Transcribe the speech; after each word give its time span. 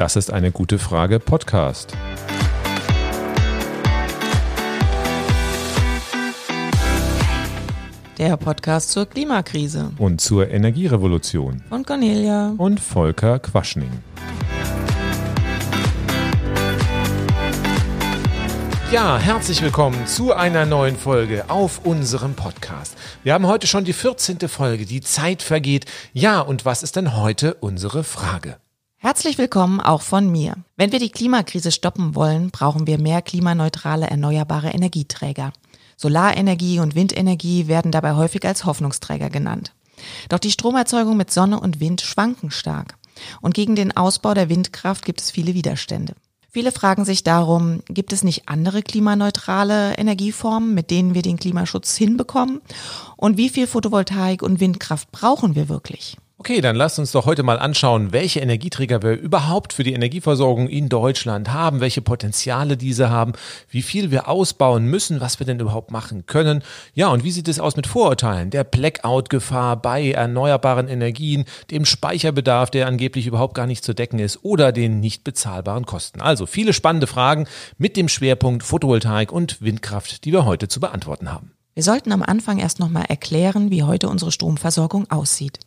Das 0.00 0.16
ist 0.16 0.32
eine 0.32 0.50
gute 0.50 0.78
Frage 0.78 1.20
Podcast. 1.20 1.92
Der 8.16 8.38
Podcast 8.38 8.92
zur 8.92 9.04
Klimakrise. 9.04 9.92
Und 9.98 10.22
zur 10.22 10.48
Energierevolution. 10.48 11.62
Von 11.68 11.84
Cornelia. 11.84 12.54
Und 12.56 12.80
Volker 12.80 13.40
Quaschning. 13.40 13.90
Ja, 18.90 19.18
herzlich 19.18 19.60
willkommen 19.60 20.06
zu 20.06 20.32
einer 20.32 20.64
neuen 20.64 20.96
Folge 20.96 21.44
auf 21.48 21.84
unserem 21.84 22.32
Podcast. 22.32 22.96
Wir 23.22 23.34
haben 23.34 23.46
heute 23.46 23.66
schon 23.66 23.84
die 23.84 23.92
14. 23.92 24.48
Folge, 24.48 24.86
die 24.86 25.02
Zeit 25.02 25.42
vergeht. 25.42 25.84
Ja, 26.14 26.40
und 26.40 26.64
was 26.64 26.82
ist 26.82 26.96
denn 26.96 27.18
heute 27.18 27.52
unsere 27.60 28.02
Frage? 28.02 28.56
Herzlich 29.02 29.38
willkommen 29.38 29.80
auch 29.80 30.02
von 30.02 30.30
mir. 30.30 30.56
Wenn 30.76 30.92
wir 30.92 30.98
die 30.98 31.08
Klimakrise 31.08 31.72
stoppen 31.72 32.14
wollen, 32.14 32.50
brauchen 32.50 32.86
wir 32.86 33.00
mehr 33.00 33.22
klimaneutrale 33.22 34.06
erneuerbare 34.06 34.68
Energieträger. 34.68 35.54
Solarenergie 35.96 36.80
und 36.80 36.94
Windenergie 36.94 37.66
werden 37.66 37.92
dabei 37.92 38.12
häufig 38.12 38.44
als 38.44 38.66
Hoffnungsträger 38.66 39.30
genannt. 39.30 39.72
Doch 40.28 40.38
die 40.38 40.50
Stromerzeugung 40.50 41.16
mit 41.16 41.30
Sonne 41.30 41.58
und 41.60 41.80
Wind 41.80 42.02
schwanken 42.02 42.50
stark. 42.50 42.98
Und 43.40 43.54
gegen 43.54 43.74
den 43.74 43.96
Ausbau 43.96 44.34
der 44.34 44.50
Windkraft 44.50 45.06
gibt 45.06 45.22
es 45.22 45.30
viele 45.30 45.54
Widerstände. 45.54 46.12
Viele 46.50 46.70
fragen 46.70 47.06
sich 47.06 47.24
darum, 47.24 47.82
gibt 47.88 48.12
es 48.12 48.22
nicht 48.22 48.50
andere 48.50 48.82
klimaneutrale 48.82 49.94
Energieformen, 49.94 50.74
mit 50.74 50.90
denen 50.90 51.14
wir 51.14 51.22
den 51.22 51.38
Klimaschutz 51.38 51.96
hinbekommen? 51.96 52.60
Und 53.16 53.38
wie 53.38 53.48
viel 53.48 53.66
Photovoltaik 53.66 54.42
und 54.42 54.60
Windkraft 54.60 55.10
brauchen 55.10 55.54
wir 55.54 55.70
wirklich? 55.70 56.18
Okay, 56.40 56.62
dann 56.62 56.74
lasst 56.74 56.98
uns 56.98 57.12
doch 57.12 57.26
heute 57.26 57.42
mal 57.42 57.58
anschauen, 57.58 58.12
welche 58.12 58.40
Energieträger 58.40 59.02
wir 59.02 59.12
überhaupt 59.12 59.74
für 59.74 59.84
die 59.84 59.92
Energieversorgung 59.92 60.70
in 60.70 60.88
Deutschland 60.88 61.52
haben, 61.52 61.80
welche 61.80 62.00
Potenziale 62.00 62.78
diese 62.78 63.10
haben, 63.10 63.34
wie 63.68 63.82
viel 63.82 64.10
wir 64.10 64.26
ausbauen 64.26 64.86
müssen, 64.86 65.20
was 65.20 65.38
wir 65.38 65.44
denn 65.44 65.60
überhaupt 65.60 65.90
machen 65.90 66.24
können. 66.24 66.62
Ja, 66.94 67.08
und 67.08 67.24
wie 67.24 67.30
sieht 67.30 67.46
es 67.46 67.60
aus 67.60 67.76
mit 67.76 67.86
Vorurteilen, 67.86 68.48
der 68.48 68.64
Blackout-Gefahr 68.64 69.76
bei 69.82 70.12
erneuerbaren 70.12 70.88
Energien, 70.88 71.44
dem 71.70 71.84
Speicherbedarf, 71.84 72.70
der 72.70 72.86
angeblich 72.86 73.26
überhaupt 73.26 73.54
gar 73.54 73.66
nicht 73.66 73.84
zu 73.84 73.92
decken 73.92 74.18
ist, 74.18 74.42
oder 74.42 74.72
den 74.72 74.98
nicht 74.98 75.24
bezahlbaren 75.24 75.84
Kosten. 75.84 76.22
Also 76.22 76.46
viele 76.46 76.72
spannende 76.72 77.06
Fragen 77.06 77.48
mit 77.76 77.98
dem 77.98 78.08
Schwerpunkt 78.08 78.62
Photovoltaik 78.62 79.30
und 79.30 79.60
Windkraft, 79.60 80.24
die 80.24 80.32
wir 80.32 80.46
heute 80.46 80.68
zu 80.68 80.80
beantworten 80.80 81.30
haben. 81.30 81.52
Wir 81.74 81.82
sollten 81.82 82.12
am 82.12 82.22
Anfang 82.22 82.58
erst 82.58 82.78
nochmal 82.78 83.04
erklären, 83.10 83.70
wie 83.70 83.82
heute 83.82 84.08
unsere 84.08 84.32
Stromversorgung 84.32 85.10
aussieht. 85.10 85.58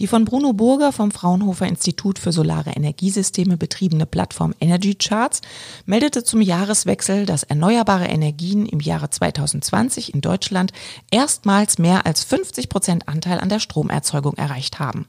Die 0.00 0.06
von 0.06 0.24
Bruno 0.24 0.52
Burger 0.52 0.92
vom 0.92 1.10
Fraunhofer 1.10 1.66
Institut 1.66 2.18
für 2.18 2.32
Solare 2.32 2.70
Energiesysteme 2.70 3.56
betriebene 3.56 4.06
Plattform 4.06 4.54
Energy 4.60 4.94
Charts 4.94 5.40
meldete 5.84 6.24
zum 6.24 6.40
Jahreswechsel, 6.40 7.26
dass 7.26 7.42
erneuerbare 7.42 8.06
Energien 8.06 8.66
im 8.66 8.80
Jahre 8.80 9.10
2020 9.10 10.14
in 10.14 10.20
Deutschland 10.20 10.72
erstmals 11.10 11.78
mehr 11.78 12.06
als 12.06 12.24
50 12.24 12.68
Prozent 12.68 13.08
Anteil 13.08 13.40
an 13.40 13.48
der 13.48 13.60
Stromerzeugung 13.60 14.34
erreicht 14.34 14.78
haben. 14.78 15.06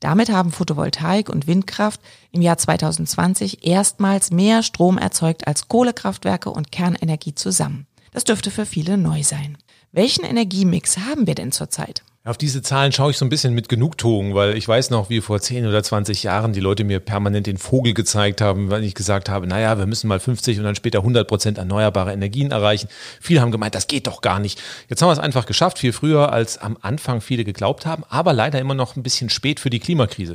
Damit 0.00 0.30
haben 0.30 0.52
Photovoltaik 0.52 1.28
und 1.28 1.46
Windkraft 1.46 2.00
im 2.30 2.42
Jahr 2.42 2.58
2020 2.58 3.66
erstmals 3.66 4.30
mehr 4.30 4.62
Strom 4.62 4.98
erzeugt 4.98 5.46
als 5.46 5.68
Kohlekraftwerke 5.68 6.50
und 6.50 6.70
Kernenergie 6.70 7.34
zusammen. 7.34 7.86
Das 8.12 8.24
dürfte 8.24 8.50
für 8.50 8.66
viele 8.66 8.98
neu 8.98 9.22
sein. 9.22 9.58
Welchen 9.92 10.24
Energiemix 10.24 10.98
haben 10.98 11.26
wir 11.26 11.34
denn 11.34 11.52
zurzeit? 11.52 12.02
Auf 12.26 12.36
diese 12.36 12.60
Zahlen 12.60 12.90
schaue 12.90 13.12
ich 13.12 13.18
so 13.18 13.24
ein 13.24 13.28
bisschen 13.28 13.54
mit 13.54 13.68
Genugtuung, 13.68 14.34
weil 14.34 14.56
ich 14.56 14.66
weiß 14.66 14.90
noch, 14.90 15.10
wie 15.10 15.20
vor 15.20 15.40
10 15.40 15.64
oder 15.64 15.80
20 15.80 16.24
Jahren 16.24 16.52
die 16.52 16.58
Leute 16.58 16.82
mir 16.82 16.98
permanent 16.98 17.46
den 17.46 17.56
Vogel 17.56 17.94
gezeigt 17.94 18.40
haben, 18.40 18.68
weil 18.68 18.82
ich 18.82 18.96
gesagt 18.96 19.28
habe, 19.28 19.46
naja, 19.46 19.78
wir 19.78 19.86
müssen 19.86 20.08
mal 20.08 20.18
50 20.18 20.58
und 20.58 20.64
dann 20.64 20.74
später 20.74 20.98
100 20.98 21.28
Prozent 21.28 21.56
erneuerbare 21.56 22.12
Energien 22.12 22.50
erreichen. 22.50 22.88
Viele 23.20 23.42
haben 23.42 23.52
gemeint, 23.52 23.76
das 23.76 23.86
geht 23.86 24.08
doch 24.08 24.22
gar 24.22 24.40
nicht. 24.40 24.60
Jetzt 24.88 25.02
haben 25.02 25.08
wir 25.08 25.12
es 25.12 25.20
einfach 25.20 25.46
geschafft, 25.46 25.78
viel 25.78 25.92
früher 25.92 26.32
als 26.32 26.58
am 26.58 26.76
Anfang 26.80 27.20
viele 27.20 27.44
geglaubt 27.44 27.86
haben, 27.86 28.02
aber 28.08 28.32
leider 28.32 28.58
immer 28.58 28.74
noch 28.74 28.96
ein 28.96 29.04
bisschen 29.04 29.30
spät 29.30 29.60
für 29.60 29.70
die 29.70 29.78
Klimakrise. 29.78 30.34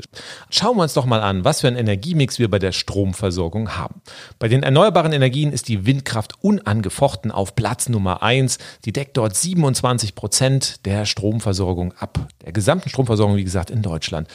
Schauen 0.50 0.78
wir 0.78 0.84
uns 0.84 0.94
doch 0.94 1.06
mal 1.06 1.20
an, 1.20 1.44
was 1.44 1.60
für 1.60 1.68
einen 1.68 1.76
Energiemix 1.76 2.40
wir 2.40 2.50
bei 2.50 2.60
der 2.60 2.72
Stromversorgung 2.72 3.76
haben. 3.76 4.02
Bei 4.40 4.48
den 4.48 4.64
erneuerbaren 4.64 5.12
Energien 5.12 5.52
ist 5.52 5.68
die 5.68 5.86
Windkraft 5.86 6.36
unangefochten 6.42 7.32
auf 7.32 7.54
Platz 7.54 7.90
Nummer 7.90 8.24
1. 8.24 8.60
Die 8.86 8.94
deckt 8.94 9.18
dort 9.18 9.36
27 9.36 10.16
Prozent 10.16 10.86
der 10.86 11.06
Stromversorgung 11.06 11.81
Stromversorgung 11.82 11.94
ab. 11.98 12.28
Der 12.46 12.52
gesamten 12.52 12.90
Stromversorgung, 12.90 13.36
wie 13.36 13.44
gesagt, 13.44 13.70
in 13.70 13.82
Deutschland. 13.82 14.28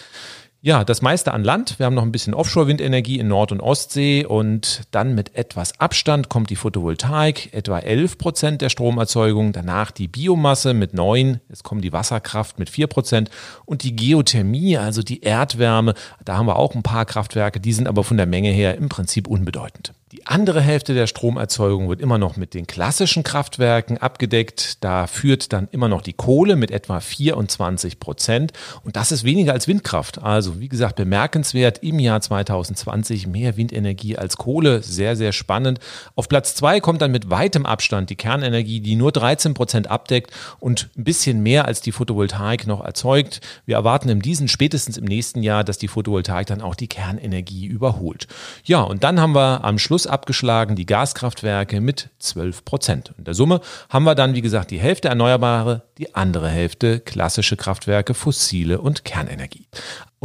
Ja, 0.67 0.83
das 0.83 1.01
meiste 1.01 1.33
an 1.33 1.45
Land. 1.45 1.79
Wir 1.79 1.87
haben 1.87 1.95
noch 1.95 2.03
ein 2.03 2.11
bisschen 2.11 2.35
Offshore-Windenergie 2.35 3.21
in 3.21 3.29
Nord- 3.29 3.53
und 3.53 3.61
Ostsee 3.61 4.25
und 4.25 4.81
dann 4.91 5.15
mit 5.15 5.37
etwas 5.37 5.79
Abstand 5.79 6.29
kommt 6.29 6.51
die 6.51 6.57
Photovoltaik, 6.57 7.55
etwa 7.55 7.79
11 7.79 8.19
Prozent 8.19 8.63
der 8.63 8.69
Stromerzeugung. 8.69 9.53
Danach 9.53 9.93
die 9.93 10.09
Biomasse 10.09 10.75
mit 10.75 10.93
9, 10.93 11.39
es 11.51 11.63
kommt 11.63 11.85
die 11.85 11.93
Wasserkraft 11.93 12.59
mit 12.59 12.69
4 12.69 12.89
Prozent 12.89 13.31
und 13.65 13.85
die 13.85 13.95
Geothermie, 13.95 14.77
also 14.77 15.03
die 15.03 15.23
Erdwärme. 15.23 15.95
Da 16.25 16.37
haben 16.37 16.47
wir 16.47 16.57
auch 16.57 16.75
ein 16.75 16.83
paar 16.83 17.05
Kraftwerke, 17.05 17.61
die 17.61 17.73
sind 17.73 17.87
aber 17.87 18.03
von 18.03 18.17
der 18.17 18.27
Menge 18.27 18.51
her 18.51 18.77
im 18.77 18.89
Prinzip 18.89 19.29
unbedeutend. 19.29 19.93
Die 20.13 20.25
andere 20.25 20.61
Hälfte 20.61 20.95
der 20.95 21.09
Stromerzeugung 21.09 21.89
wird 21.89 22.01
immer 22.01 22.17
noch 22.17 22.37
mit 22.37 22.55
den 22.55 22.69
klassischen 22.69 23.25
Kraftwerken 23.25 23.99
abgedeckt. 23.99 24.83
Da 24.85 25.09
führt 25.09 25.53
dann 25.53 25.67
immer 25.73 25.89
noch 25.89 26.01
die 26.01 26.13
Kohle 26.13 26.55
mit 26.55 26.71
etwa 26.71 27.01
24 27.01 27.99
Prozent. 27.99 28.53
Und 28.85 28.95
das 28.95 29.11
ist 29.11 29.25
weniger 29.25 29.53
als 29.53 29.67
Windkraft. 29.67 30.23
Also 30.23 30.56
wie 30.61 30.69
gesagt, 30.69 30.97
bemerkenswert 30.97 31.83
im 31.83 31.99
Jahr 31.99 32.21
2020 32.21 33.27
mehr 33.27 33.57
Windenergie 33.57 34.17
als 34.17 34.37
Kohle. 34.37 34.83
Sehr, 34.83 35.17
sehr 35.17 35.33
spannend. 35.33 35.79
Auf 36.15 36.29
Platz 36.29 36.55
zwei 36.55 36.81
kommt 36.81 37.03
dann 37.03 37.11
mit 37.11 37.31
weitem 37.31 37.67
Abstand 37.67 38.11
die 38.11 38.17
Kernenergie, 38.17 38.81
die 38.81 38.97
nur 38.97 39.13
13 39.13 39.55
Prozent 39.55 39.91
abdeckt 39.91 40.31
und 40.61 40.91
ein 40.97 41.05
bisschen 41.05 41.43
mehr 41.43 41.67
als 41.67 41.81
die 41.81 41.93
Photovoltaik 41.93 42.67
noch 42.67 42.85
erzeugt. 42.85 43.41
Wir 43.65 43.77
erwarten 43.77 44.09
in 44.09 44.21
diesem 44.21 44.49
spätestens 44.49 44.97
im 44.97 45.05
nächsten 45.05 45.43
Jahr, 45.43 45.65
dass 45.65 45.79
die 45.79 45.89
Photovoltaik 45.89 46.47
dann 46.47 46.61
auch 46.61 46.75
die 46.75 46.89
Kernenergie 46.89 47.67
überholt. 47.67 48.27
Ja, 48.65 48.83
und 48.83 49.05
dann 49.05 49.21
haben 49.21 49.35
wir 49.35 49.65
am 49.65 49.79
Schluss 49.79 50.07
abgeschlagen 50.07 50.77
die 50.77 50.87
Gaskraftwerke 50.87 51.81
mit 51.81 52.11
12 52.19 52.65
Prozent. 52.65 53.13
In 53.19 53.25
der 53.25 53.35
Summe 53.35 53.61
haben 53.89 54.05
wir 54.05 54.15
dann, 54.15 54.35
wie 54.35 54.43
gesagt, 54.43 54.71
die 54.71 54.79
Hälfte 54.79 55.09
Erneuerbare, 55.09 55.83
die 55.99 56.15
andere 56.15 56.49
Hälfte 56.49 57.01
klassische 57.01 57.57
Kraftwerke, 57.57 58.15
fossile 58.15 58.81
und 58.81 59.05
Kernenergie. 59.05 59.67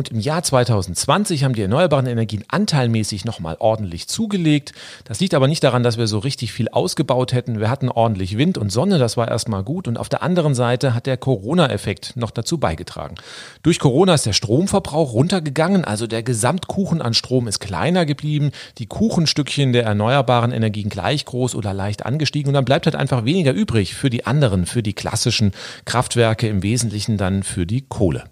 Und 0.01 0.09
im 0.09 0.19
Jahr 0.19 0.41
2020 0.41 1.43
haben 1.43 1.53
die 1.53 1.61
erneuerbaren 1.61 2.07
Energien 2.07 2.43
anteilmäßig 2.47 3.23
nochmal 3.23 3.57
ordentlich 3.59 4.07
zugelegt. 4.07 4.73
Das 5.03 5.19
liegt 5.19 5.35
aber 5.35 5.47
nicht 5.47 5.63
daran, 5.63 5.83
dass 5.83 5.99
wir 5.99 6.07
so 6.07 6.17
richtig 6.17 6.53
viel 6.53 6.69
ausgebaut 6.69 7.33
hätten. 7.33 7.59
Wir 7.59 7.69
hatten 7.69 7.87
ordentlich 7.87 8.35
Wind 8.35 8.57
und 8.57 8.71
Sonne, 8.71 8.97
das 8.97 9.15
war 9.15 9.27
erstmal 9.27 9.61
gut. 9.61 9.87
Und 9.87 9.99
auf 9.99 10.09
der 10.09 10.23
anderen 10.23 10.55
Seite 10.55 10.95
hat 10.95 11.05
der 11.05 11.17
Corona-Effekt 11.17 12.13
noch 12.15 12.31
dazu 12.31 12.57
beigetragen. 12.57 13.13
Durch 13.61 13.77
Corona 13.77 14.15
ist 14.15 14.25
der 14.25 14.33
Stromverbrauch 14.33 15.13
runtergegangen, 15.13 15.85
also 15.85 16.07
der 16.07 16.23
Gesamtkuchen 16.23 16.99
an 16.99 17.13
Strom 17.13 17.47
ist 17.47 17.59
kleiner 17.59 18.07
geblieben, 18.07 18.49
die 18.79 18.87
Kuchenstückchen 18.87 19.71
der 19.71 19.83
erneuerbaren 19.83 20.51
Energien 20.51 20.89
gleich 20.89 21.25
groß 21.25 21.53
oder 21.53 21.75
leicht 21.75 22.07
angestiegen 22.07 22.47
und 22.47 22.55
dann 22.55 22.65
bleibt 22.65 22.87
halt 22.87 22.95
einfach 22.95 23.23
weniger 23.23 23.53
übrig 23.53 23.93
für 23.93 24.09
die 24.09 24.25
anderen, 24.25 24.65
für 24.65 24.81
die 24.81 24.93
klassischen 24.93 25.51
Kraftwerke, 25.85 26.47
im 26.47 26.63
Wesentlichen 26.63 27.17
dann 27.17 27.43
für 27.43 27.67
die 27.67 27.81
Kohle. 27.81 28.23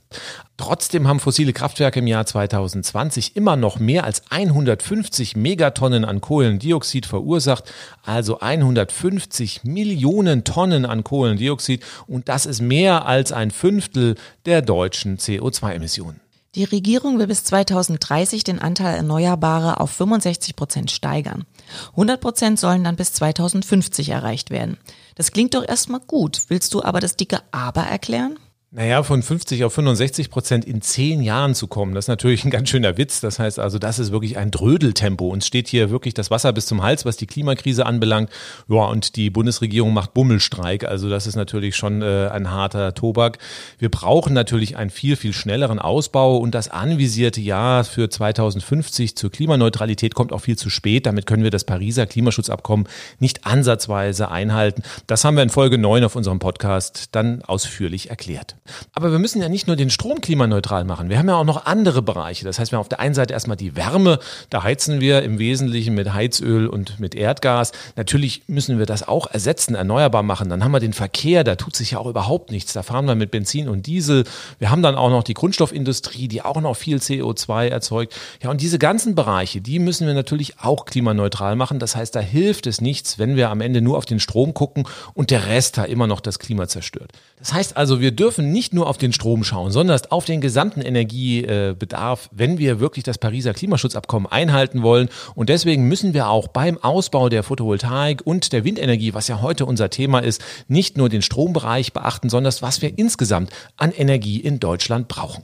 Trotzdem 0.60 1.08
haben 1.08 1.22
fossile 1.22 1.54
Kraftwerke 1.60 2.00
im 2.00 2.08
Jahr 2.08 2.26
2020 2.26 3.36
immer 3.36 3.58
noch 3.58 3.80
mehr 3.80 4.06
als 4.06 4.22
150 4.30 5.36
Megatonnen 5.36 6.06
an 6.06 6.22
Kohlendioxid 6.22 7.06
verursacht, 7.06 7.66
also 8.02 8.40
150 8.40 9.66
Millionen 9.66 10.46
Tonnen 10.46 10.86
an 10.86 11.04
Kohlendioxid 11.04 11.84
und 12.08 12.30
das 12.30 12.46
ist 12.46 12.62
mehr 12.62 13.06
als 13.08 13.34
ein 13.34 13.52
Fünftel 13.52 14.16
der 14.46 14.62
deutschen 14.62 15.18
CO2-Emissionen. 15.18 16.22
Die 16.56 16.64
Regierung 16.64 17.20
will 17.20 17.28
bis 17.28 17.44
2030 17.44 18.46
den 18.46 18.60
Anteil 18.60 18.96
Erneuerbare 18.96 19.82
auf 19.82 19.92
65 19.92 20.56
Prozent 20.56 20.92
steigern. 20.92 21.44
100 21.92 22.22
Prozent 22.22 22.58
sollen 22.58 22.86
dann 22.86 22.96
bis 22.96 23.12
2050 23.12 24.08
erreicht 24.08 24.50
werden. 24.50 24.78
Das 25.16 25.34
klingt 25.34 25.56
doch 25.56 25.68
erstmal 25.68 26.00
gut. 26.00 26.44
Willst 26.48 26.74
du 26.74 26.82
aber 26.82 27.02
das 27.02 27.18
dicke 27.18 27.42
Aber 27.52 27.82
erklären? 27.82 28.40
Naja, 28.72 29.02
von 29.02 29.24
50 29.24 29.64
auf 29.64 29.74
65 29.74 30.30
Prozent 30.30 30.64
in 30.64 30.84
zehn 30.84 31.24
Jahren 31.24 31.56
zu 31.56 31.66
kommen, 31.66 31.96
das 31.96 32.06
ist 32.06 32.10
natürlich 32.10 32.46
ein 32.46 32.52
ganz 32.52 32.70
schöner 32.70 33.00
Witz. 33.00 33.20
Das 33.20 33.40
heißt 33.40 33.58
also, 33.58 33.80
das 33.80 33.98
ist 33.98 34.12
wirklich 34.12 34.38
ein 34.38 34.52
Drödeltempo. 34.52 35.28
Uns 35.28 35.48
steht 35.48 35.68
hier 35.68 35.90
wirklich 35.90 36.14
das 36.14 36.30
Wasser 36.30 36.54
bis 36.54 36.68
zum 36.68 36.84
Hals, 36.84 37.04
was 37.04 37.18
die 37.18 37.26
Klimakrise 37.26 37.88
anbelangt. 37.88 38.30
Ja, 38.68 38.86
und 38.86 39.16
die 39.16 39.32
Bundesregierung 39.32 39.92
macht 39.92 40.14
Bummelstreik. 40.14 40.84
Also 40.84 41.10
das 41.10 41.26
ist 41.26 41.36
natürlich 41.36 41.76
schon 41.76 42.04
äh, 42.04 42.30
ein 42.32 42.52
harter 42.52 42.94
Tobak. 42.94 43.40
Wir 43.80 43.90
brauchen 43.90 44.36
natürlich 44.36 44.78
einen 44.78 44.92
viel, 44.92 45.16
viel 45.16 45.34
schnelleren 45.34 45.80
Ausbau 45.80 46.38
und 46.38 46.54
das 46.54 46.70
anvisierte 46.70 47.42
Jahr 47.42 47.84
für 47.84 48.08
2050 48.08 49.18
zur 49.18 49.32
Klimaneutralität 49.32 50.14
kommt 50.14 50.32
auch 50.32 50.42
viel 50.42 50.60
zu 50.60 50.70
spät. 50.70 51.08
Damit 51.08 51.26
können 51.26 51.42
wir 51.42 51.50
das 51.50 51.64
Pariser 51.64 52.06
Klimaschutzabkommen 52.06 52.88
nicht 53.18 53.48
ansatzweise 53.48 54.30
einhalten. 54.30 54.84
Das 55.08 55.26
haben 55.26 55.38
wir 55.38 55.42
in 55.42 55.50
Folge 55.50 55.80
9 55.80 56.04
auf 56.04 56.16
unserem 56.16 56.38
Podcast 56.38 57.08
dann 57.14 57.42
ausführlich 57.42 58.12
erklärt. 58.12 58.59
Aber 58.94 59.12
wir 59.12 59.20
müssen 59.20 59.42
ja 59.42 59.50
nicht 59.50 59.68
nur 59.68 59.76
den 59.76 59.90
Strom 59.90 60.22
klimaneutral 60.22 60.84
machen. 60.84 61.10
Wir 61.10 61.18
haben 61.18 61.28
ja 61.28 61.36
auch 61.36 61.46
noch 61.46 61.66
andere 61.66 62.02
Bereiche. 62.02 62.46
Das 62.46 62.60
heißt, 62.60 62.72
wir 62.72 62.78
haben 62.78 62.82
auf 62.82 62.90
der 62.90 63.00
einen 63.00 63.16
Seite 63.16 63.34
erstmal 63.34 63.58
die 63.58 63.76
Wärme. 63.76 64.20
Da 64.50 64.64
heizen 64.64 65.00
wir 65.00 65.24
im 65.24 65.40
Wesentlichen 65.40 65.96
mit 65.96 66.14
Heizöl 66.14 66.68
und 66.68 67.00
mit 67.00 67.16
Erdgas. 67.16 67.72
Natürlich 67.96 68.44
müssen 68.48 68.80
wir 68.80 68.86
das 68.86 69.08
auch 69.08 69.28
ersetzen, 69.28 69.76
erneuerbar 69.76 70.24
machen. 70.24 70.50
Dann 70.50 70.64
haben 70.64 70.72
wir 70.72 70.80
den 70.80 70.94
Verkehr. 70.94 71.44
Da 71.44 71.56
tut 71.56 71.76
sich 71.76 71.92
ja 71.92 72.00
auch 72.00 72.08
überhaupt 72.08 72.52
nichts. 72.52 72.74
Da 72.74 72.84
fahren 72.84 73.06
wir 73.06 73.16
mit 73.16 73.32
Benzin 73.32 73.70
und 73.70 73.88
Diesel. 73.88 74.24
Wir 74.60 74.70
haben 74.72 74.82
dann 74.82 74.96
auch 74.96 75.10
noch 75.10 75.24
die 75.24 75.34
Grundstoffindustrie, 75.34 76.28
die 76.28 76.42
auch 76.42 76.62
noch 76.62 76.76
viel 76.76 76.98
CO2 76.98 77.68
erzeugt. 77.68 78.16
Ja, 78.42 78.50
und 78.50 78.62
diese 78.62 78.80
ganzen 78.80 79.16
Bereiche, 79.16 79.62
die 79.62 79.80
müssen 79.80 80.08
wir 80.08 80.14
natürlich 80.14 80.60
auch 80.60 80.86
klimaneutral 80.86 81.56
machen. 81.56 81.80
Das 81.80 81.96
heißt, 81.96 82.16
da 82.16 82.20
hilft 82.20 82.68
es 82.68 82.82
nichts, 82.82 83.20
wenn 83.20 83.36
wir 83.36 83.50
am 83.50 83.62
Ende 83.62 83.82
nur 83.82 83.98
auf 83.98 84.06
den 84.06 84.20
Strom 84.20 84.54
gucken 84.54 84.88
und 85.14 85.32
der 85.32 85.48
Rest 85.48 85.78
da 85.78 85.84
immer 85.84 86.08
noch 86.08 86.20
das 86.20 86.40
Klima 86.40 86.68
zerstört. 86.68 87.12
Das 87.40 87.54
heißt 87.54 87.78
also, 87.78 88.02
wir 88.02 88.12
dürfen 88.12 88.52
nicht 88.52 88.59
nur 88.74 88.88
auf 88.88 88.98
den 88.98 89.14
Strom 89.14 89.44
schauen, 89.44 89.72
sondern 89.72 90.00
auf 90.10 90.26
den 90.26 90.42
gesamten 90.42 90.82
Energiebedarf, 90.82 92.30
wenn 92.32 92.58
wir 92.58 92.80
wirklich 92.80 93.04
das 93.04 93.18
Pariser 93.18 93.54
Klimaschutzabkommen 93.54 94.32
einhalten 94.32 94.84
wollen. 94.84 95.10
Und 95.36 95.50
deswegen 95.50 95.88
müssen 95.88 96.14
wir 96.14 96.30
auch 96.30 96.48
beim 96.50 96.78
Ausbau 96.78 97.30
der 97.30 97.44
Photovoltaik 97.44 98.22
und 98.26 98.54
der 98.54 98.64
Windenergie, 98.64 99.14
was 99.14 99.28
ja 99.28 99.42
heute 99.42 99.66
unser 99.66 99.90
Thema 99.90 100.20
ist, 100.20 100.42
nicht 100.68 100.98
nur 100.98 101.10
den 101.10 101.22
Strombereich 101.22 101.94
beachten, 101.94 102.30
sondern 102.30 102.54
was 102.60 102.82
wir 102.82 102.98
insgesamt 102.98 103.52
an 103.78 103.92
Energie 103.92 104.40
in 104.40 104.60
Deutschland 104.60 105.08
brauchen. 105.08 105.44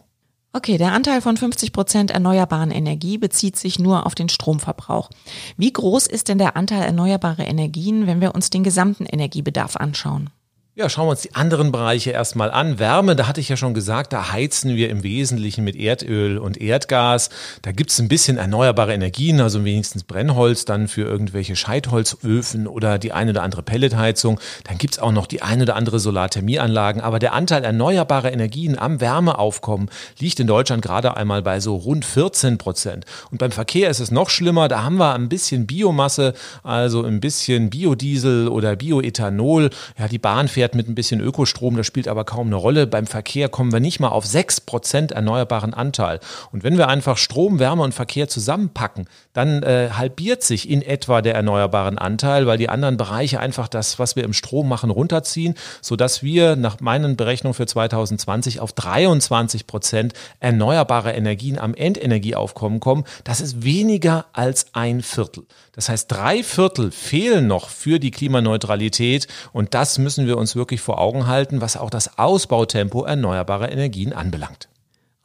Okay, 0.56 0.78
der 0.78 0.94
Anteil 0.94 1.20
von 1.20 1.36
50 1.36 1.74
Prozent 1.74 2.12
erneuerbaren 2.12 2.72
Energie 2.72 3.18
bezieht 3.18 3.58
sich 3.58 3.78
nur 3.78 4.06
auf 4.06 4.16
den 4.16 4.30
Stromverbrauch. 4.30 5.10
Wie 5.58 5.74
groß 5.74 6.08
ist 6.08 6.30
denn 6.30 6.38
der 6.38 6.56
Anteil 6.56 6.84
erneuerbarer 6.84 7.46
Energien, 7.46 8.08
wenn 8.08 8.22
wir 8.22 8.34
uns 8.34 8.52
den 8.52 8.64
gesamten 8.64 9.06
Energiebedarf 9.06 9.76
anschauen? 9.76 10.30
Ja, 10.78 10.90
schauen 10.90 11.06
wir 11.06 11.12
uns 11.12 11.22
die 11.22 11.34
anderen 11.34 11.72
Bereiche 11.72 12.12
erstmal 12.12 12.52
an. 12.52 12.80
Wärme, 12.80 13.16
da 13.16 13.28
hatte 13.28 13.40
ich 13.40 13.48
ja 13.48 13.56
schon 13.56 13.74
gesagt, 13.74 14.12
da 14.12 14.34
heizen 14.34 14.76
wir 14.76 14.90
im 14.90 15.04
Wesentlichen 15.04 15.64
mit 15.64 15.78
Erdöl 15.78 16.38
und 16.38 16.60
Erdgas. 16.60 17.30
Da 17.62 17.72
gibt's 17.72 17.98
ein 17.98 18.10
bisschen 18.10 18.38
erneuerbare 18.38 18.94
Energien, 18.94 19.40
also 19.40 19.64
wenigstens 19.64 20.04
Brennholz 20.04 20.66
dann 20.66 20.90
für 20.90 21.04
irgendwelche 21.04 21.56
Scheitholzöfen 21.56 22.68
oder 22.68 22.98
die 22.98 23.14
eine 23.14 23.32
oder 23.32 23.44
andere 23.44 23.64
Pelletheizung. 23.64 24.38
Dann 24.66 24.78
gibt's 24.78 25.00
auch 25.00 25.14
noch 25.14 25.28
die 25.28 25.42
eine 25.42 25.64
oder 25.64 25.78
andere 25.78 25.98
Solarthermieanlagen. 25.98 27.02
Aber 27.02 27.20
der 27.20 27.32
Anteil 27.32 27.64
erneuerbarer 27.64 28.34
Energien 28.34 28.78
am 28.78 29.00
Wärmeaufkommen 29.00 29.90
liegt 30.20 30.42
in 30.42 30.48
Deutschland 30.48 30.82
gerade 30.82 31.16
einmal 31.16 31.42
bei 31.42 31.62
so 31.62 31.78
rund 31.78 32.04
14 32.04 32.58
Prozent. 32.58 33.06
Und 33.32 33.38
beim 33.38 33.52
Verkehr 33.54 33.90
ist 33.90 34.02
es 34.02 34.12
noch 34.12 34.30
schlimmer. 34.30 34.68
Da 34.68 34.84
haben 34.84 34.98
wir 34.98 35.14
ein 35.14 35.30
bisschen 35.30 35.68
Biomasse, 35.68 36.34
also 36.64 37.06
ein 37.06 37.22
bisschen 37.22 37.70
Biodiesel 37.70 38.50
oder 38.50 38.76
Bioethanol. 38.76 39.70
Ja, 39.98 40.10
die 40.10 40.20
Bahn 40.20 40.50
fährt 40.50 40.65
fährt 40.66 40.74
mit 40.74 40.90
ein 40.90 40.96
bisschen 40.96 41.22
Ökostrom, 41.22 41.78
das 41.78 41.86
spielt 41.86 42.08
aber 42.08 42.24
kaum 42.24 42.48
eine 42.48 42.56
Rolle. 42.56 42.88
Beim 42.88 43.06
Verkehr 43.06 43.50
kommen 43.50 43.72
wir 43.72 43.80
nicht 43.80 44.00
mal 44.00 44.08
auf 44.08 44.26
6% 44.26 45.14
erneuerbaren 45.14 45.76
Anteil. 45.76 46.20
Und 46.52 46.64
wenn 46.64 46.80
wir 46.80 46.88
einfach 46.88 47.18
Strom, 47.18 47.60
Wärme 47.60 47.84
und 47.84 47.94
Verkehr 47.94 48.28
zusammenpacken, 48.28 49.06
dann 49.34 49.62
äh, 49.62 49.90
halbiert 49.94 50.42
sich 50.42 50.68
in 50.68 50.82
etwa 50.82 51.22
der 51.22 51.36
erneuerbaren 51.36 52.00
Anteil, 52.00 52.48
weil 52.48 52.58
die 52.58 52.70
anderen 52.70 52.98
Bereiche 52.98 53.40
einfach 53.40 53.68
das, 53.68 54.00
was 54.00 54.16
wir 54.16 54.24
im 54.24 54.34
Strom 54.34 54.68
machen, 54.68 54.90
runterziehen, 54.90 55.54
sodass 55.82 56.24
wir 56.24 56.56
nach 56.56 56.80
meinen 56.80 57.16
Berechnungen 57.16 57.54
für 57.54 57.68
2020 57.68 58.60
auf 58.60 58.74
23 58.74 59.68
Prozent 59.68 60.14
erneuerbare 60.40 61.12
Energien 61.12 61.60
am 61.60 61.76
Endenergieaufkommen 61.76 62.80
kommen. 62.80 63.04
Das 63.24 63.40
ist 63.40 63.64
weniger 63.64 64.26
als 64.34 64.74
ein 64.74 65.04
Viertel. 65.04 65.46
Das 65.74 65.90
heißt, 65.90 66.10
drei 66.10 66.42
Viertel 66.42 66.90
fehlen 66.90 67.48
noch 67.48 67.70
für 67.70 68.00
die 68.00 68.12
Klimaneutralität 68.12 69.28
und 69.52 69.74
das 69.74 69.98
müssen 69.98 70.26
wir 70.26 70.38
uns 70.38 70.55
wirklich 70.56 70.82
vor 70.82 71.00
Augen 71.00 71.28
halten, 71.28 71.62
was 71.62 71.78
auch 71.78 71.90
das 71.90 72.18
Ausbautempo 72.18 73.04
erneuerbarer 73.04 73.72
Energien 73.72 74.14
anbelangt. 74.14 74.70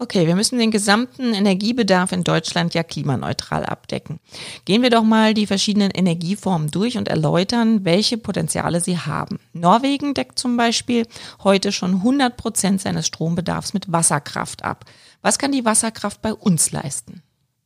Okay, 0.02 0.26
wir 0.26 0.34
müssen 0.34 0.58
den 0.58 0.70
gesamten 0.70 1.34
Energiebedarf 1.34 2.12
in 2.12 2.24
Deutschland 2.24 2.72
ja 2.72 2.82
klimaneutral 2.82 3.66
abdecken. 3.66 4.18
Gehen 4.64 4.80
wir 4.80 4.88
doch 4.88 5.02
mal 5.02 5.34
die 5.34 5.46
verschiedenen 5.46 5.90
Energieformen 5.90 6.70
durch 6.70 6.96
und 6.96 7.06
erläutern, 7.06 7.84
welche 7.84 8.16
Potenziale 8.16 8.80
sie 8.80 8.96
haben. 8.96 9.38
Norwegen 9.52 10.14
deckt 10.14 10.38
zum 10.38 10.56
Beispiel 10.56 11.06
heute 11.44 11.70
schon 11.70 11.96
100 11.96 12.34
Prozent 12.38 12.80
seines 12.80 13.06
Strombedarfs 13.08 13.74
mit 13.74 13.92
Wasserkraft 13.92 14.64
ab. 14.64 14.86
Was 15.20 15.38
kann 15.38 15.52
die 15.52 15.66
Wasserkraft 15.66 16.22
bei 16.22 16.32
uns 16.32 16.72
leisten? 16.72 17.22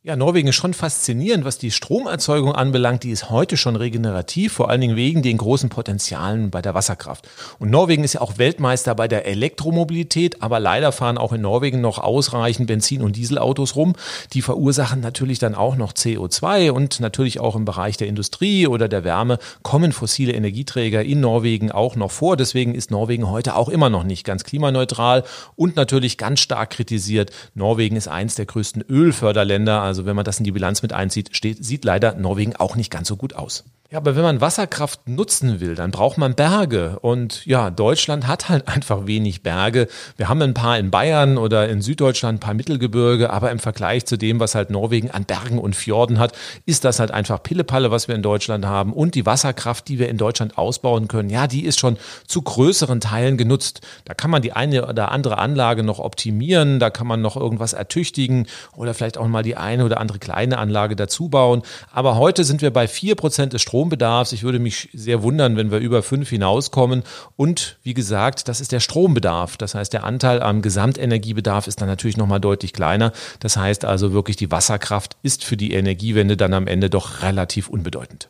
Ja, 0.07 0.15
Norwegen 0.15 0.49
ist 0.49 0.55
schon 0.57 0.75
faszinierend, 0.75 1.45
was 1.45 1.57
die 1.57 1.71
Stromerzeugung 1.71 2.53
anbelangt. 2.53 3.01
Die 3.01 3.09
ist 3.09 3.31
heute 3.31 3.57
schon 3.57 3.75
regenerativ, 3.75 4.53
vor 4.53 4.69
allen 4.69 4.81
Dingen 4.81 4.95
wegen 4.95 5.23
den 5.23 5.37
großen 5.37 5.69
Potenzialen 5.69 6.51
bei 6.51 6.61
der 6.61 6.75
Wasserkraft. 6.75 7.27
Und 7.57 7.71
Norwegen 7.71 8.03
ist 8.03 8.13
ja 8.13 8.21
auch 8.21 8.37
Weltmeister 8.37 8.93
bei 8.93 9.07
der 9.07 9.25
Elektromobilität, 9.25 10.43
aber 10.43 10.59
leider 10.59 10.91
fahren 10.91 11.17
auch 11.17 11.33
in 11.33 11.41
Norwegen 11.41 11.81
noch 11.81 11.97
ausreichend 11.97 12.67
Benzin- 12.67 13.01
und 13.01 13.15
Dieselautos 13.15 13.75
rum. 13.75 13.93
Die 14.33 14.43
verursachen 14.43 14.99
natürlich 14.99 15.39
dann 15.39 15.55
auch 15.55 15.75
noch 15.75 15.91
CO2 15.91 16.69
und 16.69 16.99
natürlich 16.99 17.39
auch 17.39 17.55
im 17.55 17.65
Bereich 17.65 17.97
der 17.97 18.07
Industrie 18.07 18.67
oder 18.67 18.87
der 18.87 19.03
Wärme 19.03 19.39
kommen 19.63 19.91
fossile 19.91 20.33
Energieträger 20.33 21.03
in 21.03 21.19
Norwegen 21.19 21.71
auch 21.71 21.95
noch 21.95 22.11
vor. 22.11 22.37
Deswegen 22.37 22.75
ist 22.75 22.91
Norwegen 22.91 23.27
heute 23.31 23.55
auch 23.55 23.69
immer 23.69 23.89
noch 23.89 24.03
nicht 24.03 24.23
ganz 24.23 24.43
klimaneutral 24.43 25.23
und 25.55 25.75
natürlich 25.75 26.19
ganz 26.19 26.41
stark 26.41 26.69
kritisiert. 26.69 27.31
Norwegen 27.55 27.95
ist 27.95 28.07
eins 28.07 28.35
der 28.35 28.45
größten 28.45 28.83
Ölförderländer. 28.87 29.81
Also 29.81 29.94
also 29.95 30.05
wenn 30.05 30.15
man 30.17 30.25
das 30.25 30.39
in 30.39 30.43
die 30.43 30.51
Bilanz 30.51 30.81
mit 30.81 30.91
einzieht, 30.91 31.33
steht, 31.37 31.63
sieht 31.63 31.85
leider 31.85 32.15
Norwegen 32.15 32.53
auch 32.57 32.75
nicht 32.75 32.91
ganz 32.91 33.07
so 33.07 33.15
gut 33.15 33.33
aus. 33.33 33.63
Ja, 33.91 33.99
aber 33.99 34.15
wenn 34.15 34.23
man 34.23 34.41
Wasserkraft 34.41 35.07
nutzen 35.07 35.61
will, 35.61 35.75
dann 35.75 35.91
braucht 35.91 36.17
man 36.17 36.33
Berge. 36.33 36.97
Und 37.01 37.45
ja, 37.45 37.69
Deutschland 37.69 38.27
hat 38.27 38.49
halt 38.49 38.67
einfach 38.75 39.07
wenig 39.07 39.41
Berge. 39.41 39.87
Wir 40.17 40.27
haben 40.27 40.41
ein 40.41 40.55
paar 40.55 40.77
in 40.79 40.89
Bayern 40.91 41.37
oder 41.37 41.69
in 41.69 41.81
Süddeutschland, 41.81 42.37
ein 42.37 42.39
paar 42.39 42.55
Mittelgebirge, 42.55 43.29
aber 43.29 43.51
im 43.51 43.59
Vergleich 43.59 44.07
zu 44.07 44.17
dem, 44.17 44.41
was 44.41 44.55
halt 44.55 44.71
Norwegen 44.71 45.11
an 45.11 45.23
Bergen 45.23 45.59
und 45.59 45.77
Fjorden 45.77 46.17
hat, 46.17 46.33
ist 46.65 46.83
das 46.83 46.99
halt 46.99 47.11
einfach 47.11 47.41
Pillepalle, 47.43 47.91
was 47.91 48.07
wir 48.07 48.15
in 48.15 48.23
Deutschland 48.23 48.65
haben. 48.65 48.91
Und 48.91 49.13
die 49.13 49.27
Wasserkraft, 49.27 49.87
die 49.87 49.99
wir 49.99 50.09
in 50.09 50.17
Deutschland 50.17 50.57
ausbauen 50.57 51.07
können, 51.07 51.29
ja, 51.29 51.45
die 51.45 51.63
ist 51.63 51.79
schon 51.79 51.97
zu 52.27 52.41
größeren 52.41 52.99
Teilen 52.99 53.37
genutzt. 53.37 53.81
Da 54.03 54.15
kann 54.15 54.31
man 54.31 54.41
die 54.41 54.51
eine 54.51 54.89
oder 54.89 55.11
andere 55.11 55.37
Anlage 55.37 55.83
noch 55.83 55.99
optimieren, 55.99 56.79
da 56.79 56.89
kann 56.89 57.05
man 57.05 57.21
noch 57.21 57.37
irgendwas 57.37 57.73
ertüchtigen 57.73 58.47
oder 58.75 58.95
vielleicht 58.95 59.19
auch 59.19 59.27
mal 59.27 59.43
die 59.43 59.55
eine 59.55 59.84
oder 59.85 59.99
andere 59.99 60.19
kleine 60.19 60.57
Anlage 60.57 60.95
dazu 60.95 61.29
bauen. 61.29 61.61
Aber 61.91 62.17
heute 62.17 62.43
sind 62.43 62.61
wir 62.61 62.71
bei 62.71 62.87
vier 62.87 63.15
Prozent 63.15 63.53
des 63.53 63.61
Strombedarfs. 63.61 64.31
Ich 64.31 64.43
würde 64.43 64.59
mich 64.59 64.89
sehr 64.93 65.23
wundern, 65.23 65.57
wenn 65.57 65.71
wir 65.71 65.79
über 65.79 66.03
fünf 66.03 66.29
hinauskommen. 66.29 67.03
Und 67.35 67.77
wie 67.83 67.93
gesagt, 67.93 68.47
das 68.47 68.61
ist 68.61 68.71
der 68.71 68.79
Strombedarf. 68.79 69.57
Das 69.57 69.75
heißt, 69.75 69.93
der 69.93 70.03
Anteil 70.03 70.41
am 70.41 70.61
Gesamtenergiebedarf 70.61 71.67
ist 71.67 71.81
dann 71.81 71.87
natürlich 71.87 72.17
nochmal 72.17 72.39
deutlich 72.39 72.73
kleiner. 72.73 73.11
Das 73.39 73.57
heißt 73.57 73.85
also 73.85 74.13
wirklich, 74.13 74.37
die 74.37 74.51
Wasserkraft 74.51 75.17
ist 75.23 75.43
für 75.43 75.57
die 75.57 75.73
Energiewende 75.73 76.37
dann 76.37 76.53
am 76.53 76.67
Ende 76.67 76.89
doch 76.89 77.21
relativ 77.21 77.69
unbedeutend. 77.69 78.29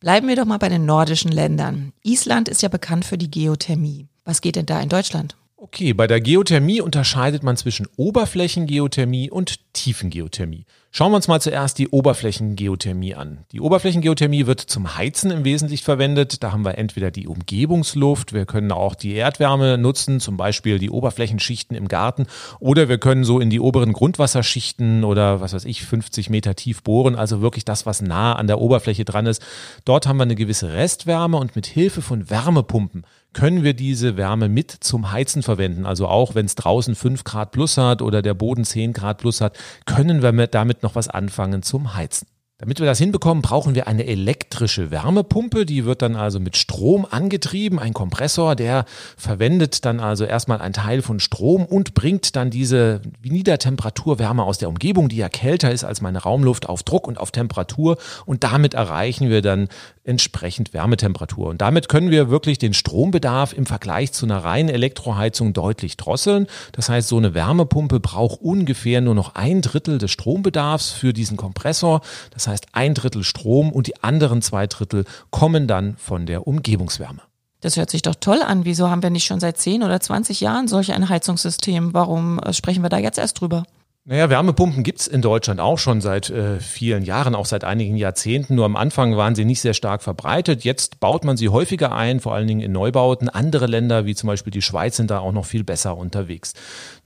Bleiben 0.00 0.28
wir 0.28 0.36
doch 0.36 0.44
mal 0.44 0.58
bei 0.58 0.68
den 0.68 0.84
nordischen 0.84 1.32
Ländern. 1.32 1.92
Island 2.02 2.48
ist 2.48 2.62
ja 2.62 2.68
bekannt 2.68 3.04
für 3.04 3.16
die 3.16 3.30
Geothermie. 3.30 4.08
Was 4.24 4.40
geht 4.40 4.56
denn 4.56 4.66
da 4.66 4.80
in 4.80 4.88
Deutschland? 4.88 5.36
Okay, 5.58 5.94
bei 5.94 6.06
der 6.06 6.20
Geothermie 6.20 6.82
unterscheidet 6.82 7.42
man 7.42 7.56
zwischen 7.56 7.88
Oberflächengeothermie 7.96 9.30
und 9.30 9.72
Tiefengeothermie. 9.72 10.66
Schauen 10.90 11.12
wir 11.12 11.16
uns 11.16 11.28
mal 11.28 11.40
zuerst 11.40 11.78
die 11.78 11.88
Oberflächengeothermie 11.88 13.14
an. 13.14 13.46
Die 13.52 13.62
Oberflächengeothermie 13.62 14.44
wird 14.46 14.60
zum 14.60 14.98
Heizen 14.98 15.30
im 15.30 15.44
Wesentlichen 15.44 15.84
verwendet. 15.84 16.42
Da 16.42 16.52
haben 16.52 16.66
wir 16.66 16.76
entweder 16.76 17.10
die 17.10 17.26
Umgebungsluft, 17.26 18.34
wir 18.34 18.44
können 18.44 18.70
auch 18.70 18.94
die 18.94 19.14
Erdwärme 19.14 19.78
nutzen, 19.78 20.20
zum 20.20 20.36
Beispiel 20.36 20.78
die 20.78 20.90
Oberflächenschichten 20.90 21.74
im 21.74 21.88
Garten, 21.88 22.26
oder 22.60 22.90
wir 22.90 22.98
können 22.98 23.24
so 23.24 23.40
in 23.40 23.48
die 23.48 23.60
oberen 23.60 23.94
Grundwasserschichten 23.94 25.04
oder 25.04 25.40
was 25.40 25.54
weiß 25.54 25.64
ich, 25.64 25.86
50 25.86 26.28
Meter 26.28 26.54
tief 26.54 26.82
bohren, 26.82 27.16
also 27.16 27.40
wirklich 27.40 27.64
das, 27.64 27.86
was 27.86 28.02
nah 28.02 28.34
an 28.34 28.46
der 28.46 28.60
Oberfläche 28.60 29.06
dran 29.06 29.24
ist. 29.24 29.42
Dort 29.86 30.06
haben 30.06 30.18
wir 30.18 30.24
eine 30.24 30.34
gewisse 30.34 30.74
Restwärme 30.74 31.38
und 31.38 31.56
mit 31.56 31.64
Hilfe 31.66 32.02
von 32.02 32.28
Wärmepumpen 32.28 33.06
können 33.36 33.62
wir 33.62 33.74
diese 33.74 34.16
Wärme 34.16 34.48
mit 34.48 34.70
zum 34.70 35.12
Heizen 35.12 35.42
verwenden. 35.42 35.84
Also 35.84 36.08
auch 36.08 36.34
wenn 36.34 36.46
es 36.46 36.54
draußen 36.54 36.94
5 36.94 37.22
Grad 37.22 37.52
plus 37.52 37.76
hat 37.76 38.00
oder 38.00 38.22
der 38.22 38.32
Boden 38.32 38.64
10 38.64 38.94
Grad 38.94 39.18
plus 39.18 39.42
hat, 39.42 39.58
können 39.84 40.22
wir 40.22 40.46
damit 40.46 40.82
noch 40.82 40.94
was 40.94 41.08
anfangen 41.08 41.62
zum 41.62 41.94
Heizen. 41.94 42.26
Damit 42.58 42.78
wir 42.80 42.86
das 42.86 42.98
hinbekommen, 42.98 43.42
brauchen 43.42 43.74
wir 43.74 43.86
eine 43.86 44.06
elektrische 44.06 44.90
Wärmepumpe. 44.90 45.66
Die 45.66 45.84
wird 45.84 46.00
dann 46.00 46.16
also 46.16 46.40
mit 46.40 46.56
Strom 46.56 47.04
angetrieben. 47.04 47.78
Ein 47.78 47.92
Kompressor, 47.92 48.56
der 48.56 48.86
verwendet 49.18 49.84
dann 49.84 50.00
also 50.00 50.24
erstmal 50.24 50.62
einen 50.62 50.72
Teil 50.72 51.02
von 51.02 51.20
Strom 51.20 51.66
und 51.66 51.92
bringt 51.92 52.34
dann 52.34 52.48
diese 52.48 53.02
Niedertemperaturwärme 53.22 54.42
aus 54.42 54.56
der 54.56 54.70
Umgebung, 54.70 55.10
die 55.10 55.18
ja 55.18 55.28
kälter 55.28 55.70
ist 55.70 55.84
als 55.84 56.00
meine 56.00 56.20
Raumluft, 56.20 56.66
auf 56.66 56.82
Druck 56.82 57.06
und 57.06 57.20
auf 57.20 57.30
Temperatur. 57.30 57.98
Und 58.24 58.42
damit 58.42 58.72
erreichen 58.72 59.28
wir 59.28 59.42
dann 59.42 59.68
entsprechend 60.06 60.72
Wärmetemperatur. 60.72 61.48
Und 61.48 61.60
damit 61.60 61.88
können 61.88 62.10
wir 62.10 62.30
wirklich 62.30 62.58
den 62.58 62.74
Strombedarf 62.74 63.52
im 63.52 63.66
Vergleich 63.66 64.12
zu 64.12 64.26
einer 64.26 64.38
reinen 64.38 64.68
Elektroheizung 64.68 65.52
deutlich 65.52 65.96
drosseln. 65.96 66.46
Das 66.72 66.88
heißt, 66.88 67.08
so 67.08 67.16
eine 67.16 67.34
Wärmepumpe 67.34 68.00
braucht 68.00 68.40
ungefähr 68.40 69.00
nur 69.00 69.14
noch 69.14 69.34
ein 69.34 69.62
Drittel 69.62 69.98
des 69.98 70.10
Strombedarfs 70.10 70.90
für 70.90 71.12
diesen 71.12 71.36
Kompressor. 71.36 72.00
Das 72.30 72.46
heißt, 72.48 72.66
ein 72.72 72.94
Drittel 72.94 73.24
Strom 73.24 73.72
und 73.72 73.86
die 73.86 74.02
anderen 74.02 74.42
zwei 74.42 74.66
Drittel 74.66 75.04
kommen 75.30 75.66
dann 75.66 75.96
von 75.96 76.26
der 76.26 76.46
Umgebungswärme. 76.46 77.22
Das 77.60 77.76
hört 77.76 77.90
sich 77.90 78.02
doch 78.02 78.14
toll 78.14 78.42
an. 78.42 78.64
Wieso 78.64 78.90
haben 78.90 79.02
wir 79.02 79.10
nicht 79.10 79.24
schon 79.24 79.40
seit 79.40 79.58
10 79.58 79.82
oder 79.82 79.98
20 79.98 80.40
Jahren 80.40 80.68
solch 80.68 80.92
ein 80.92 81.08
Heizungssystem? 81.08 81.94
Warum 81.94 82.38
äh, 82.38 82.52
sprechen 82.52 82.82
wir 82.82 82.90
da 82.90 82.98
jetzt 82.98 83.18
erst 83.18 83.40
drüber? 83.40 83.64
Naja, 84.08 84.30
Wärmepumpen 84.30 84.84
gibt's 84.84 85.08
in 85.08 85.20
Deutschland 85.20 85.58
auch 85.58 85.80
schon 85.80 86.00
seit 86.00 86.30
äh, 86.30 86.60
vielen 86.60 87.02
Jahren, 87.02 87.34
auch 87.34 87.44
seit 87.44 87.64
einigen 87.64 87.96
Jahrzehnten. 87.96 88.54
Nur 88.54 88.64
am 88.64 88.76
Anfang 88.76 89.16
waren 89.16 89.34
sie 89.34 89.44
nicht 89.44 89.60
sehr 89.60 89.74
stark 89.74 90.00
verbreitet. 90.00 90.62
Jetzt 90.62 91.00
baut 91.00 91.24
man 91.24 91.36
sie 91.36 91.48
häufiger 91.48 91.90
ein, 91.90 92.20
vor 92.20 92.32
allen 92.32 92.46
Dingen 92.46 92.60
in 92.60 92.70
Neubauten. 92.70 93.28
Andere 93.28 93.66
Länder, 93.66 94.06
wie 94.06 94.14
zum 94.14 94.28
Beispiel 94.28 94.52
die 94.52 94.62
Schweiz, 94.62 94.94
sind 94.96 95.10
da 95.10 95.18
auch 95.18 95.32
noch 95.32 95.44
viel 95.44 95.64
besser 95.64 95.96
unterwegs. 95.96 96.54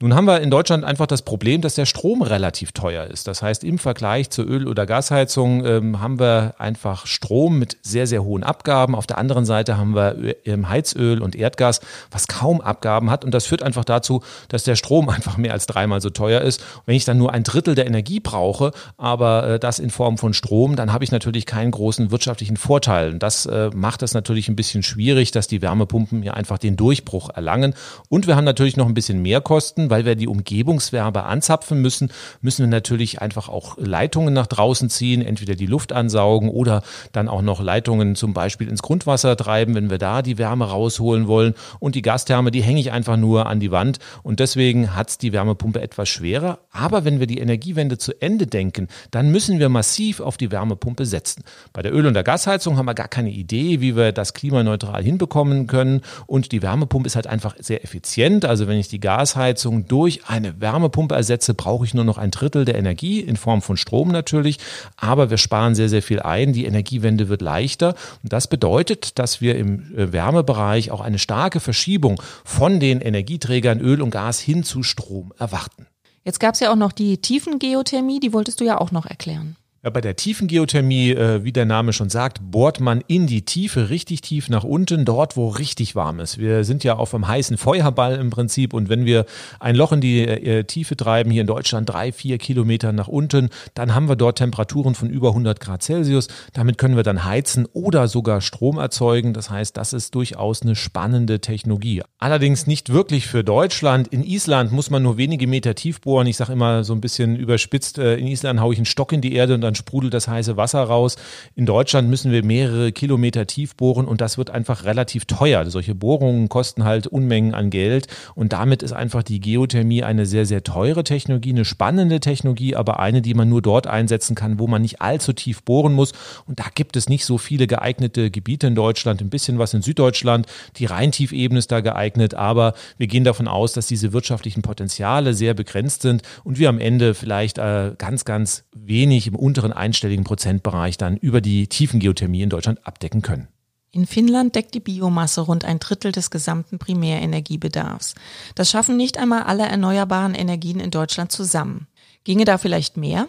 Nun 0.02 0.14
haben 0.14 0.25
wir 0.25 0.40
in 0.40 0.50
Deutschland 0.50 0.83
einfach 0.83 1.07
das 1.07 1.21
Problem, 1.21 1.61
dass 1.61 1.75
der 1.75 1.85
Strom 1.85 2.23
relativ 2.23 2.73
teuer 2.73 3.04
ist. 3.04 3.28
Das 3.28 3.42
heißt, 3.42 3.64
im 3.64 3.76
Vergleich 3.76 4.30
zur 4.30 4.47
Öl- 4.47 4.66
oder 4.66 4.87
Gasheizung 4.87 5.66
ähm, 5.66 6.00
haben 6.00 6.19
wir 6.19 6.54
einfach 6.57 7.07
Strom 7.07 7.59
mit 7.59 7.76
sehr, 7.83 8.07
sehr 8.07 8.25
hohen 8.25 8.42
Abgaben. 8.42 8.95
Auf 8.95 9.07
der 9.07 9.19
anderen 9.19 9.45
Seite 9.45 9.76
haben 9.76 9.95
wir 9.95 10.37
ähm, 10.47 10.71
Heizöl 10.71 11.21
und 11.21 11.37
Erdgas, 11.37 11.80
was 12.11 12.28
kaum 12.28 12.62
Abgaben 12.62 13.11
hat. 13.11 13.26
Und 13.26 13.35
das 13.35 13.45
führt 13.45 13.62
einfach 13.62 13.85
dazu, 13.85 14.23
dass 14.49 14.64
der 14.64 14.75
Strom 14.75 15.09
einfach 15.11 15.37
mehr 15.37 15.52
als 15.52 15.66
dreimal 15.66 16.00
so 16.00 16.09
teuer 16.09 16.40
ist. 16.40 16.64
Wenn 16.87 16.97
ich 16.97 17.04
dann 17.04 17.19
nur 17.19 17.35
ein 17.35 17.42
Drittel 17.42 17.75
der 17.75 17.87
Energie 17.87 18.21
brauche, 18.21 18.71
aber 18.97 19.47
äh, 19.47 19.59
das 19.59 19.78
in 19.78 19.90
Form 19.90 20.16
von 20.16 20.33
Strom, 20.33 20.76
dann 20.76 20.95
habe 20.95 21.04
ich 21.04 21.12
natürlich 21.12 21.45
keinen 21.45 21.73
großen 21.73 22.11
wirtschaftlichen 22.11 22.57
Vorteil. 22.57 23.12
Und 23.12 23.23
das 23.23 23.45
äh, 23.45 23.69
macht 23.75 24.02
es 24.02 24.14
natürlich 24.14 24.49
ein 24.49 24.57
bisschen 24.57 24.83
schwierig, 24.83 25.30
dass 25.30 25.47
die 25.47 25.61
Wärmepumpen 25.61 26.23
hier 26.23 26.38
einfach 26.38 26.57
den 26.57 26.78
Durchbruch 26.78 27.28
erlangen. 27.28 27.75
Und 28.09 28.26
wir 28.26 28.37
haben 28.37 28.45
natürlich 28.45 28.78
noch 28.78 28.87
ein 28.87 28.95
bisschen 28.95 29.21
mehr 29.21 29.42
Kosten, 29.42 29.89
weil 29.90 30.04
wir 30.04 30.14
die 30.14 30.28
Umgebungswärme 30.28 31.25
anzapfen 31.25 31.80
müssen, 31.80 32.11
müssen 32.40 32.64
wir 32.64 32.70
natürlich 32.70 33.20
einfach 33.20 33.49
auch 33.49 33.76
Leitungen 33.78 34.32
nach 34.32 34.47
draußen 34.47 34.88
ziehen, 34.88 35.23
entweder 35.23 35.54
die 35.54 35.66
Luft 35.66 35.92
ansaugen 35.92 36.49
oder 36.49 36.82
dann 37.12 37.28
auch 37.28 37.42
noch 37.42 37.61
Leitungen 37.61 38.14
zum 38.16 38.32
Beispiel 38.32 38.68
ins 38.68 38.82
Grundwasser 38.82 39.37
treiben, 39.37 39.75
wenn 39.75 39.90
wir 39.90 39.99
da 39.99 40.23
die 40.23 40.38
Wärme 40.38 40.66
rausholen 40.66 41.26
wollen. 41.26 41.54
Und 41.78 41.94
die 41.94 42.02
Gastherme, 42.02 42.50
die 42.50 42.62
hänge 42.62 42.80
ich 42.80 42.92
einfach 42.92 43.16
nur 43.16 43.47
an 43.47 43.61
die 43.61 43.70
Wand. 43.70 43.99
Und 44.23 44.40
deswegen 44.40 44.94
hat 44.94 45.11
es 45.11 45.18
die 45.18 45.32
Wärmepumpe 45.32 45.80
etwas 45.80 46.09
schwerer. 46.09 46.59
Aber 46.70 47.04
wenn 47.04 47.20
wir 47.20 47.26
die 47.26 47.38
Energiewende 47.38 47.99
zu 47.99 48.12
Ende 48.20 48.47
denken, 48.47 48.88
dann 49.11 49.30
müssen 49.30 49.59
wir 49.59 49.68
massiv 49.68 50.20
auf 50.20 50.37
die 50.37 50.50
Wärmepumpe 50.50 51.06
setzen. 51.06 51.44
Bei 51.73 51.82
der 51.82 51.92
Öl- 51.92 52.06
und 52.06 52.14
der 52.14 52.23
Gasheizung 52.23 52.76
haben 52.76 52.87
wir 52.87 52.94
gar 52.94 53.09
keine 53.09 53.30
Idee, 53.30 53.80
wie 53.80 53.97
wir 53.97 54.12
das 54.12 54.35
klimaneutral 54.35 55.02
hinbekommen 55.02 55.66
können. 55.66 56.02
Und 56.26 56.52
die 56.52 56.62
Wärmepumpe 56.62 57.06
ist 57.06 57.16
halt 57.16 57.26
einfach 57.26 57.56
sehr 57.59 57.85
effizient. 57.85 58.44
Also 58.44 58.68
wenn 58.68 58.78
ich 58.78 58.88
die 58.88 59.00
Gasheizung 59.00 59.80
durch 59.87 60.29
eine 60.29 60.61
Wärmepumpe 60.61 61.15
ersetze, 61.15 61.55
brauche 61.55 61.85
ich 61.85 61.95
nur 61.95 62.05
noch 62.05 62.19
ein 62.19 62.31
Drittel 62.31 62.65
der 62.65 62.77
Energie 62.77 63.21
in 63.21 63.37
Form 63.37 63.63
von 63.63 63.77
Strom 63.77 64.09
natürlich. 64.09 64.59
Aber 64.97 65.31
wir 65.31 65.39
sparen 65.39 65.75
sehr, 65.75 65.89
sehr 65.89 66.03
viel 66.03 66.21
ein. 66.21 66.53
Die 66.53 66.65
Energiewende 66.65 67.29
wird 67.29 67.43
leichter. 67.43 67.95
Und 68.23 68.33
das 68.33 68.47
bedeutet, 68.47 69.19
dass 69.19 69.41
wir 69.41 69.57
im 69.57 69.97
äh, 69.97 70.13
Wärmebereich 70.13 70.91
auch 70.91 71.01
eine 71.01 71.19
starke 71.19 71.61
Verschiebung 71.61 72.21
von 72.45 72.81
den 72.81 73.01
Energieträgern 73.01 73.81
Öl 73.81 74.03
und 74.03 74.11
Gas 74.11 74.41
hin 74.41 74.65
zu 74.65 74.83
Strom 74.83 75.33
erwarten. 75.39 75.87
Jetzt 76.25 76.39
gab 76.39 76.55
es 76.55 76.61
ja 76.61 76.71
auch 76.71 76.77
noch 76.77 76.93
die 76.93 77.19
Tiefengeothermie, 77.19 78.21
die 78.21 78.33
wolltest 78.33 78.61
du 78.61 78.65
ja 78.65 78.79
auch 78.79 78.91
noch 78.91 79.07
erklären. 79.07 79.57
Ja, 79.83 79.89
bei 79.89 80.03
der 80.03 80.15
Tiefengeothermie, 80.15 81.13
äh, 81.13 81.43
wie 81.43 81.53
der 81.53 81.65
Name 81.65 81.95
schon 81.95 82.11
sagt, 82.11 82.39
bohrt 82.51 82.81
man 82.81 83.03
in 83.07 83.27
die 83.27 83.47
Tiefe, 83.47 83.89
richtig 83.89 84.21
tief 84.21 84.51
nach 84.51 84.63
unten, 84.63 85.07
dort, 85.07 85.39
wo 85.39 85.49
richtig 85.49 85.97
warm 85.97 86.21
ist. 86.21 86.37
Wir 86.37 86.65
sind 86.65 86.85
ja 86.85 86.97
auf 86.97 87.15
einem 87.15 87.27
heißen 87.27 87.57
Feuerball 87.57 88.17
im 88.17 88.29
Prinzip 88.29 88.75
und 88.75 88.91
wenn 88.91 89.07
wir 89.07 89.25
ein 89.59 89.75
Loch 89.75 89.93
in 89.93 90.03
die 90.03 90.21
äh, 90.21 90.65
Tiefe 90.65 90.99
treiben, 90.99 91.31
hier 91.31 91.41
in 91.41 91.47
Deutschland 91.47 91.89
drei, 91.89 92.13
vier 92.13 92.37
Kilometer 92.37 92.93
nach 92.93 93.09
unten, 93.09 93.49
dann 93.73 93.95
haben 93.95 94.07
wir 94.07 94.17
dort 94.17 94.37
Temperaturen 94.37 94.95
von 94.95 95.09
über 95.09 95.29
100 95.29 95.61
Grad 95.61 95.83
Celsius. 95.83 96.29
Damit 96.53 96.77
können 96.77 96.97
wir 96.97 97.03
dann 97.03 97.25
heizen 97.25 97.67
oder 97.73 98.07
sogar 98.07 98.43
Strom 98.43 98.77
erzeugen. 98.77 99.33
Das 99.33 99.49
heißt, 99.49 99.79
das 99.79 99.95
ist 99.95 100.15
durchaus 100.15 100.61
eine 100.61 100.77
spannende 100.77 101.41
Technologie. 101.41 102.03
Allerdings 102.19 102.67
nicht 102.67 102.93
wirklich 102.93 103.27
für 103.27 103.43
Deutschland. 103.43 104.09
In 104.09 104.25
Island 104.25 104.73
muss 104.73 104.91
man 104.91 105.03
nur 105.03 105.17
wenige 105.17 105.47
Meter 105.47 105.75
tief 105.75 106.03
bohren. 106.03 106.27
Ich 106.27 106.37
sage 106.37 106.53
immer 106.53 106.85
so 106.85 106.93
ein 106.93 107.01
bisschen 107.01 107.35
überspitzt, 107.35 107.97
äh, 107.97 108.17
in 108.17 108.27
Island 108.27 108.61
haue 108.61 108.75
ich 108.75 108.79
einen 108.79 108.85
Stock 108.85 109.15
in 109.15 109.23
die 109.23 109.33
Erde 109.33 109.55
und 109.55 109.63
dann 109.63 109.70
sprudelt 109.75 110.15
das 110.15 110.29
heiße 110.29 110.57
Wasser 110.57 110.83
raus. 110.83 111.17
In 111.55 111.67
Deutschland 111.67 112.09
müssen 112.09 112.33
wir 112.33 112.45
mehrere 112.45 112.93
Kilometer 112.93 113.47
tief 113.47 113.77
bohren 113.77 114.07
und 114.07 114.21
das 114.21 114.39
wird 114.39 114.50
einfach 114.50 114.85
relativ 114.85 115.25
teuer. 115.25 115.69
Solche 115.71 115.95
Bohrungen 115.95 116.49
kosten 116.49 116.85
halt 116.85 117.07
Unmengen 117.07 117.55
an 117.55 117.71
Geld 117.71 118.07
und 118.35 118.53
damit 118.53 118.83
ist 118.83 118.93
einfach 118.93 119.23
die 119.23 119.41
Geothermie 119.41 120.03
eine 120.03 120.27
sehr, 120.27 120.47
sehr 120.47 120.62
teure 120.62 121.05
Technologie, 121.05 121.50
eine 121.50 121.65
spannende 121.65 122.21
Technologie, 122.21 122.77
aber 122.77 123.00
eine, 123.00 123.23
die 123.23 123.35
man 123.35 123.49
nur 123.49 123.62
dort 123.62 123.87
einsetzen 123.87 124.35
kann, 124.35 124.59
wo 124.59 124.67
man 124.67 124.83
nicht 124.83 125.00
allzu 125.00 125.33
tief 125.33 125.62
bohren 125.62 125.93
muss. 125.93 126.12
Und 126.47 126.61
da 126.61 126.67
gibt 126.75 126.97
es 126.97 127.09
nicht 127.09 127.25
so 127.25 127.39
viele 127.39 127.67
geeignete 127.67 128.31
Gebiete 128.31 128.67
in 128.67 128.75
Deutschland, 128.75 129.21
ein 129.21 129.31
bisschen 129.31 129.59
was 129.59 129.75
in 129.75 129.83
Süddeutschland. 129.83 130.47
Die 130.77 130.87
Rheintiefebene 130.87 131.59
ist 131.59 131.73
da 131.73 131.81
geeignet, 131.81 132.35
aber 132.35 132.75
wir 132.99 133.07
gehen 133.07 133.25
davon 133.25 133.49
aus, 133.49 133.73
dass 133.73 133.87
diese 133.87 134.12
wirtschaftlichen 134.12 134.62
Potenziale 134.62 135.35
sehr 135.35 135.55
begrenzt 135.55 136.03
sind 136.03 136.23
und 136.45 136.59
wir 136.59 136.69
am 136.69 136.79
Ende 136.79 137.15
vielleicht 137.15 137.59
äh, 137.59 137.93
ganz, 137.99 138.25
ganz 138.25 138.65
wenig 138.75 139.27
im 139.27 139.37
Unter 139.37 139.60
unteren 139.61 139.73
einstelligen 139.73 140.25
Prozentbereich 140.25 140.97
dann 140.97 141.17
über 141.17 141.40
die 141.40 141.69
Tiefengeothermie 141.69 142.43
in 142.43 142.50
Deutschland 142.50 142.87
abdecken 142.87 143.23
können. 143.23 143.49
In 143.93 144.07
Finnland 144.07 144.55
deckt 144.55 144.75
die 144.75 144.81
Biomasse 144.81 145.40
rund 145.40 145.64
ein 145.64 145.81
Drittel 145.81 146.12
des 146.12 146.31
gesamten 146.31 146.79
Primärenergiebedarfs. 146.79 148.14
Das 148.55 148.71
schaffen 148.71 148.97
nicht 148.97 149.19
einmal 149.19 149.43
alle 149.43 149.64
erneuerbaren 149.64 150.35
Energien 150.35 150.79
in 150.79 150.90
Deutschland 150.90 151.33
zusammen. 151.33 151.88
Ginge 152.23 152.45
da 152.45 152.57
vielleicht 152.57 152.97
mehr? 152.97 153.26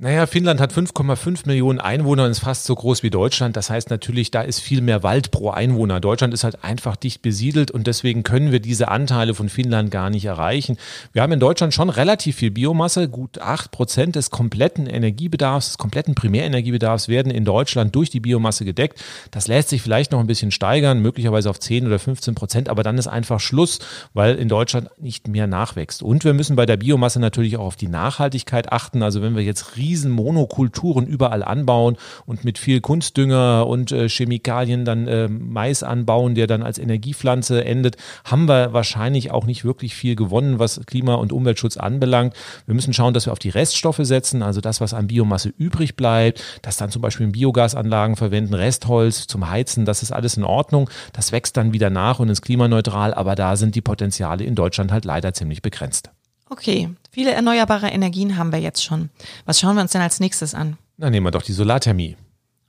Naja, 0.00 0.26
Finnland 0.26 0.60
hat 0.60 0.72
5,5 0.72 1.46
Millionen 1.46 1.78
Einwohner 1.78 2.24
und 2.24 2.32
ist 2.32 2.40
fast 2.40 2.64
so 2.64 2.74
groß 2.74 3.04
wie 3.04 3.10
Deutschland. 3.10 3.56
Das 3.56 3.70
heißt 3.70 3.90
natürlich, 3.90 4.32
da 4.32 4.40
ist 4.40 4.58
viel 4.58 4.80
mehr 4.80 5.04
Wald 5.04 5.30
pro 5.30 5.50
Einwohner. 5.50 6.00
Deutschland 6.00 6.34
ist 6.34 6.42
halt 6.42 6.64
einfach 6.64 6.96
dicht 6.96 7.22
besiedelt 7.22 7.70
und 7.70 7.86
deswegen 7.86 8.24
können 8.24 8.50
wir 8.50 8.58
diese 8.58 8.88
Anteile 8.88 9.34
von 9.34 9.48
Finnland 9.48 9.92
gar 9.92 10.10
nicht 10.10 10.24
erreichen. 10.24 10.78
Wir 11.12 11.22
haben 11.22 11.32
in 11.32 11.38
Deutschland 11.38 11.74
schon 11.74 11.90
relativ 11.90 12.34
viel 12.34 12.50
Biomasse. 12.50 13.08
Gut 13.08 13.38
acht 13.38 13.70
Prozent 13.70 14.16
des 14.16 14.30
kompletten 14.30 14.88
Energiebedarfs, 14.88 15.68
des 15.68 15.78
kompletten 15.78 16.16
Primärenergiebedarfs 16.16 17.06
werden 17.06 17.30
in 17.30 17.44
Deutschland 17.44 17.94
durch 17.94 18.10
die 18.10 18.18
Biomasse 18.18 18.64
gedeckt. 18.64 19.00
Das 19.30 19.46
lässt 19.46 19.68
sich 19.68 19.80
vielleicht 19.80 20.10
noch 20.10 20.18
ein 20.18 20.26
bisschen 20.26 20.50
steigern, 20.50 21.02
möglicherweise 21.02 21.48
auf 21.48 21.60
10 21.60 21.86
oder 21.86 22.00
15 22.00 22.34
Prozent, 22.34 22.68
aber 22.68 22.82
dann 22.82 22.98
ist 22.98 23.06
einfach 23.06 23.38
Schluss, 23.38 23.78
weil 24.12 24.34
in 24.34 24.48
Deutschland 24.48 24.90
nicht 24.98 25.28
mehr 25.28 25.46
nachwächst. 25.46 26.02
Und 26.02 26.24
wir 26.24 26.34
müssen 26.34 26.56
bei 26.56 26.66
der 26.66 26.78
Biomasse 26.78 27.20
natürlich 27.20 27.56
auch 27.58 27.66
auf 27.66 27.76
die 27.76 27.86
Nachhaltigkeit 27.86 28.72
achten. 28.72 29.04
Also 29.04 29.22
wenn 29.22 29.36
wir 29.36 29.44
jetzt 29.44 29.76
riesen 29.84 30.10
Monokulturen 30.10 31.06
überall 31.06 31.42
anbauen 31.42 31.96
und 32.26 32.44
mit 32.44 32.58
viel 32.58 32.80
Kunstdünger 32.80 33.66
und 33.66 33.92
äh, 33.92 34.08
Chemikalien 34.08 34.84
dann 34.84 35.06
äh, 35.06 35.28
Mais 35.28 35.82
anbauen, 35.82 36.34
der 36.34 36.46
dann 36.46 36.62
als 36.62 36.78
Energiepflanze 36.78 37.64
endet, 37.64 37.96
haben 38.24 38.48
wir 38.48 38.72
wahrscheinlich 38.72 39.30
auch 39.30 39.44
nicht 39.44 39.64
wirklich 39.64 39.94
viel 39.94 40.16
gewonnen, 40.16 40.58
was 40.58 40.80
Klima- 40.86 41.14
und 41.14 41.32
Umweltschutz 41.32 41.76
anbelangt. 41.76 42.34
Wir 42.66 42.74
müssen 42.74 42.94
schauen, 42.94 43.14
dass 43.14 43.26
wir 43.26 43.32
auf 43.32 43.38
die 43.38 43.50
Reststoffe 43.50 44.00
setzen, 44.00 44.42
also 44.42 44.60
das, 44.60 44.80
was 44.80 44.94
an 44.94 45.06
Biomasse 45.06 45.52
übrig 45.58 45.96
bleibt, 45.96 46.42
das 46.62 46.76
dann 46.76 46.90
zum 46.90 47.02
Beispiel 47.02 47.26
in 47.26 47.32
Biogasanlagen 47.32 48.16
verwenden, 48.16 48.54
Restholz 48.54 49.26
zum 49.26 49.50
Heizen, 49.50 49.84
das 49.84 50.02
ist 50.02 50.12
alles 50.12 50.36
in 50.36 50.44
Ordnung. 50.44 50.88
Das 51.12 51.32
wächst 51.32 51.56
dann 51.56 51.72
wieder 51.72 51.90
nach 51.90 52.18
und 52.20 52.28
ist 52.28 52.42
klimaneutral, 52.42 53.12
aber 53.12 53.34
da 53.34 53.56
sind 53.56 53.74
die 53.74 53.82
Potenziale 53.82 54.44
in 54.44 54.54
Deutschland 54.54 54.92
halt 54.92 55.04
leider 55.04 55.34
ziemlich 55.34 55.60
begrenzt. 55.60 56.13
Okay, 56.56 56.88
viele 57.10 57.32
erneuerbare 57.32 57.88
Energien 57.88 58.36
haben 58.36 58.52
wir 58.52 58.60
jetzt 58.60 58.84
schon. 58.84 59.10
Was 59.44 59.58
schauen 59.58 59.74
wir 59.74 59.82
uns 59.82 59.90
denn 59.90 60.02
als 60.02 60.20
nächstes 60.20 60.54
an? 60.54 60.78
Na, 60.96 61.10
nehmen 61.10 61.26
wir 61.26 61.32
doch 61.32 61.42
die 61.42 61.52
Solarthermie. 61.52 62.16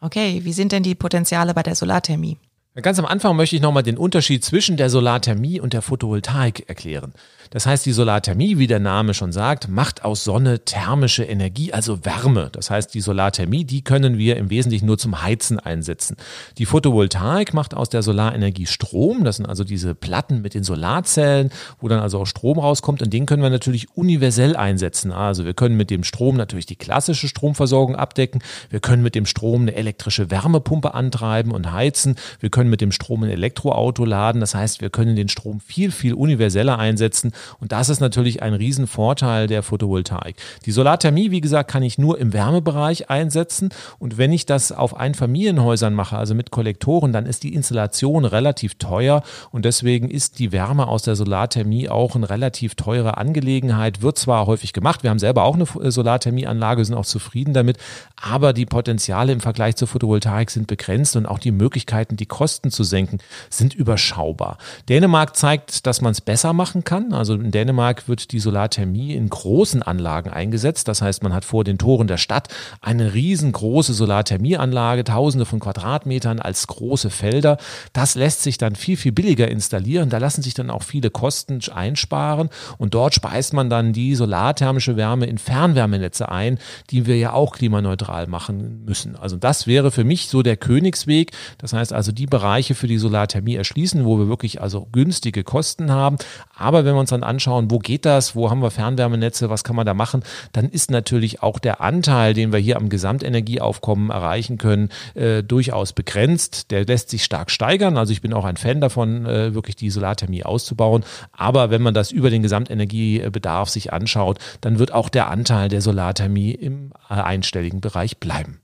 Okay, 0.02 0.42
wie 0.44 0.54
sind 0.54 0.72
denn 0.72 0.82
die 0.82 0.96
Potenziale 0.96 1.54
bei 1.54 1.62
der 1.62 1.76
Solarthermie? 1.76 2.40
Ganz 2.82 2.98
am 2.98 3.06
Anfang 3.06 3.36
möchte 3.36 3.56
ich 3.56 3.62
nochmal 3.62 3.84
den 3.84 4.00
Unterschied 4.00 4.44
zwischen 4.44 4.76
der 4.76 4.90
Solarthermie 4.90 5.60
und 5.60 5.74
der 5.74 5.84
Photovoltaik 5.84 6.68
erklären. 6.68 7.14
Das 7.56 7.66
heißt, 7.66 7.86
die 7.86 7.94
Solarthermie, 7.94 8.58
wie 8.58 8.68
der 8.68 8.82
Name 8.82 9.14
schon 9.14 9.32
sagt, 9.32 9.70
macht 9.70 10.04
aus 10.04 10.26
Sonne 10.26 10.66
thermische 10.66 11.24
Energie, 11.24 11.72
also 11.72 12.04
Wärme. 12.04 12.50
Das 12.52 12.70
heißt, 12.70 12.94
die 12.94 13.00
Solarthermie, 13.00 13.64
die 13.64 13.82
können 13.82 14.18
wir 14.18 14.36
im 14.36 14.50
Wesentlichen 14.50 14.88
nur 14.88 14.98
zum 14.98 15.24
Heizen 15.24 15.58
einsetzen. 15.58 16.18
Die 16.58 16.66
Photovoltaik 16.66 17.54
macht 17.54 17.74
aus 17.74 17.88
der 17.88 18.02
Solarenergie 18.02 18.66
Strom. 18.66 19.24
Das 19.24 19.38
sind 19.38 19.46
also 19.46 19.64
diese 19.64 19.96
Platten 19.96 20.42
mit 20.42 20.54
den 20.54 20.66
Solarzellen, 20.66 21.50
wo 21.80 21.88
dann 21.88 22.02
also 22.02 22.20
auch 22.20 22.26
Strom 22.26 22.60
rauskommt. 22.60 23.02
Und 23.02 23.14
den 23.14 23.26
können 23.26 23.42
wir 23.42 23.50
natürlich 23.50 23.88
universell 23.96 24.58
einsetzen. 24.58 25.14
Also 25.14 25.46
wir 25.46 25.54
können 25.54 25.78
mit 25.78 25.90
dem 25.90 26.04
Strom 26.04 26.36
natürlich 26.36 26.66
die 26.66 26.76
klassische 26.76 27.30
Stromversorgung 27.30 27.96
abdecken. 27.96 28.44
Wir 28.70 28.82
können 28.82 29.02
mit 29.02 29.16
dem 29.16 29.26
Strom 29.26 29.62
eine 29.62 29.76
elektrische 29.76 30.30
Wärmepumpe 30.30 30.94
antreiben 30.94 31.54
und 31.54 31.72
heizen. 31.72 32.18
Wir 32.42 32.50
können 32.50 32.70
mit 32.70 32.82
dem 32.82 32.92
Strom 32.92 33.24
ein 33.24 33.30
Elektroauto 33.30 34.04
laden. 34.04 34.42
Das 34.42 34.56
heißt, 34.56 34.82
wir 34.82 34.90
können 34.90 35.16
den 35.16 35.30
Strom 35.30 35.62
viel, 35.62 35.92
viel 35.92 36.16
universeller 36.16 36.78
einsetzen 36.78 37.32
und 37.60 37.72
das 37.72 37.90
ist 37.90 38.00
natürlich 38.00 38.42
ein 38.42 38.54
Riesenvorteil 38.54 39.48
der 39.48 39.64
Photovoltaik. 39.64 40.36
Die 40.66 40.72
Solarthermie, 40.72 41.32
wie 41.32 41.42
gesagt, 41.42 41.70
kann 41.70 41.84
ich 41.84 41.98
nur 41.98 42.18
im 42.18 42.34
Wärmebereich 42.34 43.10
einsetzen. 43.10 43.70
Und 44.00 44.18
wenn 44.18 44.34
ich 44.34 44.46
das 44.46 44.72
auf 44.72 44.96
Einfamilienhäusern 44.96 45.94
mache, 45.94 46.18
also 46.18 46.36
mit 46.36 46.52
Kollektoren, 46.52 47.14
dann 47.14 47.26
ist 47.26 47.44
die 47.44 47.54
Installation 47.54 48.26
relativ 48.26 48.76
teuer. 48.76 49.24
Und 49.52 49.66
deswegen 49.66 50.10
ist 50.10 50.40
die 50.40 50.52
Wärme 50.52 50.88
aus 50.88 51.04
der 51.04 51.16
Solarthermie 51.16 51.90
auch 51.90 52.16
eine 52.16 52.30
relativ 52.30 52.76
teure 52.76 53.18
Angelegenheit. 53.18 54.02
Wird 54.02 54.18
zwar 54.18 54.48
häufig 54.48 54.74
gemacht, 54.74 55.04
wir 55.04 55.10
haben 55.10 55.20
selber 55.20 55.44
auch 55.44 55.56
eine 55.56 55.92
Solarthermieanlage, 55.92 56.84
sind 56.84 56.96
auch 56.96 57.06
zufrieden 57.06 57.54
damit, 57.54 57.78
aber 58.16 58.54
die 58.54 58.66
Potenziale 58.66 59.32
im 59.32 59.42
Vergleich 59.42 59.76
zur 59.76 59.88
Photovoltaik 59.88 60.50
sind 60.50 60.68
begrenzt 60.68 61.16
und 61.16 61.26
auch 61.26 61.40
die 61.40 61.52
Möglichkeiten, 61.52 62.18
die 62.18 62.26
Kosten 62.26 62.46
Kosten 62.46 62.70
zu 62.70 62.84
senken, 62.84 63.18
sind 63.50 63.74
überschaubar. 63.74 64.60
Dänemark 64.88 65.36
zeigt, 65.36 65.88
dass 65.88 66.00
man 66.02 66.12
es 66.12 66.22
besser 66.22 66.54
machen 66.54 66.84
kann. 66.84 67.12
Also 67.12 67.25
in 67.34 67.52
Dänemark 67.52 68.08
wird 68.08 68.32
die 68.32 68.40
Solarthermie 68.40 69.14
in 69.14 69.30
großen 69.30 69.82
Anlagen 69.84 70.30
eingesetzt. 70.30 70.88
Das 70.88 71.02
heißt, 71.02 71.24
man 71.24 71.34
hat 71.34 71.46
vor 71.46 71.64
den 71.64 71.78
Toren 71.78 72.08
der 72.08 72.18
Stadt 72.18 72.48
eine 72.82 73.14
riesengroße 73.14 73.94
Solarthermieanlage, 73.94 75.04
tausende 75.04 75.46
von 75.46 75.60
Quadratmetern 75.60 76.40
als 76.40 76.68
große 76.68 77.10
Felder. 77.10 77.58
Das 77.94 78.16
lässt 78.16 78.44
sich 78.44 78.58
dann 78.58 78.76
viel, 78.76 78.98
viel 78.98 79.12
billiger 79.12 79.50
installieren. 79.50 80.10
Da 80.10 80.18
lassen 80.18 80.42
sich 80.42 80.54
dann 80.54 80.70
auch 80.70 80.84
viele 80.84 81.10
Kosten 81.10 81.60
einsparen 81.74 82.50
und 82.78 82.94
dort 82.94 83.16
speist 83.16 83.54
man 83.54 83.70
dann 83.70 83.94
die 83.94 84.16
solarthermische 84.16 84.96
Wärme 84.96 85.26
in 85.26 85.38
Fernwärmenetze 85.38 86.30
ein, 86.30 86.60
die 86.90 87.06
wir 87.06 87.18
ja 87.18 87.34
auch 87.34 87.54
klimaneutral 87.54 88.28
machen 88.28 88.84
müssen. 88.86 89.16
Also 89.16 89.38
das 89.38 89.68
wäre 89.68 89.92
für 89.92 90.04
mich 90.04 90.30
so 90.30 90.44
der 90.44 90.58
Königsweg. 90.58 91.32
Das 91.58 91.74
heißt 91.74 91.94
also 91.94 92.12
die 92.12 92.28
Bereiche 92.28 92.76
für 92.76 92.88
die 92.88 92.98
Solarthermie 92.98 93.56
erschließen, 93.56 94.06
wo 94.06 94.20
wir 94.20 94.28
wirklich 94.28 94.62
also 94.62 94.88
günstige 94.92 95.44
Kosten 95.44 95.92
haben. 95.92 96.18
Aber 96.56 96.86
wenn 96.86 96.96
wir 96.96 97.00
uns 97.00 97.12
dann 97.16 97.24
anschauen, 97.24 97.72
wo 97.72 97.80
geht 97.80 98.06
das, 98.06 98.36
wo 98.36 98.50
haben 98.50 98.62
wir 98.62 98.72
Fernwärmenetze, 98.72 99.50
was 99.50 99.64
kann 99.64 99.76
man 99.76 99.86
da 99.86 99.94
machen, 99.94 100.24
dann 100.52 100.70
ist 100.70 100.92
natürlich 100.92 101.42
auch 101.42 101.60
der 101.60 101.82
Anteil, 101.82 102.34
den 102.34 102.52
wir 102.52 102.60
hier 102.60 102.78
am 102.78 102.90
Gesamtenergieaufkommen 102.90 104.10
erreichen 104.10 104.58
können, 104.58 104.90
äh, 105.14 105.44
durchaus 105.44 105.94
begrenzt. 105.94 106.72
Der 106.72 106.86
lässt 106.86 107.10
sich 107.10 107.24
stark 107.24 107.52
steigern. 107.52 107.98
Also 107.98 108.12
ich 108.12 108.22
bin 108.22 108.34
auch 108.34 108.46
ein 108.46 108.58
Fan 108.58 108.82
davon, 108.82 109.26
äh, 109.26 109.54
wirklich 109.54 109.76
die 109.76 109.90
Solarthermie 109.90 110.44
auszubauen. 110.44 111.04
Aber 111.32 111.70
wenn 111.70 111.82
man 111.82 111.94
das 111.94 112.12
über 112.12 112.30
den 112.30 112.44
Gesamtenergiebedarf 112.44 113.70
sich 113.70 113.94
anschaut, 113.94 114.40
dann 114.62 114.80
wird 114.80 114.94
auch 114.94 115.10
der 115.10 115.30
Anteil 115.30 115.70
der 115.70 115.82
Solarthermie 115.82 116.52
im 116.52 116.92
äh, 117.10 117.14
einstelligen 117.14 117.82
Bereich 117.82 118.18
bleiben. 118.18 118.60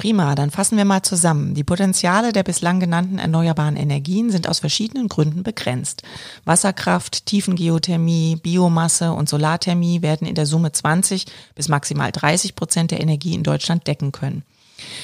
Prima, 0.00 0.34
dann 0.34 0.50
fassen 0.50 0.78
wir 0.78 0.86
mal 0.86 1.02
zusammen. 1.02 1.52
Die 1.52 1.62
Potenziale 1.62 2.32
der 2.32 2.42
bislang 2.42 2.80
genannten 2.80 3.18
erneuerbaren 3.18 3.76
Energien 3.76 4.30
sind 4.30 4.48
aus 4.48 4.58
verschiedenen 4.58 5.08
Gründen 5.08 5.42
begrenzt. 5.42 6.04
Wasserkraft, 6.46 7.26
Tiefengeothermie, 7.26 8.36
Biomasse 8.36 9.12
und 9.12 9.28
Solarthermie 9.28 10.00
werden 10.00 10.26
in 10.26 10.34
der 10.34 10.46
Summe 10.46 10.72
20 10.72 11.26
bis 11.54 11.68
maximal 11.68 12.12
30 12.12 12.54
Prozent 12.54 12.92
der 12.92 13.00
Energie 13.00 13.34
in 13.34 13.42
Deutschland 13.42 13.86
decken 13.86 14.10
können. 14.10 14.42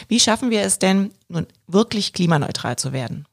Wie 0.09 0.19
schaffen 0.19 0.49
wir 0.49 0.63
es 0.63 0.79
denn, 0.79 1.11
nun 1.29 1.47
wirklich 1.67 2.15
klimaneutral 2.15 2.77
zu 2.77 2.95
werden? 2.95 3.27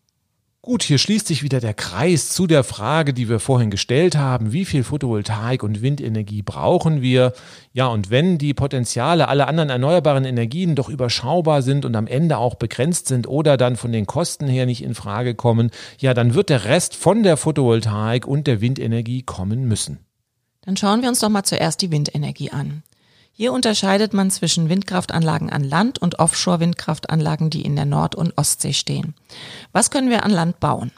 Gut, 0.65 0.81
hier 0.83 0.97
schließt 0.97 1.27
sich 1.27 1.43
wieder 1.43 1.59
der 1.59 1.73
Kreis 1.73 2.29
zu 2.29 2.47
der 2.47 2.63
Frage, 2.63 3.13
die 3.13 3.27
wir 3.27 3.41
vorhin 3.41 3.69
gestellt 3.69 4.15
haben. 4.15 4.53
Wie 4.53 4.63
viel 4.63 4.85
Photovoltaik 4.85 5.61
und 5.61 5.81
Windenergie 5.81 6.41
brauchen 6.41 7.01
wir? 7.01 7.33
Ja, 7.73 7.87
und 7.87 8.09
wenn 8.09 8.37
die 8.37 8.53
Potenziale 8.53 9.27
aller 9.27 9.49
anderen 9.49 9.69
erneuerbaren 9.69 10.23
Energien 10.23 10.75
doch 10.75 10.87
überschaubar 10.87 11.63
sind 11.63 11.83
und 11.83 11.97
am 11.97 12.07
Ende 12.07 12.37
auch 12.37 12.55
begrenzt 12.55 13.09
sind 13.09 13.27
oder 13.27 13.57
dann 13.57 13.75
von 13.75 13.91
den 13.91 14.05
Kosten 14.05 14.47
her 14.47 14.65
nicht 14.65 14.83
in 14.83 14.95
Frage 14.95 15.35
kommen, 15.35 15.69
ja, 15.99 16.13
dann 16.13 16.33
wird 16.33 16.49
der 16.49 16.63
Rest 16.63 16.95
von 16.95 17.23
der 17.23 17.35
Photovoltaik 17.35 18.25
und 18.25 18.47
der 18.47 18.61
Windenergie 18.61 19.21
kommen 19.23 19.67
müssen. 19.67 19.99
Dann 20.61 20.77
schauen 20.77 21.01
wir 21.01 21.09
uns 21.09 21.19
doch 21.19 21.27
mal 21.27 21.43
zuerst 21.43 21.81
die 21.81 21.91
Windenergie 21.91 22.51
an. 22.51 22.83
Hier 23.35 23.51
unterscheidet 23.51 24.13
man 24.13 24.29
zwischen 24.29 24.69
Windkraftanlagen 24.69 25.49
an 25.49 25.63
Land 25.63 25.99
und 25.99 26.19
Offshore-Windkraftanlagen, 26.19 27.49
die 27.49 27.63
in 27.63 27.75
der 27.75 27.85
Nord- 27.85 28.13
und 28.13 28.37
Ostsee 28.37 28.73
stehen. 28.73 29.15
Was 29.71 29.89
können 29.89 30.11
wir 30.11 30.23
an 30.23 30.29
Land 30.29 30.59
bauen? 30.59 30.91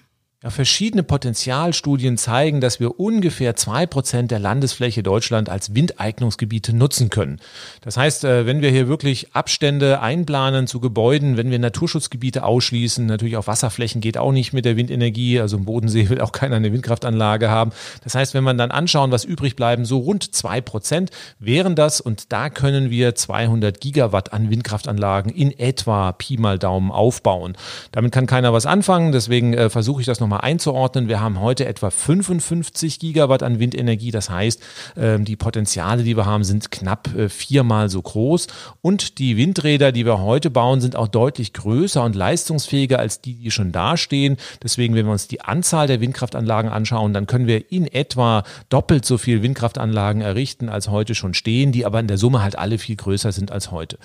Ja, 0.45 0.51
verschiedene 0.51 1.01
Potenzialstudien 1.01 2.19
zeigen, 2.19 2.61
dass 2.61 2.79
wir 2.79 2.99
ungefähr 2.99 3.55
zwei 3.55 3.87
Prozent 3.87 4.29
der 4.29 4.37
Landesfläche 4.37 5.01
Deutschland 5.01 5.49
als 5.49 5.73
Windeignungsgebiete 5.73 6.71
nutzen 6.71 7.09
können. 7.09 7.39
Das 7.81 7.97
heißt, 7.97 8.25
äh, 8.25 8.45
wenn 8.45 8.61
wir 8.61 8.69
hier 8.69 8.87
wirklich 8.87 9.33
Abstände 9.33 10.01
einplanen 10.01 10.67
zu 10.67 10.79
Gebäuden, 10.79 11.35
wenn 11.35 11.49
wir 11.49 11.57
Naturschutzgebiete 11.57 12.43
ausschließen, 12.43 13.07
natürlich 13.07 13.37
auf 13.37 13.47
Wasserflächen 13.47 14.01
geht 14.01 14.19
auch 14.19 14.31
nicht 14.31 14.53
mit 14.53 14.65
der 14.65 14.77
Windenergie, 14.77 15.39
also 15.39 15.57
im 15.57 15.65
Bodensee 15.65 16.09
will 16.09 16.21
auch 16.21 16.31
keiner 16.31 16.57
eine 16.57 16.71
Windkraftanlage 16.71 17.49
haben. 17.49 17.71
Das 18.03 18.13
heißt, 18.13 18.35
wenn 18.35 18.43
man 18.43 18.59
dann 18.59 18.69
anschauen, 18.69 19.09
was 19.09 19.23
übrig 19.23 19.55
bleiben, 19.55 19.83
so 19.83 19.97
rund 19.97 20.35
zwei 20.35 20.61
Prozent 20.61 21.09
wären 21.39 21.73
das 21.75 22.01
und 22.01 22.31
da 22.31 22.51
können 22.51 22.91
wir 22.91 23.15
200 23.15 23.81
Gigawatt 23.81 24.31
an 24.31 24.51
Windkraftanlagen 24.51 25.31
in 25.31 25.57
etwa 25.57 26.11
Pi 26.11 26.37
mal 26.37 26.59
Daumen 26.59 26.91
aufbauen. 26.91 27.57
Damit 27.91 28.11
kann 28.11 28.27
keiner 28.27 28.53
was 28.53 28.67
anfangen, 28.67 29.11
deswegen 29.11 29.55
äh, 29.55 29.71
versuche 29.71 30.01
ich 30.01 30.05
das 30.05 30.19
nochmal 30.19 30.34
mal 30.35 30.41
einzuordnen. 30.41 31.07
Wir 31.07 31.21
haben 31.21 31.39
heute 31.39 31.65
etwa 31.65 31.89
55 31.89 32.99
Gigawatt 32.99 33.41
an 33.41 33.59
Windenergie. 33.59 34.11
Das 34.11 34.29
heißt, 34.29 34.61
ähm, 34.97 35.25
die 35.25 35.35
Potenziale, 35.35 36.03
die 36.03 36.17
wir 36.17 36.25
haben, 36.25 36.43
sind 36.43 36.71
knapp 36.71 37.15
äh, 37.15 37.29
viermal 37.29 37.89
so 37.89 38.01
groß. 38.01 38.47
Und 38.81 39.19
die 39.19 39.37
Windräder, 39.37 39.91
die 39.91 40.05
wir 40.05 40.19
heute 40.19 40.49
bauen, 40.49 40.81
sind 40.81 40.95
auch 40.95 41.07
deutlich 41.07 41.53
größer 41.53 42.03
und 42.03 42.15
leistungsfähiger 42.15 42.99
als 42.99 43.21
die, 43.21 43.35
die 43.35 43.51
schon 43.51 43.71
dastehen. 43.71 44.37
Deswegen, 44.61 44.95
wenn 44.95 45.05
wir 45.05 45.13
uns 45.13 45.27
die 45.27 45.41
Anzahl 45.41 45.87
der 45.87 46.01
Windkraftanlagen 46.01 46.71
anschauen, 46.71 47.13
dann 47.13 47.27
können 47.27 47.47
wir 47.47 47.71
in 47.71 47.87
etwa 47.87 48.43
doppelt 48.69 49.05
so 49.05 49.17
viel 49.17 49.41
Windkraftanlagen 49.41 50.21
errichten, 50.21 50.67
als 50.69 50.89
heute 50.89 51.15
schon 51.15 51.33
stehen, 51.33 51.71
die 51.71 51.85
aber 51.85 51.99
in 51.99 52.07
der 52.07 52.17
Summe 52.17 52.43
halt 52.43 52.57
alle 52.57 52.77
viel 52.77 52.95
größer 52.95 53.31
sind 53.31 53.51
als 53.51 53.71
heute. 53.71 53.97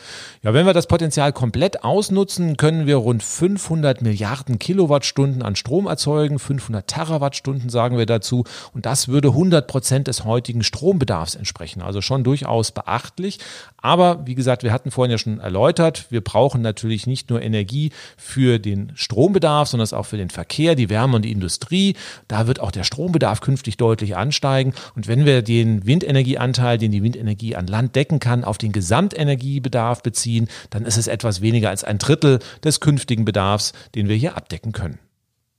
Ja, 0.43 0.55
wenn 0.55 0.67
wir 0.67 0.75
das 0.75 0.87
Potenzial 0.87 1.33
komplett 1.33 1.83
ausnutzen, 1.83 2.57
können 2.57 2.87
wir 2.87 2.97
rund 2.97 3.23
500 3.23 4.03
Milliarden 4.03 4.59
Kilowattstunden 4.59 5.43
an 5.43 5.57
Strom 5.57 5.87
erzeugen 5.87 6.10
erzeugen, 6.11 6.39
500 6.39 6.87
Terawattstunden 6.87 7.71
sagen 7.71 7.97
wir 7.97 8.07
dazu. 8.07 8.45
Und 8.75 8.87
das 8.87 9.09
würde 9.09 9.29
100 9.29 9.67
Prozent 9.67 10.09
des 10.09 10.25
heutigen 10.25 10.63
Strombedarfs 10.63 11.35
entsprechen. 11.35 11.83
Also 11.83 12.01
schon 12.01 12.25
durchaus 12.25 12.73
beachtlich. 12.73 13.39
Aber 13.79 14.27
wie 14.27 14.35
gesagt, 14.35 14.63
wir 14.63 14.73
hatten 14.73 14.91
vorhin 14.91 15.13
ja 15.13 15.19
schon 15.19 15.41
erläutert, 15.41 16.07
wir 16.11 16.21
brauchen 16.21 16.63
natürlich 16.63 17.07
nicht 17.07 17.31
nur 17.31 17.41
Energie 17.41 17.91
für 18.17 18.59
den 18.59 18.93
Strombedarf, 18.95 19.69
sondern 19.69 19.89
auch 19.93 20.07
für 20.07 20.17
den 20.17 20.31
Verkehr, 20.31 20.75
die 20.75 20.91
Wärme 20.91 21.17
und 21.17 21.25
die 21.25 21.33
Industrie. 21.33 21.97
Da 22.29 22.47
wird 22.47 22.61
auch 22.61 22.71
der 22.71 22.85
Strombedarf 22.85 23.41
künftig 23.41 23.77
deutlich 23.77 24.17
ansteigen. 24.17 24.75
Und 24.95 25.09
wenn 25.09 25.25
wir 25.25 25.43
den 25.43 25.87
Windenergieanteil, 25.87 26.79
den 26.79 26.93
die 26.93 27.03
Windenergie 27.03 27.57
an 27.57 27.67
Land 27.67 27.97
decken 27.97 28.19
kann, 28.21 28.45
auf 28.45 28.59
den 28.59 28.73
Gesamtenergiebedarf 28.73 30.03
beziehen, 30.03 30.49
dann 30.71 30.85
ist 30.85 30.99
es 30.99 31.07
etwas 31.07 31.41
weniger 31.41 31.71
als 31.71 31.85
ein 31.85 31.99
Drittel 31.99 32.41
des 32.65 32.81
künftigen 32.81 33.25
Bedarfs, 33.25 33.73
den 33.95 34.09
wir 34.09 34.17
hier 34.17 34.37
abdecken 34.37 34.73
können. 34.73 34.99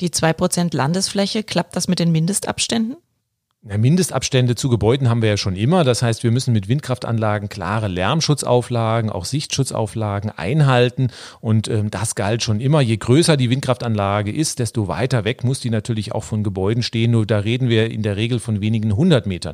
Die 0.01 0.09
2% 0.09 0.75
Landesfläche, 0.75 1.43
klappt 1.43 1.75
das 1.75 1.87
mit 1.87 1.99
den 1.99 2.11
Mindestabständen? 2.11 2.97
Ja, 3.63 3.78
Mindestabstände 3.78 4.56
zu 4.56 4.69
Gebäuden 4.69 5.08
haben 5.08 5.21
wir 5.21 5.30
ja 5.30 5.38
schon 5.38 5.56
immer. 5.56 5.84
Das 5.84 6.02
heißt, 6.02 6.24
wir 6.24 6.32
müssen 6.32 6.52
mit 6.52 6.67
Windkraftanlagen 6.67 7.47
klare 7.47 7.88
Lärmschutzauflagen, 7.89 9.12
auch 9.12 9.26
Sichtschutzauflagen 9.26 10.32
einhalten. 10.32 11.10
Und 11.41 11.67
ähm, 11.67 11.91
das 11.91 12.15
galt 12.15 12.41
schon 12.41 12.60
immer. 12.60 12.82
Je 12.82 12.97
größer 12.97 13.38
die 13.38 13.52
Windkraftanlage 13.52 14.32
ist, 14.32 14.58
desto 14.58 14.88
weiter 14.88 15.26
weg 15.26 15.43
muss 15.43 15.60
die 15.60 15.69
natürlich 15.69 16.12
auch 16.12 16.24
von 16.24 16.43
Gebäuden 16.43 16.82
stehen. 16.82 17.12
Nur 17.12 17.28
da 17.28 17.38
reden 17.38 17.69
wir 17.69 17.91
in 17.91 18.02
der 18.02 18.15
Regel 18.15 18.39
von 18.39 18.62
wenigen 18.62 18.95
hundert 18.95 19.28
Metern. 19.28 19.54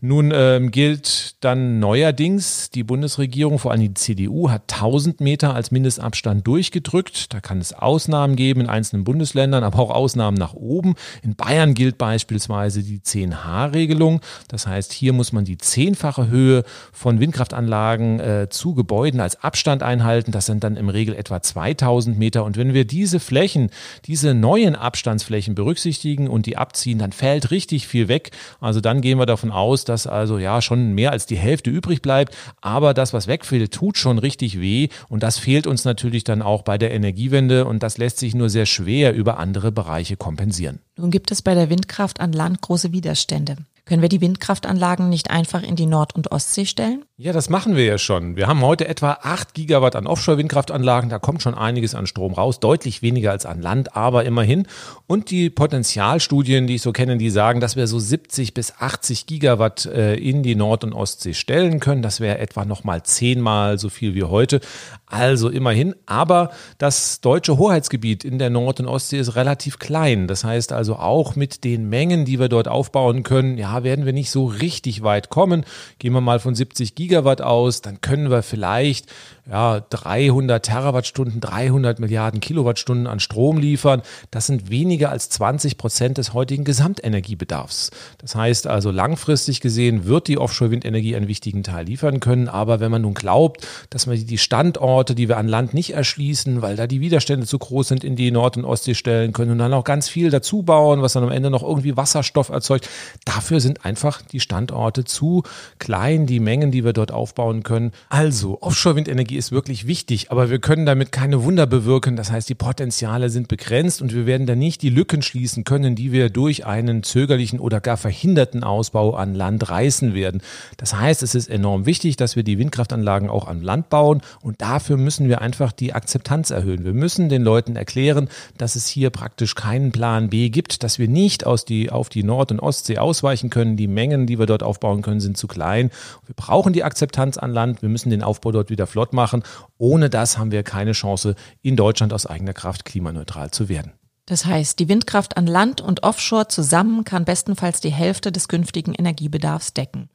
Nun 0.00 0.30
ähm, 0.32 0.70
gilt 0.70 1.42
dann 1.42 1.80
neuerdings, 1.80 2.70
die 2.70 2.84
Bundesregierung, 2.84 3.58
vor 3.58 3.72
allem 3.72 3.80
die 3.80 3.94
CDU, 3.94 4.50
hat 4.50 4.72
1000 4.72 5.20
Meter 5.20 5.56
als 5.56 5.72
Mindestabstand 5.72 6.46
durchgedrückt. 6.46 7.34
Da 7.34 7.40
kann 7.40 7.58
es 7.58 7.72
Ausnahmen 7.72 8.36
geben 8.36 8.60
in 8.60 8.68
einzelnen 8.68 9.02
Bundesländern, 9.02 9.64
aber 9.64 9.80
auch 9.80 9.90
Ausnahmen 9.90 10.36
nach 10.36 10.54
oben. 10.54 10.94
In 11.24 11.34
Bayern 11.34 11.74
gilt 11.74 11.98
beispielsweise 11.98 12.84
die 12.84 13.02
10 13.02 13.47
regelung 13.48 14.20
Das 14.48 14.66
heißt, 14.66 14.92
hier 14.92 15.12
muss 15.12 15.32
man 15.32 15.44
die 15.44 15.58
zehnfache 15.58 16.28
Höhe 16.28 16.64
von 16.92 17.20
Windkraftanlagen 17.20 18.20
äh, 18.20 18.48
zu 18.50 18.74
Gebäuden 18.74 19.20
als 19.20 19.42
Abstand 19.42 19.82
einhalten. 19.82 20.32
Das 20.32 20.46
sind 20.46 20.64
dann 20.64 20.76
im 20.76 20.88
Regel 20.88 21.14
etwa 21.14 21.40
2000 21.42 22.18
Meter. 22.18 22.44
Und 22.44 22.56
wenn 22.56 22.74
wir 22.74 22.84
diese 22.84 23.20
Flächen, 23.20 23.70
diese 24.06 24.34
neuen 24.34 24.76
Abstandsflächen 24.76 25.54
berücksichtigen 25.54 26.28
und 26.28 26.46
die 26.46 26.56
abziehen, 26.56 26.98
dann 26.98 27.12
fällt 27.12 27.50
richtig 27.50 27.86
viel 27.86 28.08
weg. 28.08 28.30
Also 28.60 28.80
dann 28.80 29.00
gehen 29.00 29.18
wir 29.18 29.26
davon 29.26 29.50
aus, 29.50 29.84
dass 29.84 30.06
also 30.06 30.38
ja 30.38 30.62
schon 30.62 30.94
mehr 30.94 31.12
als 31.12 31.26
die 31.26 31.36
Hälfte 31.36 31.70
übrig 31.70 32.02
bleibt. 32.02 32.36
Aber 32.60 32.94
das, 32.94 33.12
was 33.12 33.26
wegfällt, 33.26 33.72
tut 33.72 33.98
schon 33.98 34.18
richtig 34.18 34.60
weh. 34.60 34.88
Und 35.08 35.22
das 35.22 35.38
fehlt 35.38 35.66
uns 35.66 35.84
natürlich 35.84 36.24
dann 36.24 36.42
auch 36.42 36.62
bei 36.62 36.78
der 36.78 36.92
Energiewende. 36.92 37.64
Und 37.64 37.82
das 37.82 37.98
lässt 37.98 38.18
sich 38.18 38.34
nur 38.34 38.50
sehr 38.50 38.66
schwer 38.66 39.14
über 39.14 39.38
andere 39.38 39.72
Bereiche 39.72 40.16
kompensieren. 40.16 40.80
Nun 40.98 41.12
gibt 41.12 41.30
es 41.30 41.42
bei 41.42 41.54
der 41.54 41.70
Windkraft 41.70 42.20
an 42.20 42.32
Land 42.32 42.60
große 42.60 42.90
Widerstände. 42.90 43.56
Können 43.84 44.02
wir 44.02 44.08
die 44.08 44.20
Windkraftanlagen 44.20 45.08
nicht 45.08 45.30
einfach 45.30 45.62
in 45.62 45.76
die 45.76 45.86
Nord- 45.86 46.14
und 46.14 46.32
Ostsee 46.32 46.66
stellen? 46.66 47.04
Ja, 47.20 47.32
das 47.32 47.50
machen 47.50 47.74
wir 47.74 47.84
ja 47.84 47.98
schon. 47.98 48.36
Wir 48.36 48.46
haben 48.46 48.60
heute 48.60 48.86
etwa 48.86 49.18
8 49.22 49.52
Gigawatt 49.52 49.96
an 49.96 50.06
Offshore-Windkraftanlagen. 50.06 51.10
Da 51.10 51.18
kommt 51.18 51.42
schon 51.42 51.56
einiges 51.56 51.96
an 51.96 52.06
Strom 52.06 52.32
raus. 52.32 52.60
Deutlich 52.60 53.02
weniger 53.02 53.32
als 53.32 53.44
an 53.44 53.60
Land, 53.60 53.96
aber 53.96 54.24
immerhin. 54.24 54.68
Und 55.08 55.32
die 55.32 55.50
Potenzialstudien, 55.50 56.68
die 56.68 56.76
ich 56.76 56.82
so 56.82 56.92
kenne, 56.92 57.16
die 57.16 57.30
sagen, 57.30 57.58
dass 57.58 57.74
wir 57.74 57.88
so 57.88 57.98
70 57.98 58.54
bis 58.54 58.72
80 58.78 59.26
Gigawatt 59.26 59.86
äh, 59.86 60.14
in 60.14 60.44
die 60.44 60.54
Nord- 60.54 60.84
und 60.84 60.92
Ostsee 60.92 61.34
stellen 61.34 61.80
können. 61.80 62.02
Das 62.02 62.20
wäre 62.20 62.38
etwa 62.38 62.64
nochmal 62.64 63.02
zehnmal 63.02 63.80
so 63.80 63.88
viel 63.88 64.14
wie 64.14 64.22
heute. 64.22 64.60
Also 65.06 65.48
immerhin. 65.48 65.96
Aber 66.06 66.50
das 66.78 67.20
deutsche 67.20 67.58
Hoheitsgebiet 67.58 68.22
in 68.22 68.38
der 68.38 68.50
Nord- 68.50 68.78
und 68.78 68.86
Ostsee 68.86 69.18
ist 69.18 69.34
relativ 69.34 69.80
klein. 69.80 70.28
Das 70.28 70.44
heißt 70.44 70.70
also 70.70 70.94
auch 70.94 71.34
mit 71.34 71.64
den 71.64 71.88
Mengen, 71.88 72.26
die 72.26 72.38
wir 72.38 72.48
dort 72.48 72.68
aufbauen 72.68 73.24
können, 73.24 73.58
ja, 73.58 73.82
werden 73.82 74.06
wir 74.06 74.12
nicht 74.12 74.30
so 74.30 74.46
richtig 74.46 75.02
weit 75.02 75.30
kommen. 75.30 75.64
Gehen 75.98 76.12
wir 76.12 76.20
mal 76.20 76.38
von 76.38 76.54
70 76.54 76.94
Gigawatt 76.94 77.07
Gigawatt 77.08 77.40
aus, 77.40 77.80
dann 77.80 78.00
können 78.00 78.30
wir 78.30 78.42
vielleicht 78.42 79.06
ja, 79.50 79.80
300 79.80 80.62
Terawattstunden, 80.62 81.40
300 81.40 82.00
Milliarden 82.00 82.40
Kilowattstunden 82.40 83.06
an 83.06 83.18
Strom 83.18 83.56
liefern. 83.56 84.02
Das 84.30 84.46
sind 84.46 84.68
weniger 84.68 85.10
als 85.10 85.30
20 85.30 85.78
Prozent 85.78 86.18
des 86.18 86.34
heutigen 86.34 86.64
Gesamtenergiebedarfs. 86.64 87.90
Das 88.18 88.34
heißt 88.34 88.66
also 88.66 88.90
langfristig 88.90 89.60
gesehen 89.60 90.04
wird 90.04 90.28
die 90.28 90.36
Offshore-Windenergie 90.36 91.16
einen 91.16 91.28
wichtigen 91.28 91.62
Teil 91.62 91.86
liefern 91.86 92.20
können. 92.20 92.48
Aber 92.48 92.80
wenn 92.80 92.90
man 92.90 93.02
nun 93.02 93.14
glaubt, 93.14 93.66
dass 93.88 94.06
man 94.06 94.16
die 94.24 94.38
Standorte, 94.38 95.14
die 95.14 95.28
wir 95.28 95.38
an 95.38 95.48
Land 95.48 95.72
nicht 95.72 95.94
erschließen, 95.94 96.60
weil 96.60 96.76
da 96.76 96.86
die 96.86 97.00
Widerstände 97.00 97.46
zu 97.46 97.58
groß 97.58 97.88
sind, 97.88 98.04
in 98.04 98.16
die 98.16 98.30
Nord- 98.30 98.58
und 98.58 98.66
Ostsee 98.66 98.94
stellen 98.94 99.32
können 99.32 99.52
und 99.52 99.58
dann 99.58 99.72
auch 99.72 99.84
ganz 99.84 100.10
viel 100.10 100.30
dazu 100.30 100.62
bauen, 100.62 101.00
was 101.00 101.14
dann 101.14 101.22
am 101.22 101.30
Ende 101.30 101.50
noch 101.50 101.62
irgendwie 101.62 101.96
Wasserstoff 101.96 102.50
erzeugt, 102.50 102.88
dafür 103.24 103.60
sind 103.60 103.86
einfach 103.86 104.20
die 104.20 104.40
Standorte 104.40 105.04
zu 105.04 105.42
klein, 105.78 106.26
die 106.26 106.40
Mengen, 106.40 106.70
die 106.70 106.84
wir 106.84 106.92
dort 106.98 107.12
aufbauen 107.12 107.62
können. 107.62 107.92
Also 108.10 108.60
Offshore-Windenergie 108.60 109.36
ist 109.36 109.52
wirklich 109.52 109.86
wichtig, 109.86 110.30
aber 110.30 110.50
wir 110.50 110.58
können 110.58 110.84
damit 110.84 111.12
keine 111.12 111.44
Wunder 111.44 111.66
bewirken. 111.66 112.16
Das 112.16 112.30
heißt, 112.30 112.48
die 112.48 112.54
Potenziale 112.54 113.30
sind 113.30 113.48
begrenzt 113.48 114.02
und 114.02 114.14
wir 114.14 114.26
werden 114.26 114.46
da 114.46 114.54
nicht 114.54 114.82
die 114.82 114.90
Lücken 114.90 115.22
schließen 115.22 115.64
können, 115.64 115.94
die 115.94 116.12
wir 116.12 116.28
durch 116.28 116.66
einen 116.66 117.02
zögerlichen 117.02 117.60
oder 117.60 117.80
gar 117.80 117.96
verhinderten 117.96 118.64
Ausbau 118.64 119.14
an 119.14 119.34
Land 119.34 119.70
reißen 119.70 120.14
werden. 120.14 120.42
Das 120.76 120.94
heißt, 120.94 121.22
es 121.22 121.34
ist 121.34 121.48
enorm 121.48 121.86
wichtig, 121.86 122.16
dass 122.16 122.36
wir 122.36 122.42
die 122.42 122.58
Windkraftanlagen 122.58 123.30
auch 123.30 123.46
an 123.46 123.62
Land 123.62 123.88
bauen 123.88 124.20
und 124.42 124.60
dafür 124.60 124.96
müssen 124.96 125.28
wir 125.28 125.40
einfach 125.40 125.72
die 125.72 125.94
Akzeptanz 125.94 126.50
erhöhen. 126.50 126.84
Wir 126.84 126.94
müssen 126.94 127.28
den 127.28 127.42
Leuten 127.42 127.76
erklären, 127.76 128.28
dass 128.56 128.76
es 128.76 128.86
hier 128.86 129.10
praktisch 129.10 129.54
keinen 129.54 129.92
Plan 129.92 130.28
B 130.30 130.50
gibt, 130.50 130.82
dass 130.82 130.98
wir 130.98 131.08
nicht 131.08 131.46
aus 131.46 131.64
die, 131.64 131.90
auf 131.90 132.08
die 132.08 132.24
Nord- 132.24 132.50
und 132.50 132.60
Ostsee 132.60 132.98
ausweichen 132.98 133.50
können. 133.50 133.76
Die 133.76 133.86
Mengen, 133.86 134.26
die 134.26 134.38
wir 134.38 134.46
dort 134.46 134.62
aufbauen 134.62 135.02
können, 135.02 135.20
sind 135.20 135.36
zu 135.36 135.46
klein. 135.46 135.90
Wir 136.26 136.34
brauchen 136.34 136.72
die 136.72 136.84
Akzeptanz 136.88 137.36
an 137.36 137.52
Land. 137.52 137.82
Wir 137.82 137.90
müssen 137.90 138.10
den 138.10 138.22
Aufbau 138.22 138.50
dort 138.50 138.70
wieder 138.70 138.86
flott 138.86 139.12
machen. 139.12 139.42
Ohne 139.76 140.08
das 140.08 140.38
haben 140.38 140.50
wir 140.50 140.62
keine 140.62 140.92
Chance, 140.92 141.34
in 141.62 141.76
Deutschland 141.76 142.12
aus 142.12 142.26
eigener 142.26 142.54
Kraft 142.54 142.86
klimaneutral 142.86 143.50
zu 143.50 143.68
werden. 143.68 143.92
Das 144.24 144.44
heißt, 144.44 144.78
die 144.78 144.88
Windkraft 144.88 145.38
an 145.38 145.46
Land 145.46 145.80
und 145.80 146.02
Offshore 146.02 146.48
zusammen 146.48 147.04
kann 147.04 147.24
bestenfalls 147.24 147.80
die 147.80 147.92
Hälfte 147.92 148.30
des 148.30 148.48
künftigen 148.48 148.92
Energiebedarfs 148.94 149.72
decken. 149.72 150.10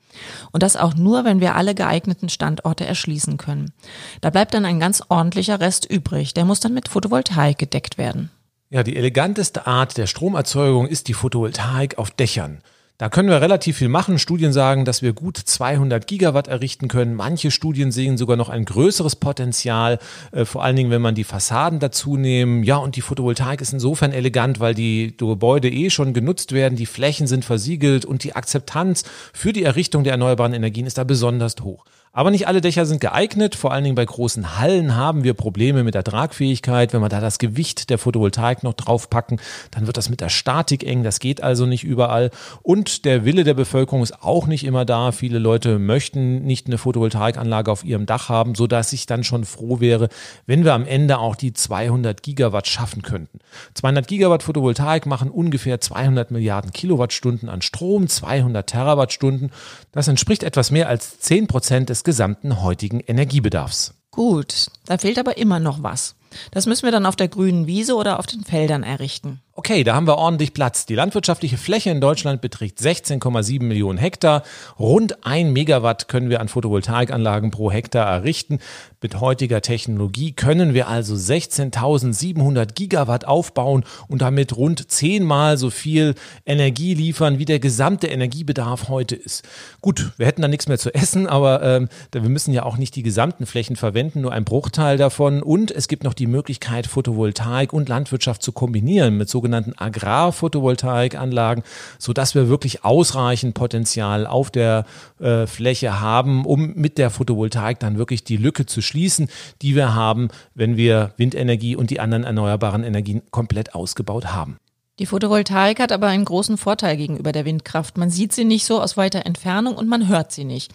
Und 0.51 0.61
das 0.61 0.75
auch 0.75 0.93
nur, 0.93 1.25
wenn 1.25 1.39
wir 1.39 1.55
alle 1.55 1.73
geeigneten 1.73 2.29
Standorte 2.29 2.85
erschließen 2.85 3.37
können. 3.37 3.73
Da 4.21 4.29
bleibt 4.29 4.53
dann 4.53 4.65
ein 4.65 4.79
ganz 4.79 5.01
ordentlicher 5.09 5.59
Rest 5.59 5.89
übrig. 5.89 6.35
Der 6.35 6.45
muss 6.45 6.59
dann 6.59 6.75
mit 6.75 6.89
Photovoltaik 6.89 7.57
gedeckt 7.57 7.97
werden. 7.97 8.29
Ja, 8.69 8.83
die 8.83 8.95
eleganteste 8.95 9.65
Art 9.65 9.97
der 9.97 10.05
Stromerzeugung 10.05 10.87
ist 10.87 11.07
die 11.07 11.13
Photovoltaik 11.13 11.97
auf 11.97 12.11
Dächern. 12.11 12.61
Da 12.99 13.09
können 13.09 13.27
wir 13.27 13.41
relativ 13.41 13.77
viel 13.77 13.89
machen. 13.89 14.19
Studien 14.19 14.53
sagen, 14.53 14.85
dass 14.85 15.01
wir 15.01 15.13
gut 15.13 15.37
200 15.37 16.05
Gigawatt 16.05 16.47
errichten 16.47 16.87
können. 16.87 17.15
Manche 17.15 17.49
Studien 17.49 17.91
sehen 17.91 18.19
sogar 18.19 18.37
noch 18.37 18.49
ein 18.49 18.65
größeres 18.65 19.15
Potenzial, 19.15 19.97
äh, 20.31 20.45
vor 20.45 20.63
allen 20.63 20.75
Dingen, 20.75 20.91
wenn 20.91 21.01
man 21.01 21.15
die 21.15 21.23
Fassaden 21.23 21.79
dazu 21.79 22.17
nehmen. 22.17 22.63
Ja, 22.63 22.77
und 22.77 22.95
die 22.95 23.01
Photovoltaik 23.01 23.61
ist 23.61 23.73
insofern 23.73 24.11
elegant, 24.11 24.59
weil 24.59 24.75
die 24.75 25.17
Gebäude 25.17 25.71
eh 25.71 25.89
schon 25.89 26.13
genutzt 26.13 26.51
werden, 26.51 26.75
die 26.75 26.85
Flächen 26.85 27.25
sind 27.25 27.45
versiegelt 27.45 28.05
und 28.05 28.23
die 28.23 28.35
Akzeptanz 28.35 29.03
für 29.33 29.53
die 29.53 29.63
Errichtung 29.63 30.03
der 30.03 30.11
erneuerbaren 30.13 30.53
Energien 30.53 30.85
ist 30.85 30.99
da 30.99 31.03
besonders 31.03 31.55
hoch. 31.63 31.85
Aber 32.15 32.29
nicht 32.29 32.47
alle 32.47 32.61
Dächer 32.61 32.85
sind 32.85 33.01
geeignet. 33.01 33.55
Vor 33.55 33.71
allen 33.71 33.83
Dingen 33.83 33.95
bei 33.95 34.05
großen 34.05 34.59
Hallen 34.59 34.95
haben 34.95 35.23
wir 35.23 35.33
Probleme 35.33 35.83
mit 35.83 35.95
der 35.95 36.03
Tragfähigkeit. 36.03 36.93
Wenn 36.93 37.01
wir 37.01 37.09
da 37.09 37.19
das 37.19 37.39
Gewicht 37.39 37.89
der 37.89 37.97
Photovoltaik 37.97 38.61
noch 38.61 38.75
draufpacken, 38.75 39.41
dann 39.71 39.87
wird 39.87 39.97
das 39.97 40.11
mit 40.11 40.21
der 40.21 40.29
Statik 40.29 40.85
eng. 40.85 41.01
Das 41.01 41.17
geht 41.17 41.41
also 41.41 41.65
nicht 41.65 41.83
überall. 41.83 42.29
Und 42.61 43.05
der 43.05 43.25
Wille 43.25 43.43
der 43.43 43.55
Bevölkerung 43.55 44.03
ist 44.03 44.21
auch 44.21 44.45
nicht 44.45 44.63
immer 44.63 44.85
da. 44.85 45.11
Viele 45.11 45.39
Leute 45.39 45.79
möchten 45.79 46.43
nicht 46.43 46.67
eine 46.67 46.77
Photovoltaikanlage 46.77 47.71
auf 47.71 47.83
ihrem 47.83 48.05
Dach 48.05 48.29
haben, 48.29 48.53
so 48.53 48.67
dass 48.67 48.93
ich 48.93 49.07
dann 49.07 49.23
schon 49.23 49.43
froh 49.43 49.79
wäre, 49.79 50.09
wenn 50.45 50.63
wir 50.63 50.75
am 50.75 50.85
Ende 50.85 51.17
auch 51.17 51.35
die 51.35 51.53
200 51.53 52.21
Gigawatt 52.21 52.67
schaffen 52.67 53.01
könnten. 53.01 53.39
200 53.73 54.07
Gigawatt 54.07 54.43
Photovoltaik 54.43 55.07
machen 55.07 55.31
ungefähr 55.31 55.81
200 55.81 56.29
Milliarden 56.29 56.73
Kilowattstunden 56.73 57.49
an 57.49 57.63
Strom, 57.63 58.07
200 58.07 58.69
Terawattstunden. 58.69 59.49
Das 59.91 60.07
entspricht 60.07 60.43
etwas 60.43 60.69
mehr 60.69 60.87
als 60.89 61.17
10 61.17 61.47
Prozent 61.47 61.89
des 61.89 62.02
gesamten 62.03 62.61
heutigen 62.61 62.99
Energiebedarfs. 62.99 63.93
Gut, 64.11 64.67
da 64.85 64.97
fehlt 64.97 65.17
aber 65.17 65.37
immer 65.37 65.59
noch 65.59 65.83
was. 65.83 66.15
Das 66.51 66.65
müssen 66.65 66.83
wir 66.83 66.91
dann 66.91 67.05
auf 67.05 67.15
der 67.15 67.27
grünen 67.27 67.67
Wiese 67.67 67.95
oder 67.95 68.19
auf 68.19 68.25
den 68.25 68.43
Feldern 68.43 68.83
errichten. 68.83 69.41
Okay, 69.55 69.83
da 69.83 69.93
haben 69.93 70.07
wir 70.07 70.17
ordentlich 70.17 70.55
Platz. 70.55 70.87
Die 70.87 70.95
landwirtschaftliche 70.95 71.59
Fläche 71.59 71.91
in 71.91 72.01
Deutschland 72.01 72.41
beträgt 72.41 72.79
16,7 72.79 73.61
Millionen 73.61 73.99
Hektar. 73.99 74.41
Rund 74.79 75.27
ein 75.27 75.53
Megawatt 75.53 76.07
können 76.07 76.31
wir 76.31 76.41
an 76.41 76.47
Photovoltaikanlagen 76.47 77.51
pro 77.51 77.69
Hektar 77.69 78.07
errichten. 78.07 78.57
Mit 78.99 79.19
heutiger 79.19 79.61
Technologie 79.61 80.31
können 80.31 80.73
wir 80.73 80.87
also 80.87 81.13
16.700 81.13 82.73
Gigawatt 82.73 83.25
aufbauen 83.25 83.83
und 84.07 84.23
damit 84.23 84.57
rund 84.57 84.89
zehnmal 84.89 85.59
so 85.59 85.69
viel 85.69 86.15
Energie 86.47 86.95
liefern, 86.95 87.37
wie 87.37 87.45
der 87.45 87.59
gesamte 87.59 88.07
Energiebedarf 88.07 88.89
heute 88.89 89.15
ist. 89.15 89.43
Gut, 89.81 90.13
wir 90.17 90.25
hätten 90.25 90.41
da 90.41 90.47
nichts 90.47 90.67
mehr 90.67 90.79
zu 90.79 90.91
essen, 90.95 91.27
aber 91.27 91.61
ähm, 91.61 91.89
wir 92.11 92.21
müssen 92.21 92.55
ja 92.55 92.63
auch 92.63 92.77
nicht 92.77 92.95
die 92.95 93.03
gesamten 93.03 93.45
Flächen 93.45 93.75
verwenden, 93.75 94.21
nur 94.21 94.31
ein 94.31 94.45
Bruchteil 94.45 94.97
davon. 94.97 95.43
Und 95.43 95.69
es 95.69 95.87
gibt 95.87 96.03
noch 96.03 96.15
die 96.15 96.25
Möglichkeit, 96.25 96.87
Photovoltaik 96.87 97.71
und 97.71 97.87
Landwirtschaft 97.87 98.41
zu 98.41 98.51
kombinieren 98.51 99.15
mit 99.15 99.29
so 99.29 99.42
sogenannten 99.43 99.73
Agrarphotovoltaikanlagen, 99.77 101.63
sodass 101.99 102.33
wir 102.33 102.47
wirklich 102.47 102.85
ausreichend 102.85 103.53
Potenzial 103.53 104.25
auf 104.25 104.49
der 104.49 104.85
äh, 105.19 105.47
Fläche 105.47 105.99
haben, 105.99 106.45
um 106.45 106.73
mit 106.75 106.97
der 106.97 107.09
Photovoltaik 107.09 107.79
dann 107.79 107.97
wirklich 107.97 108.23
die 108.23 108.37
Lücke 108.37 108.65
zu 108.65 108.81
schließen, 108.81 109.27
die 109.61 109.75
wir 109.75 109.93
haben, 109.93 110.29
wenn 110.55 110.77
wir 110.77 111.13
Windenergie 111.17 111.75
und 111.75 111.89
die 111.89 111.99
anderen 111.99 112.23
erneuerbaren 112.23 112.85
Energien 112.85 113.21
komplett 113.31 113.75
ausgebaut 113.75 114.27
haben. 114.27 114.57
Die 114.99 115.07
Photovoltaik 115.07 115.79
hat 115.79 115.91
aber 115.91 116.07
einen 116.07 116.23
großen 116.23 116.55
Vorteil 116.55 116.95
gegenüber 116.95 117.31
der 117.31 117.45
Windkraft. 117.45 117.97
Man 117.97 118.11
sieht 118.11 118.31
sie 118.31 118.45
nicht 118.45 118.63
so 118.63 118.79
aus 118.79 118.95
weiter 118.95 119.25
Entfernung 119.25 119.75
und 119.75 119.89
man 119.89 120.07
hört 120.07 120.31
sie 120.31 120.45
nicht. 120.45 120.71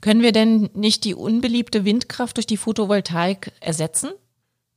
Können 0.00 0.22
wir 0.22 0.32
denn 0.32 0.70
nicht 0.72 1.04
die 1.04 1.16
unbeliebte 1.16 1.84
Windkraft 1.84 2.36
durch 2.36 2.46
die 2.46 2.56
Photovoltaik 2.56 3.52
ersetzen? 3.60 4.10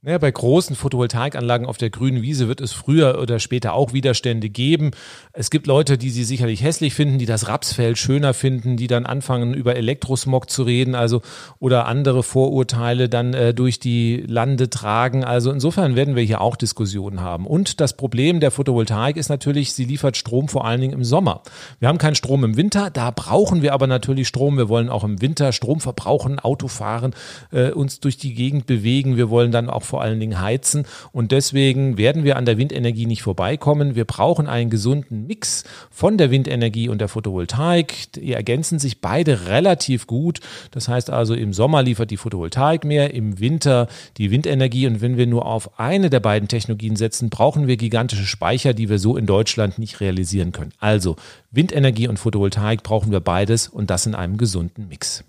Naja, 0.01 0.17
bei 0.17 0.31
großen 0.31 0.77
Photovoltaikanlagen 0.77 1.67
auf 1.67 1.77
der 1.77 1.89
grünen 1.89 2.21
Wiese 2.21 2.47
wird 2.47 2.61
es 2.61 2.71
früher 2.71 3.19
oder 3.21 3.37
später 3.37 3.73
auch 3.73 3.91
Widerstände 3.91 4.47
geben. 4.47 4.91
Es 5.33 5.49
gibt 5.49 5.67
Leute, 5.67 5.97
die 5.97 6.09
sie 6.09 6.23
sicherlich 6.23 6.63
hässlich 6.63 6.93
finden, 6.93 7.19
die 7.19 7.25
das 7.25 7.49
Rapsfeld 7.49 7.97
schöner 7.97 8.33
finden, 8.33 8.77
die 8.77 8.87
dann 8.87 9.05
anfangen, 9.05 9.53
über 9.53 9.75
Elektrosmog 9.75 10.49
zu 10.49 10.63
reden, 10.63 10.95
also 10.95 11.21
oder 11.59 11.85
andere 11.85 12.23
Vorurteile 12.23 13.09
dann 13.09 13.33
äh, 13.33 13.53
durch 13.53 13.77
die 13.77 14.23
Lande 14.25 14.69
tragen. 14.69 15.25
Also 15.25 15.51
insofern 15.51 15.97
werden 15.97 16.15
wir 16.15 16.23
hier 16.23 16.39
auch 16.39 16.55
Diskussionen 16.55 17.19
haben. 17.19 17.45
Und 17.45 17.81
das 17.81 17.97
Problem 17.97 18.39
der 18.39 18.51
Photovoltaik 18.51 19.17
ist 19.17 19.27
natürlich, 19.27 19.73
sie 19.73 19.83
liefert 19.83 20.15
Strom 20.15 20.47
vor 20.47 20.63
allen 20.63 20.79
Dingen 20.79 20.93
im 20.93 21.03
Sommer. 21.03 21.41
Wir 21.79 21.89
haben 21.89 21.97
keinen 21.97 22.15
Strom 22.15 22.45
im 22.45 22.55
Winter, 22.55 22.89
da 22.89 23.11
brauchen 23.11 23.61
wir 23.61 23.73
aber 23.73 23.87
natürlich 23.87 24.29
Strom. 24.29 24.55
Wir 24.55 24.69
wollen 24.69 24.87
auch 24.87 25.03
im 25.03 25.21
Winter 25.21 25.51
Strom 25.51 25.81
verbrauchen, 25.81 26.39
Auto 26.39 26.69
fahren, 26.69 27.13
äh, 27.51 27.71
uns 27.71 27.99
durch 27.99 28.15
die 28.15 28.33
Gegend 28.33 28.65
bewegen. 28.65 29.17
Wir 29.17 29.29
wollen 29.29 29.51
dann 29.51 29.69
auch 29.69 29.88
vor 29.89 30.01
allen 30.01 30.19
Dingen 30.19 30.39
heizen. 30.39 30.85
Und 31.11 31.31
deswegen 31.31 31.97
werden 31.97 32.23
wir 32.23 32.37
an 32.37 32.45
der 32.45 32.57
Windenergie 32.57 33.05
nicht 33.05 33.23
vorbeikommen. 33.23 33.95
Wir 33.95 34.05
brauchen 34.05 34.47
einen 34.47 34.69
gesunden 34.69 35.27
Mix 35.27 35.63
von 35.91 36.17
der 36.17 36.31
Windenergie 36.31 36.87
und 36.87 36.99
der 37.01 37.09
Photovoltaik. 37.09 38.13
Die 38.13 38.33
ergänzen 38.33 38.79
sich 38.79 39.01
beide 39.01 39.47
relativ 39.47 40.07
gut. 40.07 40.39
Das 40.71 40.87
heißt 40.87 41.09
also, 41.09 41.33
im 41.33 41.53
Sommer 41.53 41.83
liefert 41.83 42.11
die 42.11 42.17
Photovoltaik 42.17 42.85
mehr, 42.85 43.13
im 43.13 43.39
Winter 43.39 43.87
die 44.17 44.31
Windenergie. 44.31 44.87
Und 44.87 45.01
wenn 45.01 45.17
wir 45.17 45.27
nur 45.27 45.45
auf 45.45 45.79
eine 45.79 46.09
der 46.09 46.19
beiden 46.19 46.47
Technologien 46.47 46.95
setzen, 46.95 47.29
brauchen 47.29 47.67
wir 47.67 47.77
gigantische 47.77 48.25
Speicher, 48.25 48.73
die 48.73 48.89
wir 48.89 48.99
so 48.99 49.17
in 49.17 49.25
Deutschland 49.25 49.79
nicht 49.79 49.99
realisieren 49.99 50.51
können. 50.51 50.71
Also 50.79 51.15
Windenergie 51.51 52.07
und 52.07 52.19
Photovoltaik 52.19 52.83
brauchen 52.83 53.11
wir 53.11 53.19
beides 53.19 53.67
und 53.67 53.89
das 53.89 54.05
in 54.05 54.15
einem 54.15 54.37
gesunden 54.37 54.87
Mix. 54.87 55.23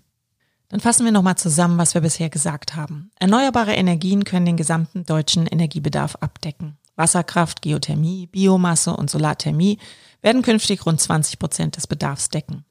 Dann 0.70 0.80
fassen 0.80 1.04
wir 1.04 1.12
nochmal 1.12 1.36
zusammen, 1.36 1.78
was 1.78 1.94
wir 1.94 2.00
bisher 2.00 2.30
gesagt 2.30 2.76
haben. 2.76 3.10
Erneuerbare 3.18 3.74
Energien 3.74 4.24
können 4.24 4.46
den 4.46 4.56
gesamten 4.56 5.04
deutschen 5.04 5.46
Energiebedarf 5.46 6.14
abdecken. 6.16 6.78
Wasserkraft, 6.94 7.60
Geothermie, 7.60 8.26
Biomasse 8.26 8.94
und 8.94 9.10
Solarthermie 9.10 9.78
werden 10.22 10.42
künftig 10.42 10.86
rund 10.86 11.00
20 11.00 11.38
Prozent 11.40 11.76
des 11.76 11.88
Bedarfs 11.88 12.28
decken. 12.28 12.64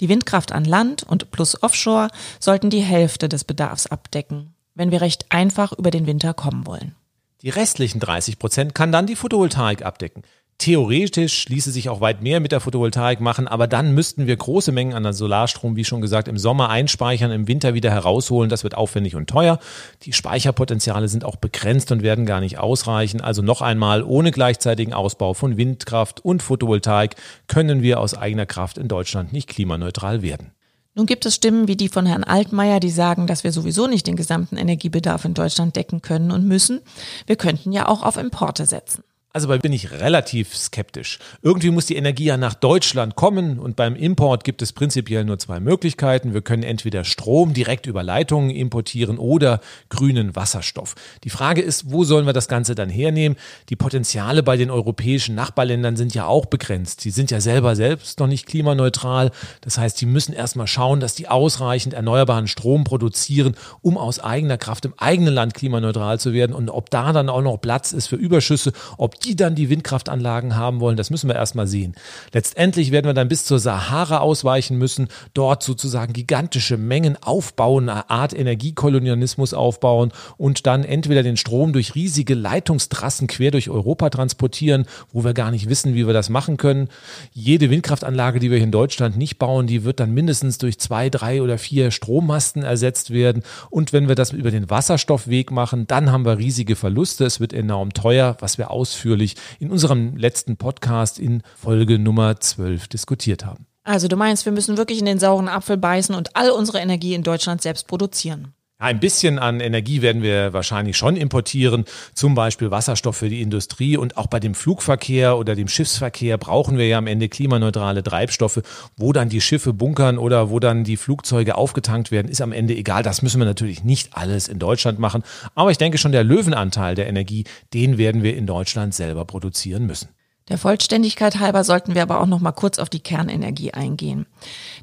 Die 0.00 0.08
Windkraft 0.08 0.52
an 0.52 0.64
Land 0.64 1.02
und 1.02 1.30
plus 1.30 1.62
Offshore 1.62 2.08
sollten 2.40 2.70
die 2.70 2.80
Hälfte 2.80 3.28
des 3.28 3.44
Bedarfs 3.44 3.86
abdecken, 3.86 4.54
wenn 4.74 4.90
wir 4.90 5.02
recht 5.02 5.26
einfach 5.30 5.72
über 5.72 5.90
den 5.90 6.06
Winter 6.06 6.32
kommen 6.32 6.66
wollen. 6.66 6.94
Die 7.42 7.50
restlichen 7.50 8.00
30 8.00 8.38
Prozent 8.38 8.74
kann 8.74 8.90
dann 8.90 9.06
die 9.06 9.16
Photovoltaik 9.16 9.84
abdecken. 9.84 10.22
Theoretisch 10.58 11.48
ließe 11.48 11.72
sich 11.72 11.88
auch 11.88 12.00
weit 12.00 12.22
mehr 12.22 12.38
mit 12.38 12.52
der 12.52 12.60
Photovoltaik 12.60 13.20
machen, 13.20 13.48
aber 13.48 13.66
dann 13.66 13.92
müssten 13.92 14.26
wir 14.26 14.36
große 14.36 14.72
Mengen 14.72 14.94
an 14.94 15.12
Solarstrom, 15.12 15.76
wie 15.76 15.84
schon 15.84 16.00
gesagt, 16.00 16.28
im 16.28 16.38
Sommer 16.38 16.70
einspeichern, 16.70 17.32
im 17.32 17.48
Winter 17.48 17.74
wieder 17.74 17.90
herausholen. 17.90 18.48
Das 18.48 18.62
wird 18.62 18.76
aufwendig 18.76 19.16
und 19.16 19.28
teuer. 19.28 19.58
Die 20.02 20.12
Speicherpotenziale 20.12 21.08
sind 21.08 21.24
auch 21.24 21.36
begrenzt 21.36 21.90
und 21.92 22.02
werden 22.02 22.24
gar 22.24 22.40
nicht 22.40 22.58
ausreichen. 22.58 23.20
Also 23.20 23.42
noch 23.42 23.62
einmal, 23.62 24.04
ohne 24.04 24.30
gleichzeitigen 24.30 24.94
Ausbau 24.94 25.34
von 25.34 25.56
Windkraft 25.56 26.24
und 26.24 26.42
Photovoltaik 26.42 27.16
können 27.48 27.82
wir 27.82 27.98
aus 28.00 28.14
eigener 28.14 28.46
Kraft 28.46 28.78
in 28.78 28.88
Deutschland 28.88 29.32
nicht 29.32 29.48
klimaneutral 29.48 30.22
werden. 30.22 30.52
Nun 30.94 31.06
gibt 31.06 31.26
es 31.26 31.34
Stimmen 31.34 31.66
wie 31.66 31.76
die 31.76 31.88
von 31.88 32.06
Herrn 32.06 32.22
Altmaier, 32.22 32.78
die 32.78 32.90
sagen, 32.90 33.26
dass 33.26 33.42
wir 33.42 33.50
sowieso 33.50 33.88
nicht 33.88 34.06
den 34.06 34.14
gesamten 34.14 34.56
Energiebedarf 34.56 35.24
in 35.24 35.34
Deutschland 35.34 35.74
decken 35.74 36.00
können 36.00 36.30
und 36.30 36.46
müssen. 36.46 36.80
Wir 37.26 37.34
könnten 37.34 37.72
ja 37.72 37.88
auch 37.88 38.04
auf 38.04 38.16
Importe 38.16 38.64
setzen. 38.64 39.02
Also 39.36 39.48
da 39.48 39.56
bin 39.56 39.72
ich 39.72 39.90
relativ 39.90 40.56
skeptisch. 40.56 41.18
Irgendwie 41.42 41.70
muss 41.70 41.86
die 41.86 41.96
Energie 41.96 42.26
ja 42.26 42.36
nach 42.36 42.54
Deutschland 42.54 43.16
kommen 43.16 43.58
und 43.58 43.74
beim 43.74 43.96
Import 43.96 44.44
gibt 44.44 44.62
es 44.62 44.72
prinzipiell 44.72 45.24
nur 45.24 45.40
zwei 45.40 45.58
Möglichkeiten. 45.58 46.34
Wir 46.34 46.40
können 46.40 46.62
entweder 46.62 47.02
Strom 47.02 47.52
direkt 47.52 47.86
über 47.86 48.04
Leitungen 48.04 48.50
importieren 48.50 49.18
oder 49.18 49.60
grünen 49.88 50.36
Wasserstoff. 50.36 50.94
Die 51.24 51.30
Frage 51.30 51.62
ist, 51.62 51.90
wo 51.90 52.04
sollen 52.04 52.26
wir 52.26 52.32
das 52.32 52.46
Ganze 52.46 52.76
dann 52.76 52.88
hernehmen? 52.88 53.36
Die 53.70 53.74
Potenziale 53.74 54.44
bei 54.44 54.56
den 54.56 54.70
europäischen 54.70 55.34
Nachbarländern 55.34 55.96
sind 55.96 56.14
ja 56.14 56.26
auch 56.26 56.46
begrenzt. 56.46 57.00
Sie 57.00 57.10
sind 57.10 57.32
ja 57.32 57.40
selber 57.40 57.74
selbst 57.74 58.20
noch 58.20 58.28
nicht 58.28 58.46
klimaneutral. 58.46 59.32
Das 59.62 59.78
heißt, 59.78 60.00
die 60.00 60.06
müssen 60.06 60.32
erstmal 60.32 60.68
schauen, 60.68 61.00
dass 61.00 61.16
die 61.16 61.26
ausreichend 61.26 61.94
erneuerbaren 61.94 62.46
Strom 62.46 62.84
produzieren, 62.84 63.56
um 63.82 63.98
aus 63.98 64.20
eigener 64.20 64.58
Kraft 64.58 64.84
im 64.84 64.94
eigenen 64.96 65.34
Land 65.34 65.54
klimaneutral 65.54 66.20
zu 66.20 66.32
werden 66.32 66.52
und 66.54 66.70
ob 66.70 66.88
da 66.90 67.12
dann 67.12 67.28
auch 67.28 67.42
noch 67.42 67.60
Platz 67.60 67.90
ist 67.90 68.06
für 68.06 68.14
Überschüsse, 68.14 68.72
ob 68.96 69.23
die 69.24 69.36
dann 69.36 69.54
die 69.54 69.70
Windkraftanlagen 69.70 70.56
haben 70.56 70.80
wollen, 70.80 70.96
das 70.96 71.10
müssen 71.10 71.28
wir 71.28 71.36
erstmal 71.36 71.66
sehen. 71.66 71.94
Letztendlich 72.32 72.90
werden 72.90 73.06
wir 73.06 73.14
dann 73.14 73.28
bis 73.28 73.44
zur 73.44 73.58
Sahara 73.58 74.18
ausweichen 74.18 74.76
müssen, 74.76 75.08
dort 75.32 75.62
sozusagen 75.62 76.12
gigantische 76.12 76.76
Mengen 76.76 77.16
aufbauen, 77.22 77.88
eine 77.88 78.10
Art 78.10 78.36
Energiekolonialismus 78.36 79.54
aufbauen 79.54 80.12
und 80.36 80.66
dann 80.66 80.84
entweder 80.84 81.22
den 81.22 81.36
Strom 81.36 81.72
durch 81.72 81.94
riesige 81.94 82.34
Leitungstrassen 82.34 83.26
quer 83.26 83.50
durch 83.50 83.70
Europa 83.70 84.10
transportieren, 84.10 84.86
wo 85.12 85.24
wir 85.24 85.34
gar 85.34 85.50
nicht 85.50 85.68
wissen, 85.68 85.94
wie 85.94 86.06
wir 86.06 86.12
das 86.12 86.28
machen 86.28 86.56
können. 86.56 86.88
Jede 87.32 87.70
Windkraftanlage, 87.70 88.38
die 88.38 88.50
wir 88.50 88.58
hier 88.58 88.64
in 88.64 88.72
Deutschland 88.72 89.16
nicht 89.16 89.38
bauen, 89.38 89.66
die 89.66 89.84
wird 89.84 90.00
dann 90.00 90.12
mindestens 90.12 90.58
durch 90.58 90.78
zwei, 90.78 91.08
drei 91.08 91.42
oder 91.42 91.58
vier 91.58 91.90
Strommasten 91.90 92.62
ersetzt 92.62 93.10
werden. 93.10 93.42
Und 93.70 93.92
wenn 93.92 94.08
wir 94.08 94.14
das 94.14 94.32
über 94.32 94.50
den 94.50 94.68
Wasserstoffweg 94.68 95.50
machen, 95.50 95.86
dann 95.86 96.12
haben 96.12 96.26
wir 96.26 96.38
riesige 96.38 96.76
Verluste. 96.76 97.24
Es 97.24 97.40
wird 97.40 97.52
enorm 97.52 97.92
teuer, 97.94 98.36
was 98.40 98.58
wir 98.58 98.70
ausführen 98.70 99.13
ausführlich 99.14 99.36
in 99.60 99.70
unserem 99.70 100.16
letzten 100.16 100.56
Podcast 100.56 101.18
in 101.18 101.42
Folge 101.56 101.98
Nummer 101.98 102.40
12 102.40 102.88
diskutiert 102.88 103.44
haben. 103.44 103.66
Also 103.84 104.08
du 104.08 104.16
meinst, 104.16 104.44
wir 104.44 104.52
müssen 104.52 104.76
wirklich 104.76 104.98
in 104.98 105.04
den 105.04 105.18
sauren 105.18 105.48
Apfel 105.48 105.76
beißen 105.76 106.14
und 106.14 106.36
all 106.36 106.50
unsere 106.50 106.78
Energie 106.78 107.14
in 107.14 107.22
Deutschland 107.22 107.62
selbst 107.62 107.86
produzieren? 107.86 108.54
Ein 108.78 108.98
bisschen 108.98 109.38
an 109.38 109.60
Energie 109.60 110.02
werden 110.02 110.22
wir 110.22 110.52
wahrscheinlich 110.52 110.96
schon 110.96 111.16
importieren, 111.16 111.84
zum 112.12 112.34
Beispiel 112.34 112.72
Wasserstoff 112.72 113.16
für 113.16 113.28
die 113.28 113.40
Industrie 113.40 113.96
und 113.96 114.16
auch 114.16 114.26
bei 114.26 114.40
dem 114.40 114.54
Flugverkehr 114.54 115.38
oder 115.38 115.54
dem 115.54 115.68
Schiffsverkehr 115.68 116.38
brauchen 116.38 116.76
wir 116.76 116.88
ja 116.88 116.98
am 116.98 117.06
Ende 117.06 117.28
klimaneutrale 117.28 118.02
Treibstoffe. 118.02 118.62
Wo 118.96 119.12
dann 119.12 119.28
die 119.28 119.40
Schiffe 119.40 119.72
bunkern 119.72 120.18
oder 120.18 120.50
wo 120.50 120.58
dann 120.58 120.82
die 120.82 120.96
Flugzeuge 120.96 121.54
aufgetankt 121.54 122.10
werden, 122.10 122.28
ist 122.28 122.40
am 122.40 122.50
Ende 122.50 122.74
egal. 122.74 123.04
Das 123.04 123.22
müssen 123.22 123.40
wir 123.40 123.46
natürlich 123.46 123.84
nicht 123.84 124.16
alles 124.16 124.48
in 124.48 124.58
Deutschland 124.58 124.98
machen. 124.98 125.22
Aber 125.54 125.70
ich 125.70 125.78
denke 125.78 125.96
schon, 125.96 126.10
der 126.10 126.24
Löwenanteil 126.24 126.96
der 126.96 127.06
Energie, 127.06 127.44
den 127.72 127.96
werden 127.96 128.24
wir 128.24 128.36
in 128.36 128.46
Deutschland 128.46 128.92
selber 128.92 129.24
produzieren 129.24 129.86
müssen. 129.86 130.08
Der 130.48 130.58
Vollständigkeit 130.58 131.38
halber 131.38 131.62
sollten 131.62 131.94
wir 131.94 132.02
aber 132.02 132.20
auch 132.20 132.26
noch 132.26 132.40
mal 132.40 132.52
kurz 132.52 132.80
auf 132.80 132.90
die 132.90 133.00
Kernenergie 133.00 133.72
eingehen. 133.72 134.26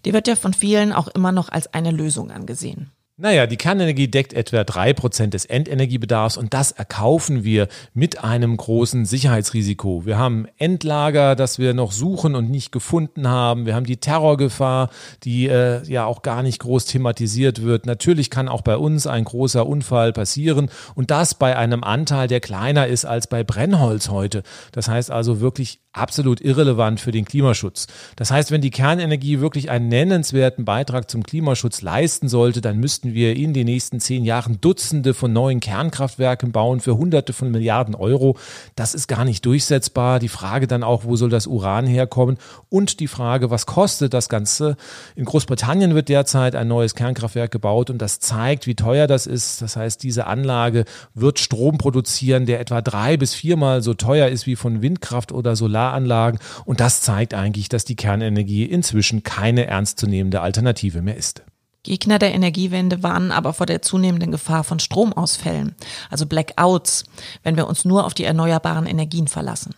Die 0.05 0.13
wird 0.13 0.29
ja 0.29 0.37
von 0.37 0.53
vielen 0.53 0.93
auch 0.93 1.09
immer 1.09 1.33
noch 1.33 1.49
als 1.49 1.73
eine 1.73 1.91
Lösung 1.91 2.31
angesehen. 2.31 2.89
Naja, 3.21 3.45
die 3.45 3.55
Kernenergie 3.55 4.07
deckt 4.07 4.33
etwa 4.33 4.63
drei 4.63 4.93
Prozent 4.93 5.35
des 5.35 5.45
Endenergiebedarfs 5.45 6.37
und 6.37 6.55
das 6.55 6.71
erkaufen 6.71 7.43
wir 7.43 7.67
mit 7.93 8.23
einem 8.23 8.57
großen 8.57 9.05
Sicherheitsrisiko. 9.05 10.07
Wir 10.07 10.17
haben 10.17 10.47
Endlager, 10.57 11.35
das 11.35 11.59
wir 11.59 11.75
noch 11.75 11.91
suchen 11.91 12.33
und 12.33 12.49
nicht 12.49 12.71
gefunden 12.71 13.27
haben. 13.27 13.67
Wir 13.67 13.75
haben 13.75 13.85
die 13.85 13.97
Terrorgefahr, 13.97 14.89
die 15.23 15.45
äh, 15.45 15.83
ja 15.85 16.05
auch 16.05 16.23
gar 16.23 16.41
nicht 16.41 16.57
groß 16.61 16.85
thematisiert 16.85 17.61
wird. 17.61 17.85
Natürlich 17.85 18.31
kann 18.31 18.49
auch 18.49 18.63
bei 18.63 18.75
uns 18.75 19.05
ein 19.05 19.23
großer 19.23 19.67
Unfall 19.67 20.13
passieren 20.13 20.71
und 20.95 21.11
das 21.11 21.35
bei 21.35 21.55
einem 21.55 21.83
Anteil, 21.83 22.27
der 22.27 22.39
kleiner 22.39 22.87
ist 22.87 23.05
als 23.05 23.27
bei 23.27 23.43
Brennholz 23.43 24.09
heute. 24.09 24.41
Das 24.71 24.87
heißt 24.87 25.11
also 25.11 25.39
wirklich 25.41 25.79
absolut 25.93 26.39
irrelevant 26.41 26.99
für 26.99 27.11
den 27.11 27.25
Klimaschutz. 27.25 27.87
Das 28.15 28.31
heißt, 28.31 28.51
wenn 28.51 28.61
die 28.61 28.71
Kernenergie 28.71 29.39
wirklich 29.41 29.69
einen 29.69 29.89
nennenswerten 29.89 30.65
Beitrag 30.65 31.09
zum 31.09 31.23
Klimaschutz 31.23 31.81
leisten 31.81 32.29
sollte, 32.29 32.61
dann 32.61 32.77
müssten 32.77 33.10
wir 33.13 33.35
in 33.35 33.53
den 33.53 33.65
nächsten 33.65 33.99
zehn 33.99 34.23
Jahren 34.23 34.61
Dutzende 34.61 35.13
von 35.13 35.33
neuen 35.33 35.59
Kernkraftwerken 35.59 36.51
bauen 36.51 36.79
für 36.79 36.97
Hunderte 36.97 37.33
von 37.33 37.51
Milliarden 37.51 37.95
Euro. 37.95 38.37
Das 38.75 38.93
ist 38.93 39.07
gar 39.07 39.25
nicht 39.25 39.45
durchsetzbar. 39.45 40.19
Die 40.19 40.29
Frage 40.29 40.67
dann 40.67 40.83
auch, 40.83 41.03
wo 41.03 41.15
soll 41.15 41.29
das 41.29 41.47
Uran 41.47 41.85
herkommen? 41.85 42.37
Und 42.69 42.99
die 42.99 43.07
Frage, 43.07 43.49
was 43.49 43.65
kostet 43.65 44.13
das 44.13 44.29
Ganze? 44.29 44.77
In 45.15 45.25
Großbritannien 45.25 45.95
wird 45.95 46.09
derzeit 46.09 46.55
ein 46.55 46.67
neues 46.67 46.95
Kernkraftwerk 46.95 47.51
gebaut 47.51 47.89
und 47.89 47.97
das 48.01 48.19
zeigt, 48.19 48.65
wie 48.65 48.75
teuer 48.75 49.07
das 49.07 49.27
ist. 49.27 49.61
Das 49.61 49.75
heißt, 49.75 50.03
diese 50.03 50.27
Anlage 50.27 50.85
wird 51.13 51.39
Strom 51.39 51.77
produzieren, 51.77 52.45
der 52.45 52.59
etwa 52.59 52.81
drei 52.81 53.17
bis 53.17 53.33
viermal 53.33 53.81
so 53.81 53.93
teuer 53.93 54.29
ist 54.29 54.47
wie 54.47 54.55
von 54.55 54.81
Windkraft 54.81 55.31
oder 55.31 55.55
Solar 55.55 55.71
Solaranlagen. 55.71 56.39
Und 56.65 56.79
das 56.79 57.01
zeigt 57.01 57.33
eigentlich, 57.33 57.69
dass 57.69 57.85
die 57.85 57.95
Kernenergie 57.95 58.65
inzwischen 58.65 59.23
keine 59.23 59.67
ernstzunehmende 59.67 60.41
Alternative 60.41 61.01
mehr 61.01 61.17
ist. 61.17 61.43
Gegner 61.83 62.19
der 62.19 62.33
Energiewende 62.33 63.01
warnen 63.01 63.31
aber 63.31 63.53
vor 63.53 63.65
der 63.65 63.81
zunehmenden 63.81 64.31
Gefahr 64.31 64.63
von 64.63 64.79
Stromausfällen, 64.79 65.75
also 66.09 66.25
Blackouts, 66.25 67.05
wenn 67.43 67.57
wir 67.57 67.67
uns 67.67 67.85
nur 67.85 68.05
auf 68.05 68.13
die 68.13 68.23
erneuerbaren 68.23 68.85
Energien 68.85 69.27
verlassen. 69.27 69.73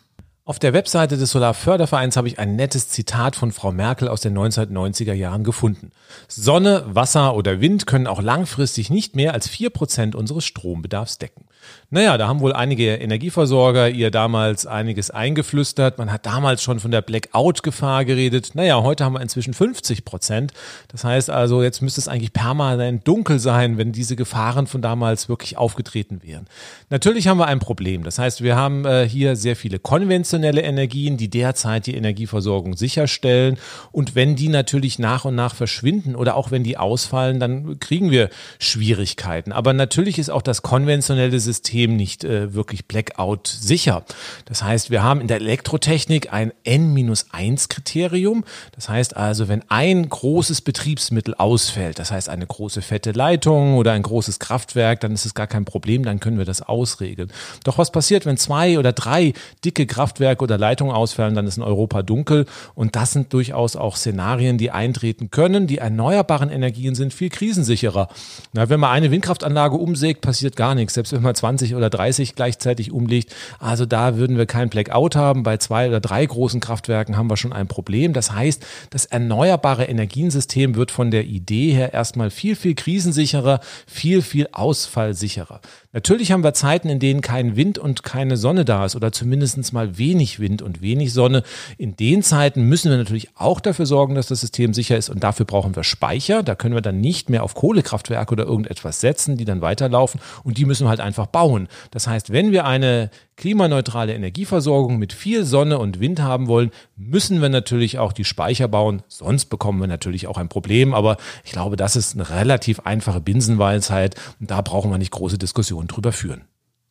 Auf 0.46 0.60
der 0.60 0.74
Webseite 0.74 1.16
des 1.16 1.32
Solarfördervereins 1.32 2.18
habe 2.18 2.28
ich 2.28 2.38
ein 2.38 2.58
nettes 2.58 2.90
Zitat 2.90 3.38
von 3.38 3.54
Frau 3.54 3.72
Merkel 3.72 4.10
aus 4.10 4.20
den 4.20 4.38
1990er 4.38 5.14
Jahren 5.14 5.46
gefunden. 5.46 5.92
Sonne, 6.28 6.84
Wasser 6.86 7.36
oder 7.36 7.62
Wind 7.62 7.88
können 7.88 8.08
auch 8.08 8.22
langfristig 8.22 8.90
nicht 8.90 9.16
mehr 9.16 9.34
als 9.34 9.48
vier 9.48 9.70
Prozent 9.70 10.16
unseres 10.16 10.44
Strombedarfs 10.44 11.18
decken. 11.18 11.46
Naja, 11.90 12.18
da 12.18 12.28
haben 12.28 12.40
wohl 12.40 12.54
einige 12.54 12.96
Energieversorger 12.96 13.90
ihr 13.90 14.10
damals 14.10 14.66
einiges 14.66 15.12
eingeflüstert. 15.12 16.00
Man 16.00 16.12
hat 16.12 16.26
damals 16.26 16.64
schon 16.64 16.80
von 16.80 16.90
der 16.90 17.02
Blackout-Gefahr 17.02 18.04
geredet. 18.04 18.52
Naja, 18.56 18.82
heute 18.82 19.06
haben 19.06 19.14
wir 19.14 19.22
inzwischen 19.22 19.54
50 19.54 20.04
Prozent. 20.04 20.54
Das 20.88 21.04
heißt 21.04 21.30
also, 21.30 21.62
jetzt 21.62 21.82
müsste 21.82 22.02
es 22.02 22.08
eigentlich 22.08 22.34
permanent 22.34 23.08
dunkel 23.08 23.38
sein, 23.38 23.78
wenn 23.78 23.92
diese 23.92 24.16
Gefahren 24.16 24.66
von 24.66 24.82
damals 24.82 25.30
wirklich 25.30 25.58
aufgetreten 25.58 26.22
wären. 26.24 26.48
Natürlich 26.90 27.28
haben 27.28 27.38
wir 27.38 27.46
ein 27.46 27.60
Problem. 27.60 28.04
Das 28.04 28.18
heißt, 28.18 28.42
wir 28.42 28.56
haben 28.56 28.86
äh, 28.86 29.08
hier 29.08 29.36
sehr 29.36 29.56
viele 29.56 29.78
konventionelle 29.78 30.62
Energien, 30.62 31.18
die 31.18 31.30
derzeit 31.30 31.86
die 31.86 31.96
Energieversorgung 31.96 32.76
sicherstellen. 32.76 33.58
Und 33.92 34.16
wenn 34.16 34.36
die 34.36 34.50
natürlich 34.50 34.98
nach 34.98 35.26
und 35.26 35.36
nach 35.36 35.54
verschwinden 35.54 36.16
oder 36.16 36.36
auch 36.36 36.50
wenn 36.50 36.64
die 36.64 36.78
ausfallen, 36.78 37.40
dann 37.40 37.80
kriegen 37.80 38.10
wir 38.10 38.30
Schwierigkeiten. 38.58 39.52
Aber 39.52 39.74
natürlich 39.74 40.18
ist 40.18 40.30
auch 40.30 40.42
das 40.42 40.64
konventionelle 40.64 41.40
System 41.40 41.53
System 41.54 41.96
nicht 41.96 42.24
äh, 42.24 42.54
wirklich 42.54 42.88
Blackout 42.88 43.48
sicher. 43.48 44.04
Das 44.46 44.64
heißt, 44.64 44.90
wir 44.90 45.04
haben 45.04 45.22
in 45.22 45.28
der 45.28 45.38
Elektrotechnik 45.38 46.34
ein 46.34 46.52
N-1-Kriterium. 46.64 48.44
Das 48.72 48.90
heißt 48.90 49.16
also, 49.16 49.48
wenn 49.48 49.64
ein 49.70 50.10
großes 50.10 50.62
Betriebsmittel 50.62 51.36
ausfällt, 51.36 52.00
das 52.00 52.12
heißt 52.12 52.28
eine 52.28 52.48
große 52.48 52.82
fette 52.82 53.12
Leitung 53.12 53.76
oder 53.76 53.92
ein 53.92 54.02
großes 54.02 54.40
Kraftwerk, 54.40 55.02
dann 55.02 55.12
ist 55.12 55.26
es 55.26 55.36
gar 55.36 55.46
kein 55.46 55.64
Problem, 55.64 56.04
dann 56.04 56.20
können 56.20 56.40
wir 56.40 56.46
das 56.46 56.64
ausregeln. 56.64 57.32
Doch 57.64 57.78
was 57.78 57.92
passiert, 57.92 58.26
wenn 58.26 58.38
zwei 58.38 58.80
oder 58.80 58.92
drei 58.92 59.34
dicke 59.64 59.86
Kraftwerke 59.86 60.44
oder 60.44 60.58
Leitungen 60.58 60.94
ausfallen, 60.94 61.36
dann 61.36 61.46
ist 61.46 61.58
in 61.58 61.64
Europa 61.64 62.02
dunkel 62.02 62.48
und 62.74 62.96
das 62.96 63.12
sind 63.12 63.32
durchaus 63.32 63.76
auch 63.76 63.96
Szenarien, 63.96 64.58
die 64.58 64.72
eintreten 64.72 65.30
können. 65.30 65.68
Die 65.68 65.78
erneuerbaren 65.78 66.50
Energien 66.50 66.96
sind 66.96 67.14
viel 67.14 67.30
krisensicherer. 67.30 68.08
Na, 68.54 68.70
wenn 68.70 68.80
man 68.80 68.90
eine 68.90 69.12
Windkraftanlage 69.12 69.76
umsägt, 69.76 70.22
passiert 70.22 70.56
gar 70.56 70.74
nichts. 70.74 70.96
Selbst 70.96 71.14
wenn 71.14 71.22
man 71.22 71.36
20 71.44 71.76
oder 71.76 71.90
30 71.90 72.36
gleichzeitig 72.36 72.94
umlegt. 72.94 73.36
Also 73.60 73.86
da 73.86 74.16
würden 74.16 74.38
wir 74.38 74.46
kein 74.46 74.70
Blackout 74.70 75.18
haben. 75.18 75.44
Bei 75.44 75.58
zwei 75.58 75.90
oder 75.90 76.00
drei 76.00 76.26
großen 76.26 76.62
Kraftwerken 76.62 77.18
haben 77.18 77.30
wir 77.30 77.36
schon 77.36 77.52
ein 77.52 77.68
Problem. 77.68 78.14
Das 78.14 78.32
heißt, 78.32 78.66
das 78.92 79.04
erneuerbare 79.04 79.84
Energiensystem 79.84 80.76
wird 80.76 80.90
von 80.90 81.12
der 81.12 81.26
Idee 81.26 81.74
her 81.74 81.94
erstmal 81.94 82.30
viel, 82.30 82.56
viel 82.56 82.76
krisensicherer, 82.76 83.60
viel, 83.86 84.22
viel 84.22 84.48
ausfallsicherer. 84.54 85.60
Natürlich 85.94 86.32
haben 86.32 86.44
wir 86.44 86.56
Zeiten, 86.56 86.90
in 86.90 87.00
denen 87.00 87.22
kein 87.22 87.56
Wind 87.56 87.78
und 87.78 88.04
keine 88.04 88.36
Sonne 88.36 88.66
da 88.66 88.84
ist 88.84 88.96
oder 88.96 89.12
zumindest 89.12 89.74
mal 89.74 89.98
wenig 90.00 90.40
Wind 90.40 90.64
und 90.64 90.82
wenig 90.82 91.14
Sonne. 91.14 91.44
In 91.78 91.96
den 91.96 92.24
Zeiten 92.24 92.64
müssen 92.64 92.90
wir 92.90 92.98
natürlich 92.98 93.30
auch 93.36 93.60
dafür 93.60 93.86
sorgen, 93.86 94.16
dass 94.16 94.28
das 94.28 94.42
System 94.42 94.74
sicher 94.74 94.98
ist 94.98 95.10
und 95.10 95.24
dafür 95.24 95.46
brauchen 95.46 95.76
wir 95.76 95.84
Speicher. 95.84 96.42
Da 96.42 96.56
können 96.56 96.74
wir 96.74 96.82
dann 96.82 97.00
nicht 97.00 97.30
mehr 97.30 97.44
auf 97.44 97.54
Kohlekraftwerke 97.54 98.34
oder 98.34 98.46
irgendetwas 98.46 99.02
setzen, 99.02 99.38
die 99.38 99.46
dann 99.46 99.62
weiterlaufen 99.62 100.20
und 100.44 100.58
die 100.58 100.66
müssen 100.66 100.86
wir 100.86 100.90
halt 100.90 101.00
einfach 101.00 101.28
bauen. 101.28 101.68
Das 101.92 102.08
heißt, 102.08 102.32
wenn 102.32 102.52
wir 102.52 102.66
eine 102.66 103.12
klimaneutrale 103.36 104.14
Energieversorgung 104.14 104.98
mit 104.98 105.14
viel 105.14 105.46
Sonne 105.46 105.80
und 105.80 106.00
Wind 106.00 106.22
haben 106.22 106.48
wollen, 106.48 106.72
müssen 106.96 107.42
wir 107.42 107.50
natürlich 107.50 108.00
auch 108.00 108.14
die 108.14 108.26
Speicher 108.26 108.68
bauen. 108.68 109.04
Sonst 109.08 109.46
bekommen 109.46 109.80
wir 109.80 109.88
natürlich 109.88 110.28
auch 110.28 110.38
ein 110.38 110.50
Problem. 110.50 110.94
Aber 110.94 111.18
ich 111.44 111.52
glaube, 111.52 111.76
das 111.76 111.96
ist 111.96 112.16
eine 112.16 112.30
relativ 112.30 112.82
einfache 112.82 113.22
Binsenweisheit 113.22 114.16
und 114.40 114.52
da 114.52 114.62
brauchen 114.62 114.92
wir 114.92 114.98
nicht 114.98 115.12
große 115.12 115.38
Diskussionen 115.38 115.88
drüber 115.88 116.12
führen. 116.12 116.46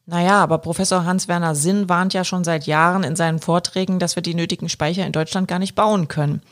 Naja, 0.04 0.42
aber 0.42 0.58
Professor 0.58 1.04
Hans-Werner 1.04 1.54
Sinn 1.54 1.88
warnt 1.88 2.12
ja 2.12 2.24
schon 2.24 2.42
seit 2.42 2.66
Jahren 2.66 3.04
in 3.04 3.14
seinen 3.14 3.38
Vorträgen, 3.38 4.00
dass 4.00 4.16
wir 4.16 4.22
die 4.22 4.34
nötigen 4.34 4.68
Speicher 4.68 5.06
in 5.06 5.12
Deutschland 5.12 5.46
gar 5.46 5.60
nicht 5.60 5.76
bauen 5.76 6.08
können. 6.08 6.42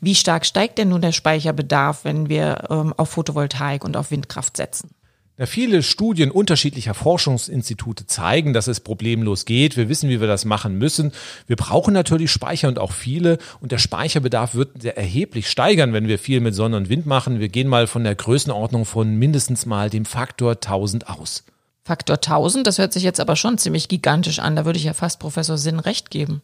Wie 0.00 0.14
stark 0.14 0.46
steigt 0.46 0.78
denn 0.78 0.88
nun 0.88 1.02
der 1.02 1.12
Speicherbedarf, 1.12 2.04
wenn 2.04 2.30
wir 2.30 2.64
ähm, 2.70 2.94
auf 2.96 3.10
Photovoltaik 3.10 3.84
und 3.84 3.98
auf 3.98 4.10
Windkraft 4.10 4.56
setzen? 4.56 4.90
Ja, 5.36 5.46
viele 5.46 5.82
Studien 5.82 6.30
unterschiedlicher 6.30 6.94
Forschungsinstitute 6.94 8.06
zeigen, 8.06 8.52
dass 8.52 8.68
es 8.68 8.78
problemlos 8.78 9.46
geht. 9.46 9.76
Wir 9.76 9.88
wissen, 9.88 10.08
wie 10.08 10.20
wir 10.20 10.28
das 10.28 10.44
machen 10.44 10.78
müssen. 10.78 11.10
Wir 11.48 11.56
brauchen 11.56 11.92
natürlich 11.92 12.30
Speicher 12.30 12.68
und 12.68 12.78
auch 12.78 12.92
viele. 12.92 13.38
Und 13.60 13.72
der 13.72 13.78
Speicherbedarf 13.78 14.54
wird 14.54 14.80
sehr 14.80 14.96
erheblich 14.96 15.50
steigern, 15.50 15.92
wenn 15.92 16.06
wir 16.06 16.20
viel 16.20 16.40
mit 16.40 16.54
Sonne 16.54 16.76
und 16.76 16.88
Wind 16.88 17.06
machen. 17.06 17.40
Wir 17.40 17.48
gehen 17.48 17.66
mal 17.66 17.88
von 17.88 18.04
der 18.04 18.14
Größenordnung 18.14 18.84
von 18.84 19.16
mindestens 19.16 19.66
mal 19.66 19.90
dem 19.90 20.04
Faktor 20.04 20.52
1000 20.52 21.08
aus. 21.08 21.42
Faktor 21.82 22.16
1000, 22.16 22.64
das 22.64 22.78
hört 22.78 22.92
sich 22.92 23.02
jetzt 23.02 23.18
aber 23.18 23.34
schon 23.34 23.58
ziemlich 23.58 23.88
gigantisch 23.88 24.38
an. 24.38 24.54
Da 24.54 24.64
würde 24.64 24.78
ich 24.78 24.84
ja 24.84 24.94
fast 24.94 25.18
Professor 25.18 25.58
Sinn 25.58 25.80
recht 25.80 26.12
geben. 26.12 26.42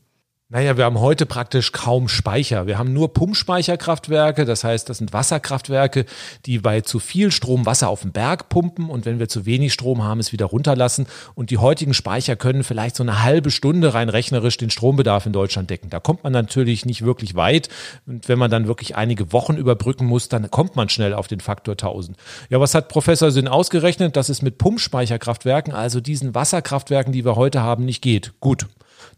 Naja, 0.53 0.77
wir 0.77 0.85
haben 0.85 0.99
heute 0.99 1.27
praktisch 1.27 1.71
kaum 1.71 2.09
Speicher. 2.09 2.67
Wir 2.67 2.77
haben 2.77 2.93
nur 2.93 3.13
Pumpspeicherkraftwerke, 3.15 4.45
das 4.45 4.65
heißt, 4.65 4.89
das 4.89 4.99
sind 4.99 5.13
Wasserkraftwerke, 5.13 6.07
die 6.45 6.59
bei 6.59 6.81
zu 6.81 6.99
viel 6.99 7.31
Strom 7.31 7.67
Wasser 7.67 7.89
auf 7.89 8.01
den 8.01 8.11
Berg 8.11 8.49
pumpen 8.49 8.91
und 8.91 9.07
wenn 9.07 9.21
wir 9.21 9.29
zu 9.29 9.47
wenig 9.47 9.73
Strom 9.73 10.03
haben, 10.03 10.19
es 10.19 10.33
wieder 10.33 10.47
runterlassen. 10.47 11.07
Und 11.37 11.51
die 11.51 11.59
heutigen 11.59 11.95
Speicher 11.95 12.35
können 12.35 12.65
vielleicht 12.65 12.97
so 12.97 13.05
eine 13.05 13.23
halbe 13.23 13.53
Stunde 13.53 13.95
rein 13.95 14.09
rechnerisch 14.09 14.57
den 14.57 14.71
Strombedarf 14.71 15.25
in 15.25 15.33
Deutschland 15.33 15.71
decken. 15.71 15.89
Da 15.89 16.01
kommt 16.01 16.25
man 16.25 16.33
natürlich 16.33 16.85
nicht 16.85 17.05
wirklich 17.05 17.37
weit. 17.37 17.69
Und 18.05 18.29
wenn 18.29 18.41
man 18.41 18.51
dann 18.51 18.67
wirklich 18.67 18.97
einige 18.97 19.33
Wochen 19.33 19.57
überbrücken 19.57 20.07
muss, 20.07 20.29
dann 20.29 20.51
kommt 20.51 20.75
man 20.75 20.89
schnell 20.89 21.15
auf 21.15 21.29
den 21.29 21.39
Faktor 21.39 21.75
1000. 21.75 22.17
Ja, 22.49 22.59
was 22.59 22.75
hat 22.75 22.89
Professor 22.89 23.31
Sinn 23.31 23.47
ausgerechnet? 23.47 24.17
Dass 24.17 24.29
es 24.29 24.43
mit 24.43 24.59
Pumpspeicherkraftwerken, 24.59 25.73
also 25.73 26.01
diesen 26.01 26.35
Wasserkraftwerken, 26.35 27.13
die 27.13 27.25
wir 27.25 27.37
heute 27.37 27.63
haben, 27.63 27.85
nicht 27.85 28.03
geht. 28.03 28.33
Gut. 28.41 28.67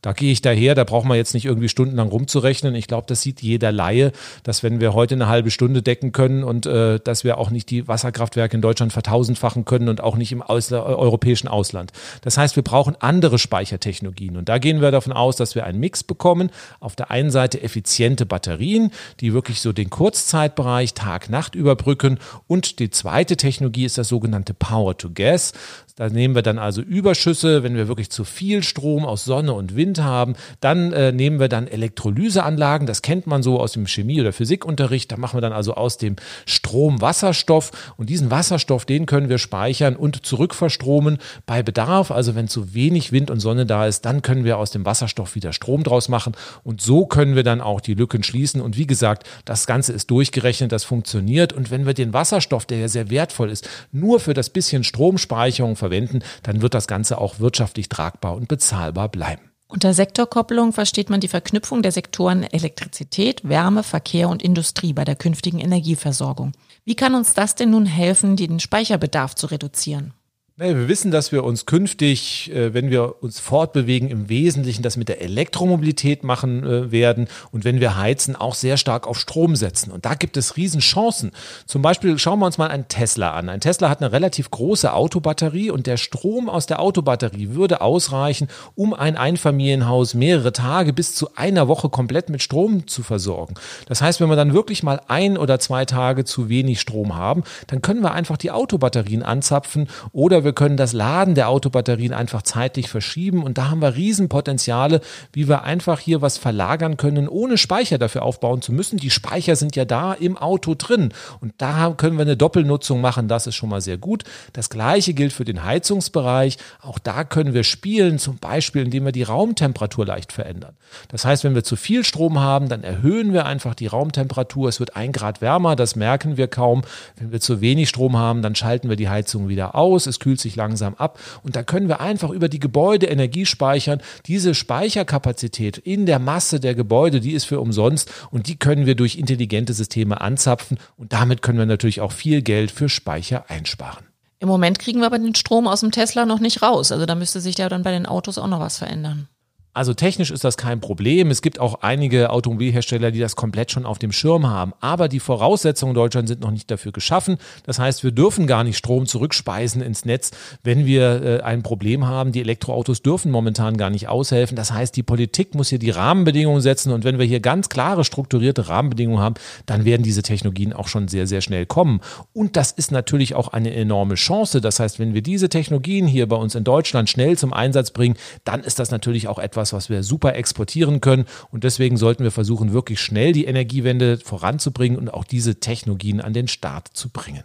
Da 0.03 0.12
gehe 0.12 0.33
ich 0.33 0.43
daher, 0.43 0.75
da 0.75 0.83
braucht 0.83 1.07
man 1.07 1.17
jetzt 1.17 1.33
nicht 1.33 1.45
irgendwie 1.45 1.69
stundenlang 1.69 2.09
rumzurechnen. 2.09 2.75
Ich 2.75 2.88
glaube, 2.88 3.07
das 3.07 3.23
sieht 3.23 3.41
jeder 3.41 3.71
Laie, 3.71 4.11
dass 4.43 4.65
wenn 4.65 4.81
wir 4.81 4.95
heute 4.95 5.15
eine 5.15 5.29
halbe 5.29 5.53
Stunde 5.53 5.81
decken 5.81 6.11
können 6.11 6.43
und 6.43 6.67
äh, 6.67 6.99
dass 6.99 7.23
wir 7.23 7.38
auch 7.38 7.51
nicht 7.51 7.71
die 7.71 7.87
Wasserkraftwerke 7.87 8.57
in 8.57 8.62
Deutschland 8.62 8.93
vertausendfachen 8.93 9.65
können 9.65 9.88
und 9.88 10.01
auch 10.01 10.17
nicht 10.17 10.33
im 10.33 10.43
Ausla 10.43 10.79
äh, 10.79 10.95
europäischen 10.95 11.47
Ausland. 11.47 11.93
Das 12.23 12.37
heißt, 12.37 12.57
wir 12.57 12.65
brauchen 12.65 12.97
andere 12.99 13.38
Speichertechnologien. 13.38 14.37
Und 14.37 14.49
da 14.49 14.59
gehen 14.59 14.81
wir 14.81 14.91
davon 14.91 15.12
aus, 15.12 15.37
dass 15.37 15.55
wir 15.55 15.65
einen 15.65 15.79
Mix 15.79 16.03
bekommen. 16.03 16.51
Auf 16.81 16.97
der 16.97 17.12
einen 17.12 17.31
Seite 17.31 17.62
effiziente 17.62 18.27
Batterien, 18.27 18.91
die 19.21 19.33
wirklich 19.33 19.61
so 19.61 19.73
den 19.73 19.88
Kurzzeitbereich 19.88 20.95
Tag-Nacht 20.95 21.55
überbrücken. 21.55 22.19
Und 22.49 22.81
die 22.81 22.91
zweite 22.91 23.37
Technologie 23.37 23.85
ist 23.85 23.99
das 23.99 24.09
sogenannte 24.09 24.53
Power 24.53 24.99
to 24.99 25.11
Gas. 25.15 25.53
Da 25.95 26.09
nehmen 26.09 26.35
wir 26.35 26.43
dann 26.43 26.59
also 26.59 26.81
Überschüsse, 26.81 27.62
wenn 27.62 27.77
wir 27.77 27.87
wirklich 27.87 28.11
zu 28.11 28.25
viel 28.25 28.62
Strom 28.62 29.05
aus 29.05 29.25
Sonne 29.25 29.53
und 29.53 29.77
Wind 29.77 29.92
haben. 29.99 30.35
Dann 30.61 30.93
äh, 30.93 31.13
nehmen 31.13 31.41
wir 31.41 31.49
dann 31.49 31.67
Elektrolyseanlagen, 31.67 32.87
das 32.87 33.03
kennt 33.03 33.27
man 33.27 33.43
so 33.43 33.61
aus 33.61 33.73
dem 33.73 33.87
Chemie- 33.87 34.21
oder 34.21 34.33
Physikunterricht. 34.33 35.13
Da 35.13 35.17
machen 35.17 35.37
wir 35.37 35.41
dann 35.41 35.53
also 35.53 35.75
aus 35.75 35.99
dem 35.99 36.17
Strom 36.47 37.01
Wasserstoff 37.01 37.71
und 37.97 38.11
diesen 38.11 38.31
Wasserstoff, 38.31 38.85
den 38.85 39.07
können 39.07 39.29
wir 39.29 39.39
speichern 39.39 39.97
und 39.97 40.25
zurückverstromen 40.25 41.19
bei 41.47 41.63
Bedarf. 41.63 42.11
Also 42.11 42.35
wenn 42.35 42.49
zu 42.49 42.75
wenig 42.75 43.13
Wind 43.13 43.31
und 43.31 43.41
Sonne 43.41 43.67
da 43.67 43.87
ist, 43.87 44.05
dann 44.05 44.23
können 44.23 44.45
wir 44.45 44.59
aus 44.59 44.71
dem 44.71 44.85
Wasserstoff 44.85 45.35
wieder 45.35 45.53
Strom 45.53 45.83
draus 45.83 46.09
machen 46.09 46.35
und 46.65 46.81
so 46.81 47.07
können 47.07 47.35
wir 47.35 47.43
dann 47.43 47.61
auch 47.61 47.81
die 47.81 47.95
Lücken 47.95 48.23
schließen. 48.23 48.61
Und 48.61 48.77
wie 48.77 48.87
gesagt, 48.87 49.29
das 49.45 49.67
Ganze 49.67 49.93
ist 49.93 50.11
durchgerechnet, 50.11 50.73
das 50.73 50.85
funktioniert. 50.85 51.53
Und 51.53 51.71
wenn 51.71 51.87
wir 51.87 51.95
den 51.95 52.13
Wasserstoff, 52.13 52.67
der 52.67 52.79
ja 52.79 52.89
sehr 52.89 53.11
wertvoll 53.11 53.51
ist, 53.51 53.69
nur 53.93 54.21
für 54.21 54.35
das 54.35 54.51
bisschen 54.51 54.85
Stromspeicherung 54.85 55.77
verwenden, 55.77 56.21
dann 56.43 56.63
wird 56.63 56.75
das 56.75 56.87
Ganze 56.87 57.19
auch 57.19 57.39
wirtschaftlich 57.41 57.89
tragbar 57.89 58.35
und 58.37 58.49
bezahlbar 58.49 59.09
bleiben. 59.09 59.52
Unter 59.73 59.95
Sektorkopplung 59.95 60.75
versteht 60.75 61.09
man 61.09 61.21
die 61.21 61.29
Verknüpfung 61.29 61.81
der 61.81 61.93
Sektoren 61.93 62.43
Elektrizität, 62.43 63.49
Wärme, 63.49 63.83
Verkehr 63.83 64.29
und 64.29 64.43
Industrie 64.43 64.93
bei 64.93 65.07
der 65.07 65.17
künftigen 65.17 65.61
Energieversorgung. 65.61 66.53
Wie 66.85 66.95
kann 66.95 67.15
uns 67.15 67.33
das 67.33 67.55
denn 67.55 67.71
nun 67.71 67.87
helfen, 67.87 68.37
den 68.37 68.61
Speicherbedarf 68.61 69.35
zu 69.35 69.47
reduzieren? 69.47 70.13
Naja, 70.62 70.77
wir 70.77 70.87
wissen, 70.87 71.11
dass 71.11 71.33
wir 71.33 71.42
uns 71.42 71.66
künftig, 71.66 72.48
äh, 72.55 72.72
wenn 72.72 72.88
wir 72.88 73.20
uns 73.20 73.40
fortbewegen, 73.40 74.09
im 74.09 74.29
Wesentlichen 74.29 74.85
das 74.85 74.96
mit 74.96 75.09
der 75.09 75.20
Elektromobilität 75.20 76.22
machen 76.22 76.62
äh, 76.62 76.92
werden 76.92 77.27
und 77.51 77.64
wenn 77.64 77.81
wir 77.81 77.96
heizen, 77.96 78.37
auch 78.37 78.55
sehr 78.55 78.77
stark 78.77 79.09
auf 79.09 79.18
Strom 79.18 79.57
setzen. 79.57 79.90
Und 79.90 80.05
da 80.05 80.14
gibt 80.14 80.37
es 80.37 80.57
Riesenchancen. 80.57 81.33
Zum 81.66 81.83
Beispiel 81.83 82.16
schauen 82.16 82.38
wir 82.38 82.46
uns 82.46 82.59
mal 82.59 82.68
einen 82.68 82.87
Tesla 82.87 83.33
an. 83.33 83.48
Ein 83.48 83.59
Tesla 83.59 83.88
hat 83.88 84.01
eine 84.01 84.12
relativ 84.12 84.53
große 84.53 84.92
Autobatterie 84.92 85.72
und 85.72 85.88
der 85.88 85.96
Strom 85.96 86.48
aus 86.48 86.66
der 86.66 86.79
Autobatterie 86.79 87.57
würde 87.57 87.81
ausreichen, 87.81 88.46
um 88.77 88.94
ein 88.94 89.16
Einfamilienhaus 89.16 90.14
mehrere 90.14 90.53
Tage 90.53 90.92
bis 90.92 91.12
zu 91.16 91.35
einer 91.35 91.66
Woche 91.66 91.88
komplett 91.88 92.29
mit 92.29 92.40
Strom 92.40 92.87
zu 92.87 93.03
versorgen. 93.03 93.55
Das 93.88 94.01
heißt, 94.01 94.20
wenn 94.20 94.29
wir 94.29 94.37
dann 94.37 94.55
wirklich 94.55 94.85
mal 94.85 95.01
ein 95.09 95.38
oder 95.38 95.59
zwei 95.59 95.87
Tage 95.87 96.25
zu 96.25 96.48
wenig 96.48 96.81
Strom 96.81 97.16
haben, 97.16 97.42
dann 97.66 97.83
können 97.83 98.03
wir 98.03 98.12
einfach 98.12 98.37
die 98.37 98.53
Autobatterien 98.53 99.25
anzapfen 99.25 99.88
oder 100.12 100.44
wir 100.44 100.52
können 100.53 100.77
das 100.77 100.93
Laden 100.93 101.35
der 101.35 101.49
Autobatterien 101.49 102.12
einfach 102.12 102.43
zeitlich 102.43 102.88
verschieben 102.88 103.43
und 103.43 103.59
da 103.59 103.71
haben 103.71 103.83
wir 103.83 103.97
Riesenpotenziale, 103.97 105.01
wie 105.33 105.49
wir 105.49 105.62
einfach 105.62 105.99
hier 105.99 106.23
was 106.23 106.38
verlagern 106.38 106.97
können, 106.97 107.29
ohne 107.29 107.59
Speicher 107.59 107.99
dafür 107.99 108.23
aufbauen 108.23 108.62
zu 108.62 108.73
müssen. 108.73 108.99
Die 108.99 109.11
Speicher 109.11 109.57
sind 109.57 109.77
ja 109.77 109.85
da 109.85 110.12
im 110.12 110.37
Auto 110.37 110.75
drin 110.75 111.12
und 111.41 111.55
da 111.59 111.93
können 111.97 112.17
wir 112.17 112.23
eine 112.23 112.37
Doppelnutzung 112.37 113.01
machen, 113.01 113.29
das 113.29 113.47
ist 113.47 113.55
schon 113.55 113.69
mal 113.69 113.81
sehr 113.81 113.99
gut. 113.99 114.25
Das 114.53 114.71
gleiche 114.71 115.15
gilt 115.15 115.33
für 115.33 115.45
den 115.45 115.65
Heizungsbereich. 115.65 116.59
Auch 116.81 116.99
da 116.99 117.25
können 117.25 117.55
wir 117.55 117.65
spielen, 117.65 118.19
zum 118.19 118.38
Beispiel 118.38 118.83
indem 118.83 119.05
wir 119.05 119.12
die 119.12 119.23
Raumtemperatur 119.23 120.07
leicht 120.07 120.33
verändern. 120.33 120.75
Das 121.09 121.25
heißt, 121.25 121.45
wenn 121.45 121.55
wir 121.55 121.65
zu 121.65 121.77
viel 121.77 122.05
Strom 122.05 122.38
haben, 122.41 122.69
dann 122.69 122.85
erhöhen 122.85 123.33
wir 123.33 123.47
einfach 123.47 123.75
die 123.75 123.87
Raumtemperatur. 123.87 124.69
Es 124.69 124.81
wird 124.81 124.97
ein 124.97 125.12
Grad 125.12 125.41
wärmer, 125.41 125.77
das 125.77 125.97
merken 125.97 126.37
wir 126.37 126.49
kaum. 126.49 126.83
Wenn 127.17 127.33
wir 127.33 127.41
zu 127.41 127.61
wenig 127.61 127.88
Strom 127.88 128.17
haben, 128.17 128.43
dann 128.43 128.55
schalten 128.55 128.88
wir 128.88 128.97
die 128.97 129.09
Heizung 129.09 129.49
wieder 129.49 129.75
aus. 129.75 130.07
Es 130.07 130.21
kühlt 130.21 130.32
kühlt 130.33 130.40
sich 130.40 130.57
langsam 130.57 130.95
ab. 130.95 131.18
Und 131.42 131.57
da 131.57 131.62
können 131.62 131.88
wir 131.88 132.01
einfach 132.01 132.31
über 132.31 132.49
die 132.49 132.59
Gebäude 132.59 133.07
Energie 133.07 133.45
speichern. 133.45 134.01
Diese 134.27 134.55
Speicherkapazität 134.55 135.77
in 135.77 136.07
der 136.07 136.18
Masse 136.18 136.59
der 136.59 136.75
Gebäude, 136.75 137.21
die 137.21 137.33
ist 137.33 137.45
für 137.45 137.61
umsonst 137.61 138.11
und 138.31 138.49
die 138.49 138.57
können 138.57 138.87
wir 138.87 138.95
durch 138.95 139.16
intelligente 139.16 139.75
Systeme 139.75 140.23
anzapfen. 140.23 140.79
Und 140.97 141.12
damit 141.12 141.42
können 141.42 141.59
wir 141.59 141.66
natürlich 141.66 142.01
auch 142.01 142.12
viel 142.12 142.40
Geld 142.40 142.71
für 142.71 142.88
Speicher 142.88 143.51
einsparen. 143.51 144.07
Im 144.38 144.49
Moment 144.49 144.79
kriegen 144.79 145.01
wir 145.01 145.07
aber 145.07 145.18
den 145.18 145.35
Strom 145.35 145.68
aus 145.68 145.81
dem 145.81 145.90
Tesla 145.90 146.25
noch 146.25 146.40
nicht 146.40 146.62
raus. 146.62 146.90
Also 146.90 147.05
da 147.05 147.14
müsste 147.14 147.42
sich 147.42 147.59
ja 147.59 147.68
dann 147.68 147.83
bei 147.83 147.92
den 147.92 148.07
Autos 148.07 148.38
auch 148.38 148.49
noch 148.49 148.61
was 148.61 148.79
verändern. 148.79 149.29
Also 149.75 149.95
technisch 149.95 150.31
ist 150.31 150.45
das 150.45 150.59
kein 150.59 150.81
Problem. 150.81 151.31
Es 151.31 151.41
gibt 151.41 151.59
auch 151.59 151.81
einige 151.81 152.29
Automobilhersteller, 152.29 153.11
die 153.11 153.21
das 153.21 153.37
komplett 153.37 153.71
schon 153.71 153.87
auf 153.87 153.99
dem 153.99 154.13
Schirm 154.13 154.47
haben. 154.47 154.75
Aber 154.81 155.09
die 155.09 155.19
Voraussetzungen 155.19 155.93
in 155.93 155.95
Deutschland 155.95 156.29
sind 156.29 156.43
noch 156.43 156.51
nicht 156.51 156.71
dafür 156.71 156.93
geschaffen. 156.93 157.39
Das 157.65 157.79
heißt, 157.79 158.05
wir 158.05 158.11
dürfen 158.11 158.47
gar 158.47 158.65
nicht 158.65 158.77
Strom 158.77 159.07
zurückspeisen 159.07 159.81
ins 159.81 160.05
Netz, 160.05 160.33
wenn 160.63 160.85
wir 160.85 161.23
äh, 161.23 161.41
ein 161.41 161.63
Problem 161.63 162.07
haben. 162.07 162.33
Die 162.33 162.41
Elektroautos 162.41 163.01
dürfen 163.01 163.33
momentan 163.33 163.79
gar 163.79 163.89
nicht 163.89 164.09
aushelfen. 164.09 164.57
Das 164.57 164.73
heißt, 164.73 164.95
die 164.95 165.03
Politik 165.03 165.55
muss 165.55 165.71
hier 165.71 165.79
die 165.79 165.89
Rahmenbedingungen 165.89 166.61
setzen. 166.61 166.93
Und 166.93 167.05
wenn 167.05 167.19
wir 167.19 167.25
hier 167.25 167.41
ganz 167.41 167.71
klare, 167.71 168.05
strukturierte 168.05 168.69
Rahmenbedingungen 168.69 169.23
haben, 169.23 169.37
dann 169.65 169.87
werden 169.87 170.03
diese 170.03 170.23
Technologien 170.23 170.75
auch 170.75 170.89
schon 170.89 171.09
sehr, 171.09 171.27
sehr 171.27 171.41
schnell 171.41 171.65
kommen. 171.65 172.03
Und 172.35 172.57
das 172.57 172.73
ist 172.73 172.93
natürlich 172.93 173.35
auch 173.35 173.49
eine 173.49 173.73
enorme 173.73 174.17
Chance. 174.17 174.61
Das 174.61 174.81
heißt, 174.81 174.99
wenn 174.99 175.15
wir 175.15 175.23
diese 175.23 175.49
Technologien 175.49 176.07
hier 176.07 176.29
bei 176.29 176.37
uns 176.37 176.55
in 176.55 176.65
Deutschland 176.65 177.09
schnell 177.09 177.39
zum 177.39 177.55
Einsatz 177.55 177.91
bringen, 177.91 178.17
dann 178.45 178.61
ist 178.65 178.79
das 178.79 178.91
natürlich 178.91 179.29
auch 179.29 179.39
etwas, 179.39 179.62
etwas, 179.62 179.72
was 179.72 179.88
wir 179.88 180.03
super 180.03 180.35
exportieren 180.35 181.01
können. 181.01 181.27
Und 181.51 181.64
deswegen 181.64 181.96
sollten 181.96 182.25
wir 182.25 182.33
versuchen, 182.33 182.72
wirklich 182.72 183.01
schnell 183.01 183.33
die 183.33 183.44
Energiewende 183.44 184.18
voranzubringen 184.18 184.98
und 184.98 185.09
auch 185.14 185.25
diese 185.25 185.61
Technologien 185.61 186.20
an 186.20 186.33
den 186.33 186.48
Start 186.48 186.88
zu 186.92 187.09
bringen. 187.09 187.44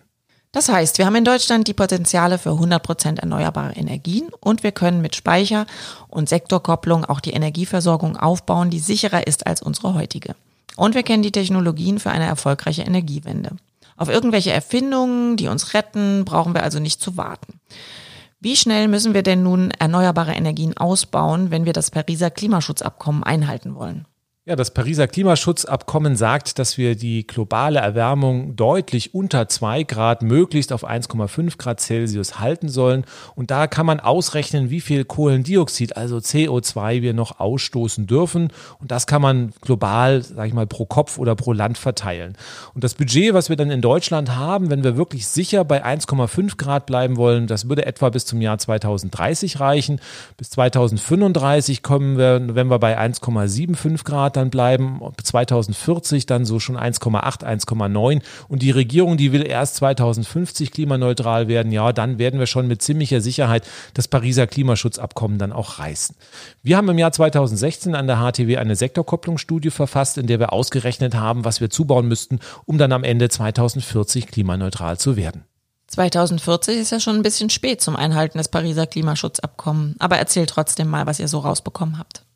Das 0.52 0.70
heißt, 0.70 0.98
wir 0.98 1.06
haben 1.06 1.16
in 1.16 1.26
Deutschland 1.26 1.68
die 1.68 1.76
Potenziale 1.76 2.40
für 2.40 2.52
100 2.52 2.82
Prozent 2.82 3.20
erneuerbare 3.20 3.74
Energien 3.74 4.30
und 4.40 4.64
wir 4.64 4.72
können 4.72 5.02
mit 5.02 5.16
Speicher 5.16 5.68
und 6.08 6.30
Sektorkopplung 6.30 7.06
auch 7.06 7.20
die 7.20 7.34
Energieversorgung 7.34 8.18
aufbauen, 8.18 8.72
die 8.72 8.80
sicherer 8.80 9.28
ist 9.28 9.46
als 9.46 9.62
unsere 9.62 9.94
heutige. 9.94 10.36
Und 10.76 10.96
wir 10.96 11.04
kennen 11.04 11.22
die 11.22 11.32
Technologien 11.32 12.00
für 12.00 12.10
eine 12.10 12.26
erfolgreiche 12.26 12.84
Energiewende. 12.84 13.52
Auf 13.98 14.10
irgendwelche 14.10 14.52
Erfindungen, 14.52 15.38
die 15.38 15.48
uns 15.48 15.74
retten, 15.74 16.24
brauchen 16.26 16.56
wir 16.56 16.64
also 16.64 16.80
nicht 16.80 17.02
zu 17.02 17.18
warten. 17.18 17.60
Wie 18.40 18.56
schnell 18.56 18.88
müssen 18.88 19.16
wir 19.16 19.24
denn 19.24 19.42
nun 19.42 19.72
erneuerbare 19.72 20.34
Energien 20.34 20.78
ausbauen, 20.78 21.50
wenn 21.50 21.66
wir 21.66 21.74
das 21.74 21.90
Pariser 21.90 22.30
Klimaschutzabkommen 22.30 23.24
einhalten 23.24 23.74
wollen? 23.74 24.06
Ja, 24.48 24.56
das 24.56 24.72
Pariser 24.72 25.10
Klimaschutzabkommen 25.10 26.16
sagt, 26.16 26.58
dass 26.58 26.78
wir 26.78 26.96
die 26.96 27.28
globale 27.28 27.80
Erwärmung 27.80 28.56
deutlich 28.56 29.14
unter 29.14 29.50
zwei 29.50 29.84
Grad, 29.84 30.22
möglichst 30.22 30.72
auf 30.72 30.88
1,5 30.90 31.58
Grad 31.58 31.82
Celsius 31.82 32.40
halten 32.40 32.70
sollen. 32.70 33.04
Und 33.36 33.52
da 33.52 33.68
kann 33.68 33.86
man 33.86 34.00
ausrechnen, 34.00 34.70
wie 34.70 34.80
viel 34.80 35.04
Kohlendioxid, 35.04 35.98
also 35.98 36.20
CO2, 36.20 37.02
wir 37.02 37.14
noch 37.14 37.42
ausstoßen 37.42 38.08
dürfen. 38.08 38.48
Und 38.80 38.92
das 38.92 39.06
kann 39.06 39.22
man 39.22 39.52
global, 39.60 40.22
sage 40.22 40.48
ich 40.48 40.54
mal, 40.54 40.66
pro 40.66 40.86
Kopf 40.86 41.18
oder 41.18 41.36
pro 41.36 41.52
Land 41.52 41.78
verteilen. 41.78 42.38
Und 42.74 42.86
das 42.86 42.94
Budget, 42.94 43.34
was 43.34 43.50
wir 43.50 43.58
dann 43.58 43.70
in 43.70 43.82
Deutschland 43.82 44.34
haben, 44.38 44.70
wenn 44.70 44.86
wir 44.86 44.96
wirklich 44.96 45.28
sicher 45.28 45.66
bei 45.66 45.84
1,5 45.84 46.56
Grad 46.56 46.86
bleiben 46.86 47.18
wollen, 47.18 47.48
das 47.48 47.68
würde 47.68 47.86
etwa 47.86 48.08
bis 48.08 48.26
zum 48.26 48.40
Jahr 48.40 48.58
2030 48.58 49.60
reichen. 49.60 50.00
Bis 50.38 50.52
2035 50.52 51.84
kommen 51.84 52.18
wir, 52.18 52.56
wenn 52.56 52.70
wir 52.70 52.80
bei 52.80 52.98
1,75 52.98 54.06
Grad 54.06 54.37
dann 54.38 54.50
bleiben, 54.50 55.02
2040 55.22 56.26
dann 56.26 56.46
so 56.46 56.60
schon 56.60 56.78
1,8, 56.78 57.44
1,9 57.44 58.22
und 58.48 58.62
die 58.62 58.72
Regierung, 58.72 59.18
die 59.18 59.32
will 59.32 59.46
erst 59.46 59.76
2050 59.78 60.72
klimaneutral 60.72 61.48
werden, 61.48 61.72
ja, 61.72 61.92
dann 61.92 62.20
werden 62.20 62.40
wir 62.40 62.48
schon 62.48 62.68
mit 62.68 62.82
ziemlicher 62.82 63.20
Sicherheit 63.20 63.68
das 63.94 64.08
Pariser 64.08 64.48
Klimaschutzabkommen 64.48 65.38
dann 65.38 65.52
auch 65.52 65.80
reißen. 65.80 66.16
Wir 66.64 66.78
haben 66.78 66.90
im 66.90 66.98
Jahr 66.98 67.12
2016 67.12 67.96
an 67.96 68.08
der 68.08 68.18
HTW 68.18 68.58
eine 68.58 68.76
Sektorkopplungsstudie 68.76 69.72
verfasst, 69.72 70.18
in 70.18 70.28
der 70.28 70.40
wir 70.40 70.54
ausgerechnet 70.54 71.16
haben, 71.16 71.44
was 71.44 71.60
wir 71.60 71.70
zubauen 71.70 72.08
müssten, 72.08 72.40
um 72.66 72.78
dann 72.78 72.92
am 72.92 73.04
Ende 73.04 73.30
2040 73.30 74.28
klimaneutral 74.28 74.98
zu 74.98 75.18
werden. 75.18 75.44
2040 75.88 76.78
ist 76.78 76.92
ja 76.92 77.00
schon 77.00 77.16
ein 77.16 77.24
bisschen 77.24 77.50
spät 77.50 77.82
zum 77.82 77.96
Einhalten 77.96 78.38
des 78.38 78.50
Pariser 78.50 78.88
Klimaschutzabkommens. 78.88 79.96
Aber 80.00 80.18
erzähl 80.18 80.46
trotzdem 80.46 80.90
mal, 80.90 81.08
was 81.08 81.20
ihr 81.20 81.28
so 81.28 81.40
rausbekommen 81.40 81.98
habt. 81.98 82.27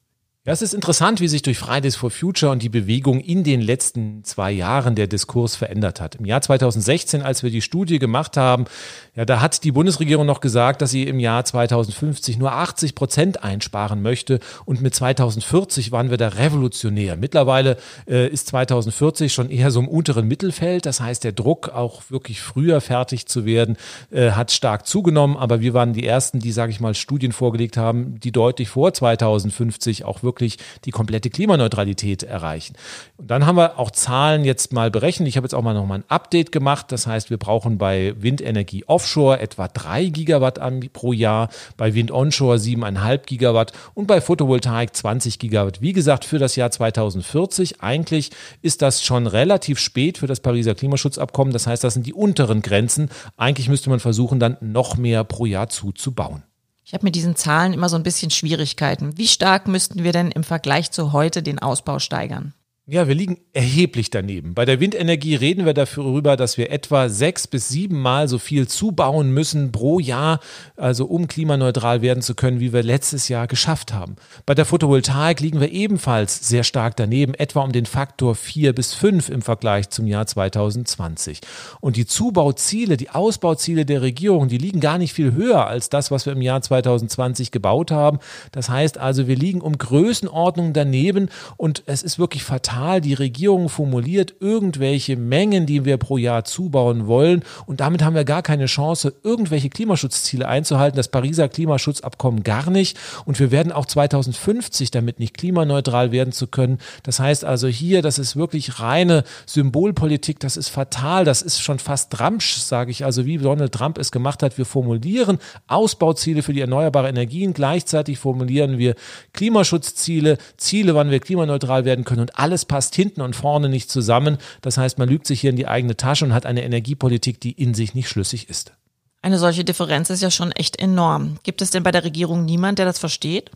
Ja, 0.44 0.54
es 0.54 0.64
ist 0.64 0.74
interessant, 0.74 1.22
wie 1.22 1.28
sich 1.28 1.44
durch 1.44 1.60
Fridays 1.60 1.96
for 1.96 2.10
Future 2.10 2.52
und 2.52 2.64
die 2.64 2.70
Bewegung 2.70 3.20
in 3.20 3.44
den 3.44 3.62
letzten 3.62 4.24
zwei 4.24 4.52
Jahren 4.52 4.96
der 4.96 5.06
Diskurs 5.06 5.56
verändert 5.56 6.02
hat. 6.02 6.16
Im 6.16 6.26
Jahr 6.26 6.42
2016, 6.42 7.22
als 7.22 7.44
wir 7.44 7.52
die 7.52 7.62
Studie 7.62 8.00
gemacht 8.00 8.38
haben, 8.38 8.66
ja, 9.14 9.26
da 9.26 9.42
hat 9.42 9.66
die 9.66 9.74
Bundesregierung 9.74 10.26
noch 10.26 10.40
gesagt, 10.40 10.82
dass 10.82 10.92
sie 10.92 11.04
im 11.04 11.20
Jahr 11.20 11.44
2050 11.44 12.38
nur 12.38 12.54
80 12.54 12.96
Prozent 12.96 13.44
einsparen 13.44 14.02
möchte 14.02 14.40
und 14.64 14.82
mit 14.82 14.96
2040 14.96 15.92
waren 15.92 16.10
wir 16.10 16.16
da 16.16 16.30
revolutionär. 16.30 17.18
Mittlerweile 17.18 17.76
äh, 18.08 18.30
ist 18.30 18.48
2040 18.48 19.34
schon 19.34 19.50
eher 19.50 19.70
so 19.70 19.82
im 19.82 19.90
unteren 19.90 20.30
Mittelfeld. 20.30 20.86
Das 20.86 21.02
heißt, 21.02 21.26
der 21.26 21.34
Druck, 21.34 21.68
auch 21.68 22.04
wirklich 22.10 22.42
früher 22.42 22.80
fertig 22.80 23.26
zu 23.26 23.46
werden, 23.46 23.76
äh, 24.12 24.32
hat 24.32 24.52
stark 24.52 24.88
zugenommen. 24.88 25.36
Aber 25.36 25.60
wir 25.60 25.74
waren 25.74 25.92
die 25.92 26.08
ersten, 26.08 26.40
die, 26.40 26.54
sage 26.54 26.72
ich 26.72 26.80
mal, 26.80 26.96
Studien 26.96 27.34
vorgelegt 27.34 27.76
haben, 27.76 28.18
die 28.18 28.32
deutlich 28.32 28.70
vor 28.70 28.94
2050 28.94 30.06
auch 30.06 30.24
wirklich 30.24 30.58
die 30.86 30.92
komplette 30.92 31.30
Klimaneutralität 31.30 32.24
erreichen. 32.24 32.76
Und 33.18 33.30
dann 33.30 33.46
haben 33.46 33.58
wir 33.58 33.78
auch 33.78 33.92
Zahlen 33.92 34.46
jetzt 34.46 34.72
mal 34.72 34.90
berechnet. 34.90 35.28
Ich 35.28 35.36
habe 35.36 35.44
jetzt 35.44 35.54
auch 35.54 35.64
mal 35.64 35.74
nochmal 35.74 36.00
ein 36.00 36.06
Update 36.08 36.54
gemacht. 36.54 36.94
Das 36.94 37.08
heißt, 37.08 37.30
wir 37.30 37.38
brauchen 37.38 37.78
bei 37.78 38.14
Windenergie 38.18 38.86
offshore 39.02 39.40
etwa 39.40 39.68
drei 39.68 40.06
Gigawatt 40.06 40.60
pro 40.94 41.12
Jahr, 41.12 41.50
bei 41.76 41.96
Wind 41.96 42.12
onshore 42.12 42.60
siebeneinhalb 42.60 43.26
Gigawatt 43.26 43.74
und 43.96 44.06
bei 44.06 44.22
Photovoltaik 44.22 44.96
20 44.96 45.40
Gigawatt. 45.40 45.82
Wie 45.82 45.94
gesagt, 45.94 46.24
für 46.24 46.38
das 46.38 46.56
Jahr 46.56 46.70
2040. 46.70 47.82
Eigentlich 47.82 48.30
ist 48.62 48.84
das 48.84 49.04
schon 49.04 49.26
relativ 49.26 49.80
spät 49.80 50.20
für 50.20 50.28
das 50.28 50.40
Pariser 50.40 50.76
Klimaschutzabkommen. 50.76 51.52
Das 51.52 51.66
heißt, 51.66 51.84
das 51.84 51.96
sind 51.96 52.06
die 52.06 52.14
unteren 52.14 52.62
Grenzen. 52.62 53.10
Eigentlich 53.38 53.70
müsste 53.70 53.90
man 53.90 54.00
versuchen, 54.00 54.40
dann 54.40 54.58
noch 54.62 54.98
mehr 54.98 55.24
pro 55.24 55.46
Jahr 55.46 55.70
zuzubauen. 55.70 56.44
Ich 56.86 56.94
habe 56.94 57.06
mit 57.06 57.16
diesen 57.16 57.36
Zahlen 57.36 57.74
immer 57.74 57.90
so 57.90 57.96
ein 57.96 58.04
bisschen 58.04 58.30
Schwierigkeiten. 58.30 59.18
Wie 59.18 59.28
stark 59.28 59.68
müssten 59.68 60.04
wir 60.04 60.12
denn 60.12 60.30
im 60.30 60.44
Vergleich 60.44 60.92
zu 60.92 61.12
heute 61.12 61.42
den 61.42 61.58
Ausbau 61.60 61.98
steigern? 62.00 62.54
Ja, 62.88 63.08
wir 63.08 63.14
liegen 63.14 63.38
erheblich 63.54 64.10
daneben. 64.10 64.56
Bei 64.56 64.66
der 64.66 64.80
Windenergie 64.80 65.36
reden 65.36 65.68
wir 65.68 65.76
darüber, 65.76 66.36
dass 66.36 66.58
wir 66.58 66.72
etwa 66.72 67.10
sechs 67.10 67.46
bis 67.46 67.70
sieben 67.70 68.02
Mal 68.02 68.28
so 68.28 68.40
viel 68.40 68.68
zubauen 68.68 69.32
müssen 69.32 69.72
pro 69.72 70.00
Jahr, 70.00 70.40
also 70.78 71.06
um 71.06 71.28
klimaneutral 71.28 72.02
werden 72.02 72.24
zu 72.24 72.34
können, 72.34 72.60
wie 72.60 72.74
wir 72.74 72.82
letztes 72.82 73.28
Jahr 73.28 73.46
geschafft 73.46 73.94
haben. 73.94 74.16
Bei 74.48 74.56
der 74.56 74.66
Photovoltaik 74.66 75.42
liegen 75.42 75.60
wir 75.60 75.72
ebenfalls 75.72 76.48
sehr 76.48 76.64
stark 76.64 76.96
daneben, 76.96 77.36
etwa 77.36 77.62
um 77.62 77.72
den 77.72 77.86
Faktor 77.86 78.34
vier 78.34 78.74
bis 78.74 78.96
fünf 78.96 79.30
im 79.30 79.44
Vergleich 79.44 79.92
zum 79.92 80.08
Jahr 80.08 80.26
2020. 80.26 81.42
Und 81.82 81.98
die 81.98 82.08
Zubauziele, 82.08 82.98
die 82.98 83.12
Ausbauziele 83.12 83.86
der 83.86 84.02
Regierung, 84.02 84.48
die 84.48 84.58
liegen 84.58 84.80
gar 84.80 84.98
nicht 84.98 85.14
viel 85.14 85.34
höher 85.34 85.68
als 85.68 85.90
das, 85.90 86.10
was 86.10 86.26
wir 86.26 86.34
im 86.34 86.42
Jahr 86.42 86.64
2020 86.64 87.52
gebaut 87.52 87.92
haben. 87.92 88.18
Das 88.52 88.70
heißt 88.70 88.98
also, 88.98 89.28
wir 89.28 89.36
liegen 89.36 89.62
um 89.62 89.78
Größenordnung 89.78 90.74
daneben 90.74 91.30
und 91.58 91.84
es 91.86 92.02
ist 92.02 92.18
wirklich 92.18 92.44
fatal 92.44 92.71
Quartal 92.72 93.02
die 93.02 93.14
Regierung 93.14 93.68
formuliert 93.68 94.36
irgendwelche 94.40 95.18
Mengen, 95.18 95.66
die 95.66 95.84
wir 95.84 95.98
pro 95.98 96.18
Jahr 96.18 96.46
zubauen 96.46 97.06
wollen. 97.06 97.44
Und 97.66 97.82
damit 97.82 98.02
haben 98.02 98.16
wir 98.16 98.24
gar 98.24 98.42
keine 98.42 98.68
Chance, 98.68 99.14
irgendwelche 99.24 99.70
Klimaschutzziele 99.70 100.48
einzuhalten. 100.48 100.96
Das 100.96 101.10
Pariser 101.10 101.50
Klimaschutzabkommen 101.50 102.44
gar 102.44 102.70
nicht. 102.70 102.98
Und 103.26 103.40
wir 103.40 103.52
werden 103.52 103.74
auch 103.74 103.86
2050 103.86 104.90
damit 104.90 105.20
nicht 105.20 105.38
klimaneutral 105.38 106.14
werden 106.14 106.32
zu 106.32 106.48
können. 106.48 106.78
Das 107.04 107.20
heißt 107.20 107.44
also 107.44 107.68
hier, 107.68 108.02
das 108.02 108.18
ist 108.18 108.38
wirklich 108.38 108.80
reine 108.80 109.26
Symbolpolitik. 109.46 110.40
Das 110.40 110.56
ist 110.56 110.70
fatal. 110.70 111.26
Das 111.26 111.42
ist 111.42 111.60
schon 111.60 111.80
fast 111.80 112.12
Trumpsch, 112.12 112.56
sage 112.56 112.92
ich. 112.92 113.04
Also 113.04 113.26
wie 113.26 113.38
Donald 113.38 113.74
Trump 113.74 113.98
es 113.98 114.12
gemacht 114.12 114.44
hat. 114.44 114.58
Wir 114.58 114.66
formulieren 114.66 115.40
Ausbauziele 115.68 116.42
für 116.42 116.54
die 116.54 116.62
erneuerbaren 116.62 117.10
Energien. 117.10 117.54
Gleichzeitig 117.54 118.18
formulieren 118.18 118.78
wir 118.78 118.96
Klimaschutzziele, 119.34 120.38
Ziele, 120.56 120.96
wann 120.96 121.12
wir 121.12 121.20
klimaneutral 121.20 121.84
werden 121.84 122.06
können. 122.06 122.22
Und 122.22 122.40
alles 122.40 122.61
passt 122.66 122.96
hinten 122.96 123.22
und 123.22 123.36
vorne 123.36 123.70
nicht 123.70 123.90
zusammen. 123.90 124.38
Das 124.62 124.78
heißt, 124.78 124.98
man 124.98 125.10
lügt 125.10 125.28
sich 125.28 125.42
hier 125.42 125.50
in 125.50 125.56
die 125.56 125.68
eigene 125.68 125.98
Tasche 125.98 126.26
und 126.26 126.34
hat 126.34 126.46
eine 126.46 126.64
Energiepolitik, 126.64 127.40
die 127.40 127.52
in 127.52 127.74
sich 127.74 127.94
nicht 127.94 128.10
schlüssig 128.10 128.50
ist. 128.50 128.74
Eine 129.22 129.38
solche 129.38 129.64
Differenz 129.64 130.10
ist 130.10 130.22
ja 130.22 130.32
schon 130.32 130.52
echt 130.52 130.80
enorm. 130.80 131.38
Gibt 131.44 131.62
es 131.62 131.70
denn 131.70 131.84
bei 131.84 131.92
der 131.92 132.04
Regierung 132.04 132.44
niemand, 132.44 132.80
der 132.80 132.86
das 132.86 132.98
versteht? 132.98 133.52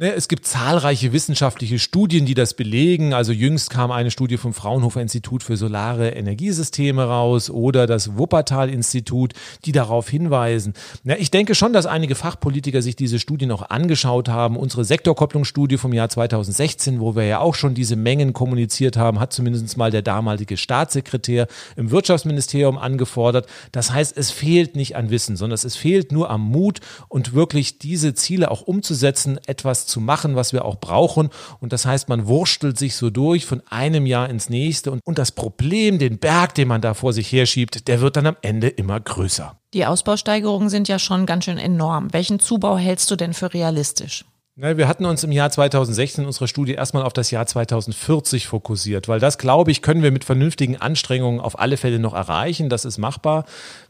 Ne, 0.00 0.12
es 0.12 0.28
gibt 0.28 0.46
zahlreiche 0.46 1.12
wissenschaftliche 1.12 1.80
Studien, 1.80 2.24
die 2.24 2.34
das 2.34 2.54
belegen. 2.54 3.14
Also 3.14 3.32
jüngst 3.32 3.68
kam 3.68 3.90
eine 3.90 4.12
Studie 4.12 4.36
vom 4.36 4.54
Fraunhofer 4.54 5.00
Institut 5.00 5.42
für 5.42 5.56
Solare 5.56 6.10
Energiesysteme 6.10 7.02
raus 7.02 7.50
oder 7.50 7.88
das 7.88 8.16
Wuppertal 8.16 8.70
Institut, 8.70 9.32
die 9.64 9.72
darauf 9.72 10.08
hinweisen. 10.08 10.74
Ich 11.02 11.32
denke 11.32 11.56
schon, 11.56 11.72
dass 11.72 11.86
einige 11.86 12.14
Fachpolitiker 12.14 12.80
sich 12.80 12.94
diese 12.94 13.18
Studien 13.18 13.50
auch 13.50 13.70
angeschaut 13.70 14.28
haben. 14.28 14.56
Unsere 14.56 14.84
Sektorkopplungsstudie 14.84 15.78
vom 15.78 15.92
Jahr 15.92 16.08
2016, 16.08 17.00
wo 17.00 17.16
wir 17.16 17.24
ja 17.24 17.40
auch 17.40 17.56
schon 17.56 17.74
diese 17.74 17.96
Mengen 17.96 18.32
kommuniziert 18.32 18.96
haben, 18.96 19.18
hat 19.18 19.32
zumindest 19.32 19.76
mal 19.76 19.90
der 19.90 20.02
damalige 20.02 20.56
Staatssekretär 20.56 21.48
im 21.74 21.90
Wirtschaftsministerium 21.90 22.78
angefordert. 22.78 23.48
Das 23.72 23.92
heißt, 23.92 24.16
es 24.16 24.30
fehlt 24.30 24.76
nicht 24.76 24.94
an 24.94 25.10
Wissen, 25.10 25.36
sondern 25.36 25.58
es 25.60 25.74
fehlt 25.74 26.12
nur 26.12 26.30
am 26.30 26.42
Mut 26.42 26.78
und 27.08 27.34
wirklich 27.34 27.80
diese 27.80 28.14
Ziele 28.14 28.52
auch 28.52 28.62
umzusetzen, 28.62 29.40
etwas 29.48 29.87
zu 29.88 30.00
machen, 30.00 30.36
was 30.36 30.52
wir 30.52 30.64
auch 30.64 30.76
brauchen. 30.76 31.30
Und 31.60 31.72
das 31.72 31.86
heißt, 31.86 32.08
man 32.08 32.26
wurstelt 32.26 32.78
sich 32.78 32.96
so 32.96 33.10
durch 33.10 33.46
von 33.46 33.62
einem 33.68 34.06
Jahr 34.06 34.28
ins 34.28 34.48
nächste. 34.48 34.90
Und, 34.90 35.00
und 35.04 35.18
das 35.18 35.32
Problem, 35.32 35.98
den 35.98 36.18
Berg, 36.18 36.54
den 36.54 36.68
man 36.68 36.80
da 36.80 36.94
vor 36.94 37.12
sich 37.12 37.32
herschiebt, 37.32 37.88
der 37.88 38.00
wird 38.00 38.16
dann 38.16 38.26
am 38.26 38.36
Ende 38.42 38.68
immer 38.68 39.00
größer. 39.00 39.56
Die 39.74 39.84
Ausbausteigerungen 39.84 40.68
sind 40.68 40.88
ja 40.88 40.98
schon 40.98 41.26
ganz 41.26 41.44
schön 41.44 41.58
enorm. 41.58 42.12
Welchen 42.12 42.40
Zubau 42.40 42.78
hältst 42.78 43.10
du 43.10 43.16
denn 43.16 43.34
für 43.34 43.52
realistisch? 43.52 44.24
Wir 44.60 44.88
hatten 44.88 45.04
uns 45.04 45.22
im 45.22 45.30
Jahr 45.30 45.50
2016 45.50 46.22
in 46.22 46.26
unserer 46.26 46.48
Studie 46.48 46.72
erstmal 46.74 47.04
auf 47.04 47.12
das 47.12 47.30
Jahr 47.30 47.46
2040 47.46 48.48
fokussiert, 48.48 49.06
weil 49.06 49.20
das, 49.20 49.38
glaube 49.38 49.70
ich, 49.70 49.82
können 49.82 50.02
wir 50.02 50.10
mit 50.10 50.24
vernünftigen 50.24 50.76
Anstrengungen 50.76 51.38
auf 51.38 51.60
alle 51.60 51.76
Fälle 51.76 52.00
noch 52.00 52.12
erreichen. 52.12 52.68
Das 52.68 52.84
ist 52.84 52.98
machbar. 52.98 53.44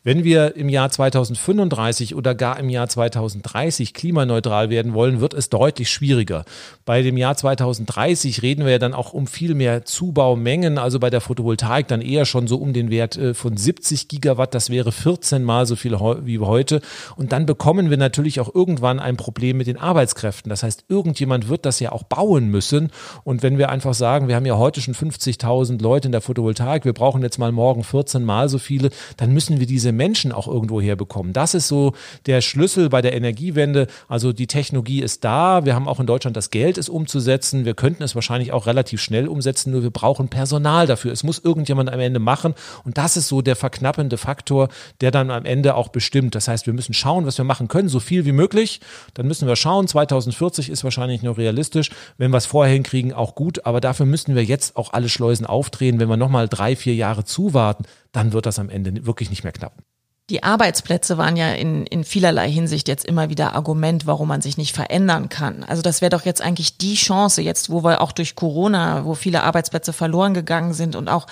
Wenn 0.04 0.22
wir 0.22 0.54
im 0.54 0.68
Jahr 0.68 0.90
2035 0.90 2.14
oder 2.14 2.32
gar 2.36 2.60
im 2.60 2.68
Jahr 2.68 2.88
2030 2.88 3.94
klimaneutral 3.94 4.70
werden 4.70 4.94
wollen, 4.94 5.20
wird 5.20 5.34
es 5.34 5.50
deutlich 5.50 5.90
schwieriger. 5.90 6.44
Bei 6.84 7.02
dem 7.02 7.16
Jahr 7.16 7.36
2030 7.36 8.42
reden 8.42 8.64
wir 8.64 8.70
ja 8.72 8.78
dann 8.78 8.94
auch 8.94 9.12
um 9.12 9.26
viel 9.26 9.54
mehr 9.54 9.84
Zubaumengen, 9.84 10.78
also 10.78 11.00
bei 11.00 11.10
der 11.10 11.20
Photovoltaik 11.20 11.88
dann 11.88 12.00
eher 12.00 12.26
schon 12.26 12.46
so 12.46 12.58
um 12.58 12.72
den 12.72 12.90
Wert 12.90 13.16
äh, 13.16 13.34
von 13.34 13.56
70 13.56 14.06
Gigawatt. 14.06 14.54
Das 14.54 14.70
wäre 14.70 14.92
14 14.92 15.42
mal 15.42 15.66
so 15.66 15.74
viel 15.74 15.98
wie 15.98 16.38
heute. 16.38 16.80
Und 17.16 17.32
dann 17.32 17.44
bekommen 17.44 17.90
wir 17.90 17.96
natürlich 17.96 18.38
auch 18.38 18.54
irgendwann 18.54 19.00
ein 19.00 19.16
Problem 19.16 19.56
mit 19.56 19.66
den 19.66 19.78
Arbeitskräften. 19.78 20.48
Das 20.48 20.62
heißt, 20.62 20.84
irgendjemand 20.88 21.48
wird 21.48 21.66
das 21.66 21.80
ja 21.80 21.90
auch 21.90 22.04
bauen 22.04 22.48
müssen. 22.48 22.92
Und 23.24 23.42
wenn 23.42 23.58
wir 23.58 23.68
einfach 23.68 23.94
sagen, 23.94 24.28
wir 24.28 24.36
haben 24.36 24.46
ja 24.46 24.56
heute 24.56 24.80
schon 24.80 24.94
50.000 24.94 25.82
Leute 25.82 26.06
in 26.06 26.12
der 26.12 26.20
Photovoltaik, 26.20 26.84
wir 26.84 26.92
brauchen 26.92 27.22
jetzt 27.22 27.38
mal 27.38 27.50
morgen 27.50 27.82
14 27.82 28.22
Mal 28.22 28.48
so 28.48 28.58
viele, 28.58 28.90
dann 29.16 29.34
müssen 29.34 29.58
wir 29.58 29.66
diese 29.66 29.97
Menschen 29.98 30.32
auch 30.32 30.48
irgendwo 30.48 30.80
herbekommen. 30.80 31.34
Das 31.34 31.52
ist 31.52 31.68
so 31.68 31.92
der 32.24 32.40
Schlüssel 32.40 32.88
bei 32.88 33.02
der 33.02 33.14
Energiewende. 33.14 33.86
Also 34.08 34.32
die 34.32 34.46
Technologie 34.46 35.02
ist 35.02 35.24
da. 35.24 35.66
Wir 35.66 35.74
haben 35.74 35.86
auch 35.86 36.00
in 36.00 36.06
Deutschland 36.06 36.38
das 36.38 36.48
Geld, 36.48 36.78
es 36.78 36.88
umzusetzen. 36.88 37.66
Wir 37.66 37.74
könnten 37.74 38.02
es 38.02 38.14
wahrscheinlich 38.14 38.52
auch 38.52 38.66
relativ 38.66 39.02
schnell 39.02 39.28
umsetzen, 39.28 39.72
nur 39.72 39.82
wir 39.82 39.90
brauchen 39.90 40.28
Personal 40.28 40.86
dafür. 40.86 41.12
Es 41.12 41.22
muss 41.22 41.38
irgendjemand 41.38 41.92
am 41.92 42.00
Ende 42.00 42.20
machen. 42.20 42.54
Und 42.84 42.96
das 42.96 43.18
ist 43.18 43.28
so 43.28 43.42
der 43.42 43.56
verknappende 43.56 44.16
Faktor, 44.16 44.68
der 45.02 45.10
dann 45.10 45.30
am 45.30 45.44
Ende 45.44 45.74
auch 45.74 45.88
bestimmt. 45.88 46.34
Das 46.34 46.48
heißt, 46.48 46.64
wir 46.66 46.72
müssen 46.72 46.94
schauen, 46.94 47.26
was 47.26 47.36
wir 47.36 47.44
machen 47.44 47.68
können, 47.68 47.90
so 47.90 48.00
viel 48.00 48.24
wie 48.24 48.32
möglich. 48.32 48.80
Dann 49.12 49.26
müssen 49.26 49.46
wir 49.46 49.56
schauen, 49.56 49.86
2040 49.86 50.38
2040 50.38 50.70
ist 50.70 50.84
wahrscheinlich 50.84 51.22
noch 51.22 51.36
realistisch. 51.36 51.90
Wenn 52.16 52.30
wir 52.30 52.38
es 52.38 52.46
vorher 52.46 52.72
hinkriegen, 52.72 53.12
auch 53.12 53.34
gut. 53.34 53.66
Aber 53.66 53.80
dafür 53.80 54.06
müssten 54.06 54.34
wir 54.34 54.44
jetzt 54.44 54.76
auch 54.76 54.92
alle 54.92 55.08
Schleusen 55.08 55.46
aufdrehen. 55.46 56.00
Wenn 56.00 56.08
wir 56.08 56.16
nochmal 56.16 56.48
drei, 56.48 56.76
vier 56.76 56.94
Jahre 56.94 57.24
zuwarten, 57.24 57.84
dann 58.12 58.32
wird 58.32 58.46
das 58.46 58.58
am 58.58 58.70
Ende 58.70 59.06
wirklich 59.06 59.30
nicht 59.30 59.44
mehr 59.44 59.52
klappen. 59.52 59.82
Die 60.30 60.42
Arbeitsplätze 60.42 61.16
waren 61.16 61.38
ja 61.38 61.52
in, 61.52 61.86
in 61.86 62.04
vielerlei 62.04 62.50
Hinsicht 62.50 62.86
jetzt 62.86 63.06
immer 63.06 63.30
wieder 63.30 63.54
Argument, 63.54 64.06
warum 64.06 64.28
man 64.28 64.42
sich 64.42 64.58
nicht 64.58 64.74
verändern 64.74 65.30
kann. 65.30 65.64
Also 65.64 65.80
das 65.80 66.02
wäre 66.02 66.10
doch 66.10 66.26
jetzt 66.26 66.42
eigentlich 66.42 66.76
die 66.76 66.96
Chance, 66.96 67.40
jetzt 67.40 67.70
wo 67.70 67.82
wir 67.82 68.02
auch 68.02 68.12
durch 68.12 68.34
Corona, 68.34 69.06
wo 69.06 69.14
viele 69.14 69.42
Arbeitsplätze 69.42 69.94
verloren 69.94 70.34
gegangen 70.34 70.74
sind 70.74 70.96
und 70.96 71.08
auch 71.08 71.26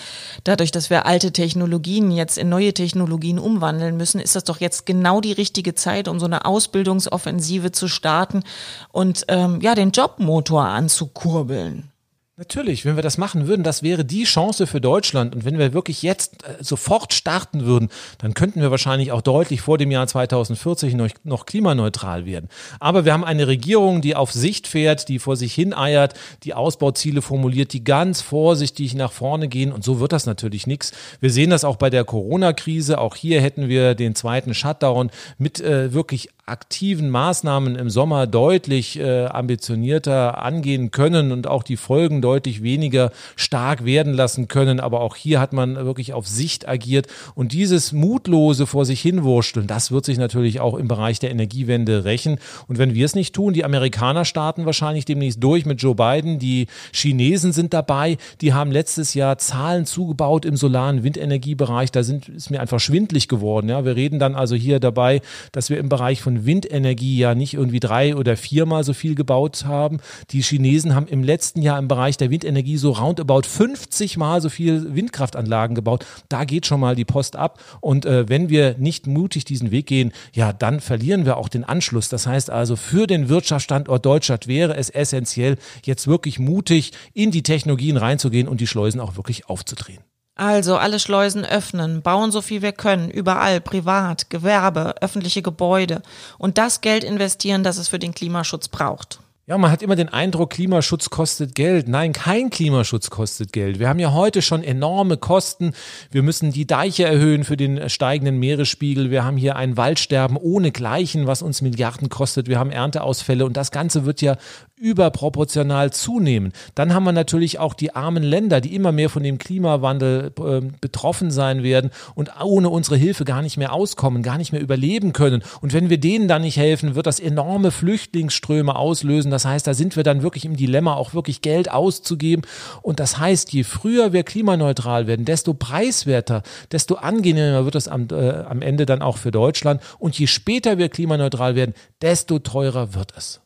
dadurch, 0.45 0.71
dass 0.71 0.89
wir 0.89 1.05
alte 1.05 1.31
Technologien 1.31 2.11
jetzt 2.11 2.39
in 2.39 2.49
neue 2.49 2.73
Technologien 2.73 3.39
umwandeln 3.39 3.99
müssen, 3.99 4.19
ist 4.19 4.35
das 4.35 4.45
doch 4.45 4.61
jetzt 4.61 4.87
genau 4.87 5.21
die 5.21 5.33
richtige 5.33 5.75
Zeit, 5.75 6.09
um 6.09 6.19
so 6.19 6.25
eine 6.25 6.47
Ausbildungsoffensive 6.47 7.73
zu 7.73 7.89
starten 7.89 8.45
und 8.93 9.27
ähm, 9.29 9.61
ja 9.61 9.75
den 9.75 9.91
Jobmotor 9.91 10.65
anzukurbeln. 10.65 11.93
Natürlich, 12.39 12.85
wenn 12.85 12.97
wir 12.97 13.03
das 13.03 13.17
machen 13.17 13.47
würden, 13.47 13.63
das 13.63 13.83
wäre 13.83 14.05
die 14.05 14.25
Chance 14.25 14.67
für 14.67 14.79
Deutschland. 14.79 15.35
Und 15.35 15.47
wenn 15.47 15.57
wir 15.57 15.73
wirklich 15.73 16.03
jetzt 16.03 16.45
äh, 16.45 16.63
sofort 16.63 17.15
starten 17.15 17.65
würden, 17.65 17.89
dann 18.19 18.35
könnten 18.35 18.61
wir 18.61 18.71
wahrscheinlich 18.71 19.11
auch 19.11 19.23
deutlich 19.23 19.63
vor 19.63 19.79
dem 19.79 19.91
Jahr 19.91 20.07
2040 20.07 20.97
noch, 20.97 21.09
noch, 21.25 21.47
klimaneutral 21.47 22.27
werden. 22.27 22.51
Aber 22.79 23.07
wir 23.07 23.15
haben 23.15 23.25
eine 23.25 23.47
Regierung, 23.47 24.03
die 24.03 24.15
auf 24.15 24.33
Sicht 24.33 24.67
fährt, 24.67 25.09
die 25.09 25.19
vor 25.19 25.37
sich 25.37 25.55
hin 25.55 25.73
eiert, 25.73 26.13
die 26.43 26.53
Ausbauziele 26.53 27.23
formuliert, 27.23 27.73
die 27.73 27.85
ganz 27.85 28.21
vorsichtig 28.21 28.95
nach 28.95 29.13
vorne 29.13 29.49
gehen. 29.49 29.73
Und 29.73 29.83
so 29.83 29.99
wird 29.99 30.13
das 30.13 30.27
natürlich 30.27 30.67
nichts. 30.67 30.93
Wir 31.21 31.31
sehen 31.31 31.49
das 31.49 31.65
auch 31.65 31.77
bei 31.77 31.89
der 31.89 32.05
Corona-Krise. 32.05 32.99
Auch 32.99 33.17
hier 33.17 33.41
hätten 33.41 33.71
wir 33.71 33.95
den 33.95 34.15
zweiten 34.15 34.53
Shutdown 34.53 35.11
mit 35.39 35.63
äh, 35.63 35.95
wirklich 35.95 36.29
aktiven 36.47 37.11
Maßnahmen 37.11 37.75
im 37.75 37.91
Sommer 37.91 38.29
deutlich 38.29 39.01
äh, 39.01 39.27
ambitionierter 39.27 40.41
angehen 40.41 40.93
können 40.93 41.33
und 41.33 41.49
auch 41.49 41.65
die 41.65 41.77
Folgen 41.77 42.23
deutlich 42.23 42.63
weniger 42.63 43.11
stark 43.35 43.85
werden 43.85 44.13
lassen 44.15 44.47
können. 44.47 44.79
Aber 44.79 45.01
auch 45.01 45.17
hier 45.17 45.41
hat 45.41 45.53
man 45.53 45.75
wirklich 45.75 46.13
auf 46.13 46.29
Sicht 46.29 46.69
agiert 46.69 47.09
und 47.35 47.53
dieses 47.53 47.93
mutlose 47.93 48.67
vor 48.67 48.85
sich 48.85 49.01
hinwursteln, 49.01 49.67
das 49.67 49.91
wird 49.91 50.05
sich 50.05 50.19
natürlich 50.19 50.61
auch 50.61 50.75
im 50.75 50.87
Bereich 50.87 51.19
der 51.19 51.33
Energiewende 51.33 52.05
rächen. 52.05 52.39
Und 52.69 52.79
wenn 52.79 52.95
wir 52.95 53.05
es 53.05 53.17
nicht 53.17 53.35
tun, 53.35 53.53
die 53.53 53.65
Amerikaner 53.65 54.25
starten 54.25 54.67
wahrscheinlich 54.67 55.05
demnächst 55.05 55.43
durch 55.43 55.67
mit 55.67 55.83
Joe 55.83 55.97
Biden, 55.97 56.39
die 56.39 56.69
Chinesen 56.93 57.53
sind 57.53 57.75
dabei, 57.75 58.19
die 58.41 58.55
haben 58.55 58.71
letztes 58.71 59.15
Jahr 59.15 59.39
Zahlen 59.39 59.85
zugebaut 59.85 60.45
im 60.45 60.57
solaren 60.57 61.03
Windenergiebereich. 61.03 61.91
Da 61.91 62.05
sind, 62.05 62.29
ist 62.29 62.51
mir 62.51 62.61
einfach 62.61 62.79
schwindlig 62.79 63.27
geworden. 63.27 63.69
Ja, 63.69 63.85
wir 63.85 63.97
reden 63.97 64.21
dann 64.21 64.37
also 64.37 64.55
hier 64.55 64.79
dabei, 64.79 65.23
dass 65.51 65.71
wir 65.71 65.79
im 65.79 65.89
Bereich 65.89 66.23
von 66.23 66.36
Windenergie 66.45 67.17
ja 67.17 67.35
nicht 67.35 67.55
irgendwie 67.55 67.81
drei 67.81 68.15
oder 68.15 68.37
viermal 68.37 68.85
so 68.85 68.93
viel 68.93 69.15
gebaut 69.15 69.65
haben. 69.65 69.99
Die 70.31 70.43
Chinesen 70.43 70.95
haben 70.95 71.07
im 71.07 71.23
letzten 71.23 71.63
Jahr 71.63 71.79
im 71.79 71.89
Bereich 71.89 72.17
der 72.17 72.31
Windenergie 72.31 72.77
so 72.77 72.91
roundabout 72.91 73.43
50 73.49 74.17
mal 74.17 74.43
so 74.43 74.49
viel 74.49 74.95
Windkraftanlagen 74.95 75.75
gebaut. 75.75 76.05
Da 76.29 76.45
geht 76.45 76.67
schon 76.67 76.81
mal 76.81 76.95
die 76.95 77.05
Post 77.05 77.37
ab. 77.37 77.63
Und 77.81 78.05
äh, 78.05 78.29
wenn 78.29 78.49
wir 78.49 78.77
nicht 78.79 79.07
mutig 79.07 79.45
diesen 79.45 79.71
Weg 79.71 79.87
gehen, 79.87 80.13
ja, 80.33 80.53
dann 80.53 80.81
verlieren 80.81 81.25
wir 81.25 81.37
auch 81.37 81.49
den 81.49 81.65
Anschluss. 81.65 82.09
Das 82.09 82.27
heißt 82.27 82.51
also, 82.51 82.77
für 82.77 83.07
den 83.07 83.29
Wirtschaftsstandort 83.29 84.05
Deutschland 84.05 84.47
wäre 84.47 84.77
es 84.77 84.91
essentiell, 84.91 85.57
jetzt 85.85 86.07
wirklich 86.07 86.39
mutig 86.39 86.93
in 87.15 87.31
die 87.31 87.43
Technologien 87.43 87.97
reinzugehen 87.97 88.49
und 88.49 88.61
die 88.61 88.67
Schleusen 88.67 89.01
auch 89.01 89.17
wirklich 89.17 89.49
aufzudrehen. 89.49 90.01
Also 90.37 90.77
alle 90.77 91.01
Schleusen 91.01 91.47
öffnen, 91.47 92.03
bauen 92.03 92.31
so 92.31 92.43
viel 92.43 92.61
wir 92.61 92.73
können, 92.73 93.11
überall, 93.11 93.63
privat, 93.63 94.29
Gewerbe, 94.29 94.95
öffentliche 95.01 95.41
Gebäude 95.41 96.03
und 96.37 96.59
das 96.59 96.83
Geld 96.83 97.05
investieren, 97.05 97.65
das 97.65 97.79
es 97.79 97.89
für 97.89 97.99
den 97.99 98.15
Klimaschutz 98.15 98.69
braucht. 98.69 99.19
Ja, 99.49 99.57
man 99.59 99.71
hat 99.71 99.81
immer 99.81 99.95
den 99.95 100.09
Eindruck, 100.09 100.51
Klimaschutz 100.51 101.09
kostet 101.09 101.55
Geld. 101.55 101.87
Nein, 101.87 102.13
kein 102.13 102.51
Klimaschutz 102.51 103.11
kostet 103.11 103.53
Geld. 103.53 103.79
Wir 103.79 103.89
haben 103.89 104.01
ja 104.01 104.13
heute 104.13 104.43
schon 104.43 104.65
enorme 104.65 105.19
Kosten. 105.19 105.73
Wir 106.11 106.25
müssen 106.25 106.51
die 106.51 106.67
Deiche 106.67 107.05
erhöhen 107.05 107.45
für 107.45 107.57
den 107.57 107.89
steigenden 107.89 108.39
Meeresspiegel. 108.39 109.13
Wir 109.13 109.25
haben 109.25 109.37
hier 109.37 109.55
ein 109.55 109.77
Waldsterben 109.77 110.37
ohne 110.37 110.73
Gleichen, 110.73 111.29
was 111.29 111.43
uns 111.43 111.63
Milliarden 111.63 112.09
kostet. 112.09 112.49
Wir 112.49 112.59
haben 112.59 112.73
Ernteausfälle 112.73 113.47
und 113.47 113.57
das 113.57 113.71
Ganze 113.71 114.05
wird 114.05 114.21
ja 114.21 114.37
überproportional 114.79 115.91
zunehmen. 115.91 116.53
Dann 116.75 116.93
haben 116.93 117.05
wir 117.05 117.13
natürlich 117.13 117.59
auch 117.59 117.73
die 117.73 117.95
armen 117.95 118.23
Länder, 118.23 118.61
die 118.61 118.75
immer 118.75 118.93
mehr 118.93 119.09
von 119.09 119.23
dem 119.23 119.39
Klimawandel 119.39 120.33
äh, 120.39 120.61
betroffen 120.83 121.31
sein 121.31 121.63
werden 121.63 121.91
und 122.15 122.31
ohne 122.43 122.69
unsere 122.69 122.97
Hilfe 122.97 123.25
gar 123.25 123.41
nicht 123.41 123.57
mehr 123.57 123.73
auskommen, 123.73 124.23
gar 124.23 124.37
nicht 124.37 124.53
mehr 124.53 124.61
überleben 124.61 125.15
können. 125.15 125.43
Und 125.63 125.73
wenn 125.73 125.89
wir 125.89 125.99
denen 125.99 126.29
dann 126.29 126.43
nicht 126.43 126.59
helfen, 126.59 126.95
wird 126.95 127.07
das 127.07 127.21
enorme 127.21 127.71
Flüchtlingsströme 127.71 128.77
auslösen. 128.77 129.31
Das 129.31 129.47
heißt, 129.47 129.67
da 129.67 129.73
sind 129.73 129.97
wir 129.97 130.03
dann 130.03 130.23
wirklich 130.23 130.45
im 130.45 130.57
Dilemma, 130.57 130.95
auch 130.95 131.15
wirklich 131.15 131.41
Geld 131.41 131.71
auszugeben. 131.71 132.43
Und 132.83 133.01
das 133.01 133.19
heißt, 133.19 133.53
je 133.55 133.65
früher 133.65 134.13
wir 134.13 134.25
klimaneutral 134.25 135.07
werden, 135.07 135.25
desto 135.25 135.55
preiswerter, 135.55 136.43
desto 136.71 136.97
angenehmer 136.97 137.65
wird 137.65 137.77
es 137.77 137.89
am, 137.89 138.09
äh, 138.11 138.31
am 138.31 138.61
Ende 138.61 138.85
dann 138.85 139.01
auch 139.01 139.17
für 139.17 139.31
Deutschland. 139.31 139.81
Und 139.99 140.19
je 140.19 140.27
später 140.27 140.77
wir 140.77 140.91
klimaneutral 140.91 141.55
werden, 141.55 141.75
desto 142.03 142.39
teurer 142.41 142.93
wird 142.93 143.15
es. 143.17 143.41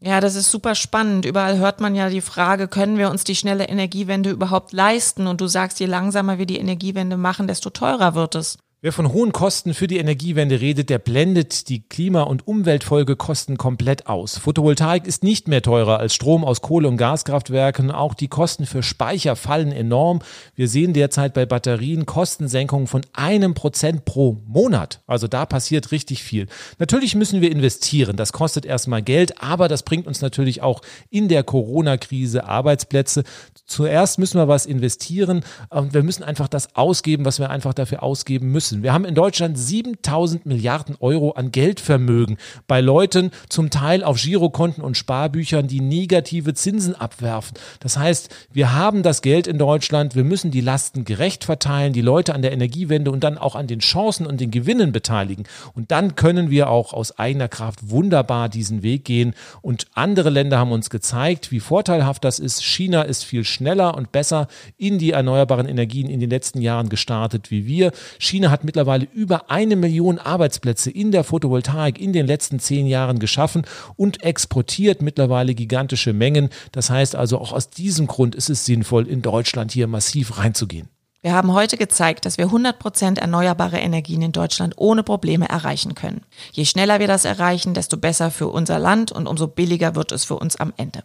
Ja, 0.00 0.20
das 0.20 0.36
ist 0.36 0.50
super 0.50 0.76
spannend. 0.76 1.24
Überall 1.24 1.58
hört 1.58 1.80
man 1.80 1.96
ja 1.96 2.08
die 2.08 2.20
Frage, 2.20 2.68
können 2.68 2.98
wir 2.98 3.10
uns 3.10 3.24
die 3.24 3.34
schnelle 3.34 3.68
Energiewende 3.68 4.30
überhaupt 4.30 4.72
leisten? 4.72 5.26
Und 5.26 5.40
du 5.40 5.48
sagst, 5.48 5.80
je 5.80 5.86
langsamer 5.86 6.38
wir 6.38 6.46
die 6.46 6.58
Energiewende 6.58 7.16
machen, 7.16 7.48
desto 7.48 7.70
teurer 7.70 8.14
wird 8.14 8.36
es. 8.36 8.58
Wer 8.80 8.92
von 8.92 9.12
hohen 9.12 9.32
Kosten 9.32 9.74
für 9.74 9.88
die 9.88 9.96
Energiewende 9.96 10.60
redet, 10.60 10.88
der 10.88 11.00
blendet 11.00 11.68
die 11.68 11.80
Klima- 11.80 12.22
und 12.22 12.46
Umweltfolgekosten 12.46 13.56
komplett 13.56 14.06
aus. 14.06 14.38
Photovoltaik 14.38 15.04
ist 15.04 15.24
nicht 15.24 15.48
mehr 15.48 15.62
teurer 15.62 15.98
als 15.98 16.14
Strom 16.14 16.44
aus 16.44 16.60
Kohle- 16.60 16.86
und 16.86 16.96
Gaskraftwerken. 16.96 17.90
Auch 17.90 18.14
die 18.14 18.28
Kosten 18.28 18.66
für 18.66 18.84
Speicher 18.84 19.34
fallen 19.34 19.72
enorm. 19.72 20.20
Wir 20.54 20.68
sehen 20.68 20.92
derzeit 20.92 21.34
bei 21.34 21.44
Batterien 21.44 22.06
Kostensenkungen 22.06 22.86
von 22.86 23.00
einem 23.14 23.54
Prozent 23.54 24.04
pro 24.04 24.40
Monat. 24.46 25.00
Also 25.08 25.26
da 25.26 25.44
passiert 25.44 25.90
richtig 25.90 26.22
viel. 26.22 26.46
Natürlich 26.78 27.16
müssen 27.16 27.40
wir 27.40 27.50
investieren. 27.50 28.16
Das 28.16 28.32
kostet 28.32 28.64
erstmal 28.64 29.02
Geld, 29.02 29.42
aber 29.42 29.66
das 29.66 29.82
bringt 29.82 30.06
uns 30.06 30.20
natürlich 30.20 30.62
auch 30.62 30.82
in 31.10 31.26
der 31.26 31.42
Corona-Krise 31.42 32.44
Arbeitsplätze. 32.44 33.24
Zuerst 33.66 34.20
müssen 34.20 34.38
wir 34.38 34.46
was 34.46 34.66
investieren 34.66 35.42
und 35.68 35.94
wir 35.94 36.04
müssen 36.04 36.22
einfach 36.22 36.46
das 36.46 36.76
ausgeben, 36.76 37.24
was 37.24 37.40
wir 37.40 37.50
einfach 37.50 37.74
dafür 37.74 38.04
ausgeben 38.04 38.52
müssen 38.52 38.67
müssen. 38.72 38.82
Wir 38.82 38.92
haben 38.92 39.04
in 39.04 39.14
Deutschland 39.14 39.58
7000 39.58 40.46
Milliarden 40.46 40.96
Euro 41.00 41.32
an 41.32 41.52
Geldvermögen 41.52 42.38
bei 42.66 42.80
Leuten 42.80 43.30
zum 43.48 43.70
Teil 43.70 44.04
auf 44.04 44.20
Girokonten 44.20 44.82
und 44.82 44.96
Sparbüchern, 44.96 45.66
die 45.66 45.80
negative 45.80 46.54
Zinsen 46.54 46.94
abwerfen. 46.94 47.56
Das 47.80 47.96
heißt, 47.96 48.34
wir 48.52 48.74
haben 48.74 49.02
das 49.02 49.22
Geld 49.22 49.46
in 49.46 49.58
Deutschland, 49.58 50.14
wir 50.14 50.24
müssen 50.24 50.50
die 50.50 50.60
Lasten 50.60 51.04
gerecht 51.04 51.44
verteilen, 51.44 51.92
die 51.92 52.00
Leute 52.00 52.34
an 52.34 52.42
der 52.42 52.52
Energiewende 52.52 53.10
und 53.10 53.24
dann 53.24 53.38
auch 53.38 53.54
an 53.54 53.66
den 53.66 53.80
Chancen 53.80 54.26
und 54.26 54.40
den 54.40 54.50
Gewinnen 54.50 54.92
beteiligen. 54.92 55.44
Und 55.74 55.90
dann 55.90 56.14
können 56.14 56.50
wir 56.50 56.70
auch 56.70 56.92
aus 56.92 57.18
eigener 57.18 57.48
Kraft 57.48 57.90
wunderbar 57.90 58.48
diesen 58.48 58.82
Weg 58.82 59.04
gehen. 59.04 59.34
Und 59.62 59.86
andere 59.94 60.30
Länder 60.30 60.58
haben 60.58 60.72
uns 60.72 60.90
gezeigt, 60.90 61.50
wie 61.50 61.60
vorteilhaft 61.60 62.24
das 62.24 62.38
ist. 62.38 62.62
China 62.62 63.02
ist 63.02 63.24
viel 63.24 63.44
schneller 63.44 63.96
und 63.96 64.12
besser 64.12 64.48
in 64.76 64.98
die 64.98 65.12
erneuerbaren 65.12 65.68
Energien 65.68 66.08
in 66.08 66.20
den 66.20 66.30
letzten 66.30 66.60
Jahren 66.60 66.88
gestartet 66.88 67.50
wie 67.50 67.66
wir. 67.66 67.92
China 68.18 68.50
hat 68.50 68.57
hat 68.58 68.64
mittlerweile 68.64 69.06
über 69.14 69.52
eine 69.52 69.76
Million 69.76 70.18
Arbeitsplätze 70.18 70.90
in 70.90 71.12
der 71.12 71.22
Photovoltaik 71.22 72.00
in 72.00 72.12
den 72.12 72.26
letzten 72.26 72.58
zehn 72.58 72.88
Jahren 72.88 73.20
geschaffen 73.20 73.64
und 73.94 74.24
exportiert 74.24 75.00
mittlerweile 75.00 75.54
gigantische 75.54 76.12
Mengen. 76.12 76.48
Das 76.72 76.90
heißt 76.90 77.14
also 77.14 77.38
auch 77.38 77.52
aus 77.52 77.70
diesem 77.70 78.08
Grund 78.08 78.34
ist 78.34 78.50
es 78.50 78.64
sinnvoll, 78.64 79.06
in 79.06 79.22
Deutschland 79.22 79.70
hier 79.70 79.86
massiv 79.86 80.38
reinzugehen. 80.38 80.88
Wir 81.22 81.34
haben 81.34 81.52
heute 81.52 81.76
gezeigt, 81.76 82.26
dass 82.26 82.36
wir 82.36 82.46
100 82.46 82.80
Prozent 82.80 83.18
erneuerbare 83.18 83.78
Energien 83.78 84.22
in 84.22 84.32
Deutschland 84.32 84.74
ohne 84.76 85.04
Probleme 85.04 85.48
erreichen 85.48 85.94
können. 85.94 86.22
Je 86.50 86.64
schneller 86.64 86.98
wir 86.98 87.06
das 87.06 87.24
erreichen, 87.24 87.74
desto 87.74 87.96
besser 87.96 88.32
für 88.32 88.48
unser 88.48 88.80
Land 88.80 89.12
und 89.12 89.28
umso 89.28 89.46
billiger 89.46 89.94
wird 89.94 90.10
es 90.10 90.24
für 90.24 90.36
uns 90.36 90.56
am 90.56 90.72
Ende. 90.76 91.04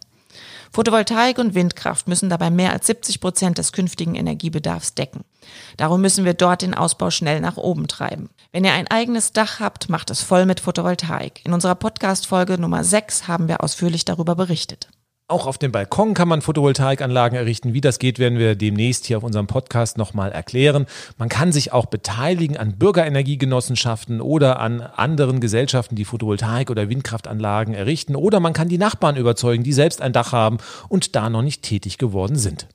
Photovoltaik 0.73 1.37
und 1.37 1.53
Windkraft 1.53 2.07
müssen 2.07 2.31
dabei 2.31 2.49
mehr 2.49 2.71
als 2.73 2.87
70 2.87 3.21
Prozent 3.21 3.59
des 3.59 3.73
künftigen 3.73 4.15
Energiebedarfs 4.15 4.95
decken. 4.95 5.23
Darum 5.77 6.01
müssen 6.01 6.25
wir 6.25 6.33
dort 6.33 6.63
den 6.63 6.73
Ausbau 6.73 7.11
schnell 7.11 7.41
nach 7.41 7.57
oben 7.57 7.87
treiben. 7.87 8.31
Wenn 8.51 8.65
ihr 8.65 8.73
ein 8.73 8.87
eigenes 8.87 9.33
Dach 9.33 9.59
habt, 9.59 9.89
macht 9.89 10.09
es 10.09 10.23
voll 10.23 10.47
mit 10.47 10.59
Photovoltaik. 10.59 11.41
In 11.45 11.53
unserer 11.53 11.75
Podcast-Folge 11.75 12.57
Nummer 12.57 12.83
6 12.83 13.27
haben 13.27 13.47
wir 13.47 13.63
ausführlich 13.63 14.03
darüber 14.03 14.35
berichtet. 14.35 14.89
Auch 15.33 15.47
auf 15.47 15.57
dem 15.57 15.71
Balkon 15.71 16.13
kann 16.13 16.27
man 16.27 16.43
Photovoltaikanlagen 16.43 17.35
errichten. 17.35 17.73
Wie 17.73 17.81
das 17.81 17.97
geht, 17.97 18.19
werden 18.19 18.37
wir 18.37 18.55
demnächst 18.55 19.07
hier 19.07 19.17
auf 19.17 19.23
unserem 19.23 19.47
Podcast 19.47 19.97
nochmal 19.97 20.31
erklären. 20.31 20.85
Man 21.17 21.27
kann 21.27 21.51
sich 21.51 21.73
auch 21.73 21.87
beteiligen 21.87 22.55
an 22.55 22.77
Bürgerenergiegenossenschaften 22.77 24.21
oder 24.21 24.59
an 24.59 24.81
anderen 24.81 25.39
Gesellschaften, 25.39 25.95
die 25.95 26.05
Photovoltaik- 26.05 26.69
oder 26.69 26.87
Windkraftanlagen 26.87 27.73
errichten. 27.73 28.15
Oder 28.15 28.39
man 28.39 28.53
kann 28.53 28.69
die 28.69 28.77
Nachbarn 28.77 29.15
überzeugen, 29.15 29.63
die 29.63 29.73
selbst 29.73 30.03
ein 30.03 30.13
Dach 30.13 30.33
haben 30.33 30.59
und 30.87 31.15
da 31.15 31.31
noch 31.31 31.41
nicht 31.41 31.63
tätig 31.63 31.97
geworden 31.97 32.35
sind. 32.35 32.67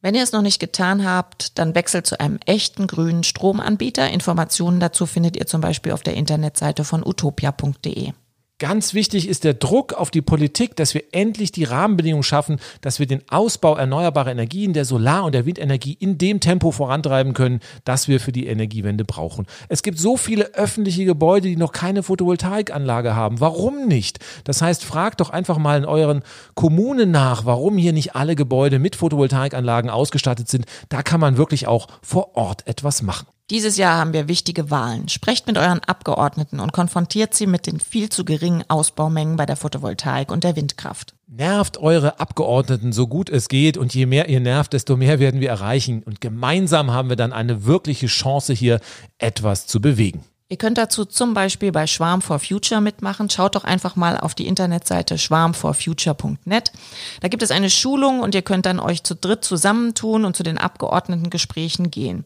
Wenn 0.00 0.14
ihr 0.14 0.22
es 0.22 0.32
noch 0.32 0.40
nicht 0.40 0.58
getan 0.58 1.04
habt, 1.04 1.58
dann 1.58 1.74
wechselt 1.74 2.06
zu 2.06 2.18
einem 2.18 2.38
echten 2.46 2.86
grünen 2.86 3.24
Stromanbieter. 3.24 4.08
Informationen 4.08 4.80
dazu 4.80 5.04
findet 5.04 5.36
ihr 5.36 5.46
zum 5.46 5.60
Beispiel 5.60 5.92
auf 5.92 6.02
der 6.02 6.14
Internetseite 6.14 6.84
von 6.84 7.06
utopia.de. 7.06 8.14
Ganz 8.58 8.94
wichtig 8.94 9.28
ist 9.28 9.44
der 9.44 9.52
Druck 9.52 9.92
auf 9.92 10.10
die 10.10 10.22
Politik, 10.22 10.76
dass 10.76 10.94
wir 10.94 11.02
endlich 11.12 11.52
die 11.52 11.64
Rahmenbedingungen 11.64 12.22
schaffen, 12.22 12.58
dass 12.80 12.98
wir 12.98 13.06
den 13.06 13.20
Ausbau 13.28 13.76
erneuerbarer 13.76 14.30
Energien, 14.30 14.72
der 14.72 14.86
Solar- 14.86 15.24
und 15.26 15.34
der 15.34 15.44
Windenergie 15.44 15.92
in 15.92 16.16
dem 16.16 16.40
Tempo 16.40 16.70
vorantreiben 16.70 17.34
können, 17.34 17.60
das 17.84 18.08
wir 18.08 18.18
für 18.18 18.32
die 18.32 18.46
Energiewende 18.46 19.04
brauchen. 19.04 19.44
Es 19.68 19.82
gibt 19.82 19.98
so 19.98 20.16
viele 20.16 20.54
öffentliche 20.54 21.04
Gebäude, 21.04 21.48
die 21.48 21.56
noch 21.56 21.72
keine 21.72 22.02
Photovoltaikanlage 22.02 23.14
haben. 23.14 23.40
Warum 23.40 23.88
nicht? 23.88 24.20
Das 24.44 24.62
heißt, 24.62 24.86
fragt 24.86 25.20
doch 25.20 25.28
einfach 25.28 25.58
mal 25.58 25.76
in 25.76 25.84
euren 25.84 26.22
Kommunen 26.54 27.10
nach, 27.10 27.44
warum 27.44 27.76
hier 27.76 27.92
nicht 27.92 28.16
alle 28.16 28.36
Gebäude 28.36 28.78
mit 28.78 28.96
Photovoltaikanlagen 28.96 29.90
ausgestattet 29.90 30.48
sind. 30.48 30.64
Da 30.88 31.02
kann 31.02 31.20
man 31.20 31.36
wirklich 31.36 31.66
auch 31.66 31.88
vor 32.00 32.38
Ort 32.38 32.66
etwas 32.66 33.02
machen. 33.02 33.26
Dieses 33.48 33.76
Jahr 33.76 33.98
haben 33.98 34.12
wir 34.12 34.26
wichtige 34.26 34.72
Wahlen. 34.72 35.08
Sprecht 35.08 35.46
mit 35.46 35.56
euren 35.56 35.78
Abgeordneten 35.78 36.58
und 36.58 36.72
konfrontiert 36.72 37.32
sie 37.32 37.46
mit 37.46 37.68
den 37.68 37.78
viel 37.78 38.08
zu 38.08 38.24
geringen 38.24 38.64
Ausbaumengen 38.66 39.36
bei 39.36 39.46
der 39.46 39.54
Photovoltaik 39.54 40.32
und 40.32 40.42
der 40.42 40.56
Windkraft. 40.56 41.14
Nervt 41.28 41.78
eure 41.78 42.18
Abgeordneten 42.18 42.92
so 42.92 43.06
gut 43.06 43.30
es 43.30 43.46
geht 43.46 43.76
und 43.76 43.94
je 43.94 44.06
mehr 44.06 44.28
ihr 44.28 44.40
nervt, 44.40 44.72
desto 44.72 44.96
mehr 44.96 45.20
werden 45.20 45.40
wir 45.40 45.48
erreichen 45.48 46.02
und 46.02 46.20
gemeinsam 46.20 46.90
haben 46.90 47.08
wir 47.08 47.14
dann 47.14 47.32
eine 47.32 47.66
wirkliche 47.66 48.08
Chance 48.08 48.52
hier 48.52 48.80
etwas 49.18 49.68
zu 49.68 49.80
bewegen. 49.80 50.24
Ihr 50.48 50.58
könnt 50.58 50.78
dazu 50.78 51.04
zum 51.04 51.34
Beispiel 51.34 51.72
bei 51.72 51.88
Schwarm 51.88 52.22
for 52.22 52.38
Future 52.38 52.80
mitmachen. 52.80 53.28
Schaut 53.28 53.56
doch 53.56 53.64
einfach 53.64 53.96
mal 53.96 54.16
auf 54.16 54.32
die 54.36 54.46
Internetseite 54.46 55.18
schwarmforfuture.net. 55.18 56.72
Da 57.20 57.26
gibt 57.26 57.42
es 57.42 57.50
eine 57.50 57.68
Schulung 57.68 58.20
und 58.20 58.32
ihr 58.32 58.42
könnt 58.42 58.64
dann 58.64 58.78
euch 58.78 59.02
zu 59.02 59.16
dritt 59.16 59.44
zusammentun 59.44 60.24
und 60.24 60.36
zu 60.36 60.44
den 60.44 60.56
Abgeordnetengesprächen 60.56 61.90
gehen. 61.90 62.24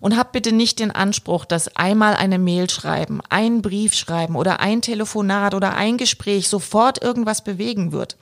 Und 0.00 0.18
habt 0.18 0.32
bitte 0.32 0.52
nicht 0.52 0.80
den 0.80 0.90
Anspruch, 0.90 1.46
dass 1.46 1.74
einmal 1.74 2.14
eine 2.14 2.38
Mail 2.38 2.68
schreiben, 2.68 3.22
ein 3.30 3.62
Brief 3.62 3.94
schreiben 3.94 4.36
oder 4.36 4.60
ein 4.60 4.82
Telefonat 4.82 5.54
oder 5.54 5.74
ein 5.74 5.96
Gespräch 5.96 6.50
sofort 6.50 7.02
irgendwas 7.02 7.42
bewegen 7.42 7.90
wird. 7.90 8.18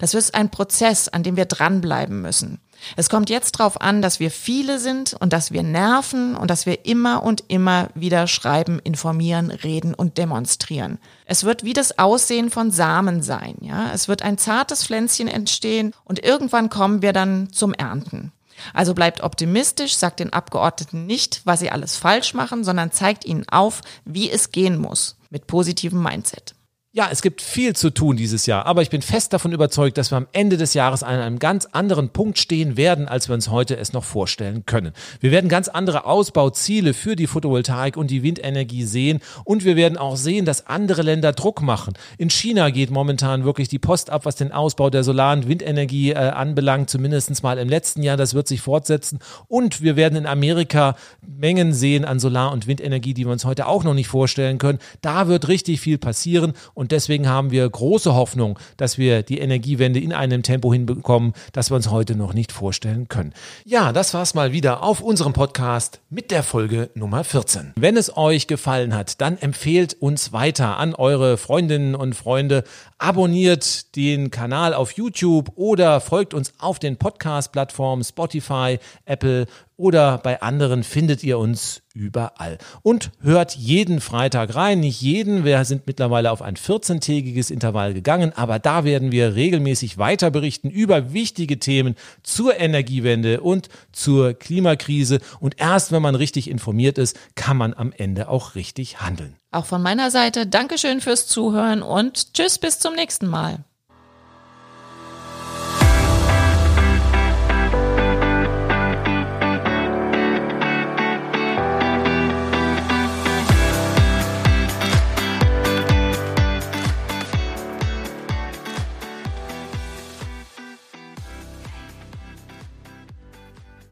Das 0.00 0.12
ist 0.14 0.34
ein 0.34 0.50
Prozess, 0.50 1.06
an 1.06 1.22
dem 1.22 1.36
wir 1.36 1.44
dranbleiben 1.44 2.20
müssen. 2.20 2.58
Es 2.96 3.08
kommt 3.08 3.30
jetzt 3.30 3.58
darauf 3.58 3.80
an, 3.80 4.02
dass 4.02 4.20
wir 4.20 4.30
viele 4.30 4.78
sind 4.78 5.14
und 5.18 5.32
dass 5.32 5.52
wir 5.52 5.62
nerven 5.62 6.36
und 6.36 6.50
dass 6.50 6.66
wir 6.66 6.86
immer 6.86 7.22
und 7.22 7.44
immer 7.48 7.88
wieder 7.94 8.26
schreiben, 8.26 8.78
informieren, 8.78 9.50
reden 9.50 9.94
und 9.94 10.18
demonstrieren. 10.18 10.98
Es 11.24 11.44
wird 11.44 11.64
wie 11.64 11.72
das 11.72 11.98
Aussehen 11.98 12.50
von 12.50 12.70
Samen 12.70 13.22
sein, 13.22 13.56
ja. 13.60 13.90
Es 13.92 14.08
wird 14.08 14.22
ein 14.22 14.38
zartes 14.38 14.84
Pflänzchen 14.84 15.28
entstehen 15.28 15.92
und 16.04 16.24
irgendwann 16.24 16.70
kommen 16.70 17.02
wir 17.02 17.12
dann 17.12 17.52
zum 17.52 17.74
Ernten. 17.74 18.32
Also 18.74 18.94
bleibt 18.94 19.22
optimistisch, 19.22 19.96
sagt 19.96 20.20
den 20.20 20.32
Abgeordneten 20.32 21.06
nicht, 21.06 21.42
was 21.44 21.60
sie 21.60 21.70
alles 21.70 21.96
falsch 21.96 22.34
machen, 22.34 22.64
sondern 22.64 22.92
zeigt 22.92 23.24
ihnen 23.24 23.48
auf, 23.48 23.82
wie 24.04 24.30
es 24.30 24.50
gehen 24.50 24.78
muss 24.78 25.16
mit 25.30 25.46
positivem 25.46 26.02
Mindset. 26.02 26.54
Ja, 26.98 27.10
es 27.12 27.22
gibt 27.22 27.42
viel 27.42 27.76
zu 27.76 27.90
tun 27.90 28.16
dieses 28.16 28.46
Jahr, 28.46 28.66
aber 28.66 28.82
ich 28.82 28.90
bin 28.90 29.02
fest 29.02 29.32
davon 29.32 29.52
überzeugt, 29.52 29.96
dass 29.98 30.10
wir 30.10 30.16
am 30.16 30.26
Ende 30.32 30.56
des 30.56 30.74
Jahres 30.74 31.04
an 31.04 31.20
einem 31.20 31.38
ganz 31.38 31.66
anderen 31.66 32.08
Punkt 32.08 32.40
stehen 32.40 32.76
werden, 32.76 33.06
als 33.06 33.28
wir 33.28 33.36
uns 33.36 33.50
heute 33.50 33.76
es 33.76 33.92
noch 33.92 34.02
vorstellen 34.02 34.66
können. 34.66 34.92
Wir 35.20 35.30
werden 35.30 35.48
ganz 35.48 35.68
andere 35.68 36.06
Ausbauziele 36.06 36.94
für 36.94 37.14
die 37.14 37.28
Photovoltaik 37.28 37.96
und 37.96 38.10
die 38.10 38.24
Windenergie 38.24 38.82
sehen 38.82 39.20
und 39.44 39.64
wir 39.64 39.76
werden 39.76 39.96
auch 39.96 40.16
sehen, 40.16 40.44
dass 40.44 40.66
andere 40.66 41.02
Länder 41.02 41.32
Druck 41.32 41.62
machen. 41.62 41.94
In 42.16 42.30
China 42.30 42.70
geht 42.70 42.90
momentan 42.90 43.44
wirklich 43.44 43.68
die 43.68 43.78
Post 43.78 44.10
ab, 44.10 44.24
was 44.24 44.34
den 44.34 44.50
Ausbau 44.50 44.90
der 44.90 45.04
Solar- 45.04 45.34
und 45.34 45.46
Windenergie 45.46 46.10
äh, 46.10 46.16
anbelangt, 46.16 46.90
zumindest 46.90 47.44
mal 47.44 47.58
im 47.58 47.68
letzten 47.68 48.02
Jahr. 48.02 48.16
Das 48.16 48.34
wird 48.34 48.48
sich 48.48 48.60
fortsetzen 48.60 49.20
und 49.46 49.82
wir 49.82 49.94
werden 49.94 50.18
in 50.18 50.26
Amerika 50.26 50.96
Mengen 51.24 51.72
sehen 51.72 52.04
an 52.04 52.18
Solar- 52.18 52.50
und 52.50 52.66
Windenergie, 52.66 53.14
die 53.14 53.24
wir 53.24 53.30
uns 53.30 53.44
heute 53.44 53.68
auch 53.68 53.84
noch 53.84 53.94
nicht 53.94 54.08
vorstellen 54.08 54.58
können. 54.58 54.80
Da 55.00 55.28
wird 55.28 55.46
richtig 55.46 55.80
viel 55.80 55.98
passieren 55.98 56.54
und 56.88 56.92
deswegen 56.92 57.28
haben 57.28 57.50
wir 57.50 57.68
große 57.68 58.14
Hoffnung, 58.14 58.58
dass 58.78 58.96
wir 58.96 59.22
die 59.22 59.40
Energiewende 59.40 60.00
in 60.00 60.14
einem 60.14 60.42
Tempo 60.42 60.72
hinbekommen, 60.72 61.34
das 61.52 61.70
wir 61.70 61.74
uns 61.76 61.90
heute 61.90 62.14
noch 62.14 62.32
nicht 62.32 62.50
vorstellen 62.50 63.08
können. 63.08 63.34
Ja, 63.66 63.92
das 63.92 64.14
war's 64.14 64.32
mal 64.32 64.52
wieder 64.52 64.82
auf 64.82 65.02
unserem 65.02 65.34
Podcast 65.34 66.00
mit 66.08 66.30
der 66.30 66.42
Folge 66.42 66.88
Nummer 66.94 67.24
14. 67.24 67.74
Wenn 67.76 67.98
es 67.98 68.16
euch 68.16 68.46
gefallen 68.46 68.94
hat, 68.94 69.20
dann 69.20 69.36
empfehlt 69.36 69.98
uns 70.00 70.32
weiter 70.32 70.78
an 70.78 70.94
eure 70.94 71.36
Freundinnen 71.36 71.94
und 71.94 72.14
Freunde. 72.14 72.64
Abonniert 73.00 73.94
den 73.94 74.32
Kanal 74.32 74.74
auf 74.74 74.90
YouTube 74.90 75.52
oder 75.54 76.00
folgt 76.00 76.34
uns 76.34 76.52
auf 76.58 76.80
den 76.80 76.96
Podcast-Plattformen 76.96 78.02
Spotify, 78.02 78.80
Apple 79.04 79.46
oder 79.76 80.18
bei 80.18 80.42
anderen 80.42 80.82
findet 80.82 81.22
ihr 81.22 81.38
uns 81.38 81.82
überall. 81.94 82.58
Und 82.82 83.12
hört 83.20 83.54
jeden 83.54 84.00
Freitag 84.00 84.56
rein. 84.56 84.80
Nicht 84.80 85.00
jeden, 85.00 85.44
wir 85.44 85.64
sind 85.64 85.86
mittlerweile 85.86 86.32
auf 86.32 86.42
ein 86.42 86.56
14-tägiges 86.56 87.52
Intervall 87.52 87.94
gegangen, 87.94 88.32
aber 88.34 88.58
da 88.58 88.82
werden 88.82 89.12
wir 89.12 89.36
regelmäßig 89.36 89.96
weiter 89.96 90.32
berichten 90.32 90.68
über 90.68 91.12
wichtige 91.12 91.60
Themen 91.60 91.94
zur 92.24 92.58
Energiewende 92.58 93.40
und 93.40 93.68
zur 93.92 94.34
Klimakrise. 94.34 95.20
Und 95.38 95.60
erst 95.60 95.92
wenn 95.92 96.02
man 96.02 96.16
richtig 96.16 96.50
informiert 96.50 96.98
ist, 96.98 97.16
kann 97.36 97.56
man 97.56 97.74
am 97.74 97.92
Ende 97.96 98.28
auch 98.28 98.56
richtig 98.56 99.00
handeln. 99.00 99.37
Auch 99.50 99.64
von 99.64 99.82
meiner 99.82 100.10
Seite 100.10 100.46
Dankeschön 100.46 101.00
fürs 101.00 101.26
Zuhören 101.26 101.82
und 101.82 102.34
tschüss 102.34 102.58
bis 102.58 102.78
zum 102.78 102.94
nächsten 102.94 103.26
Mal. 103.26 103.64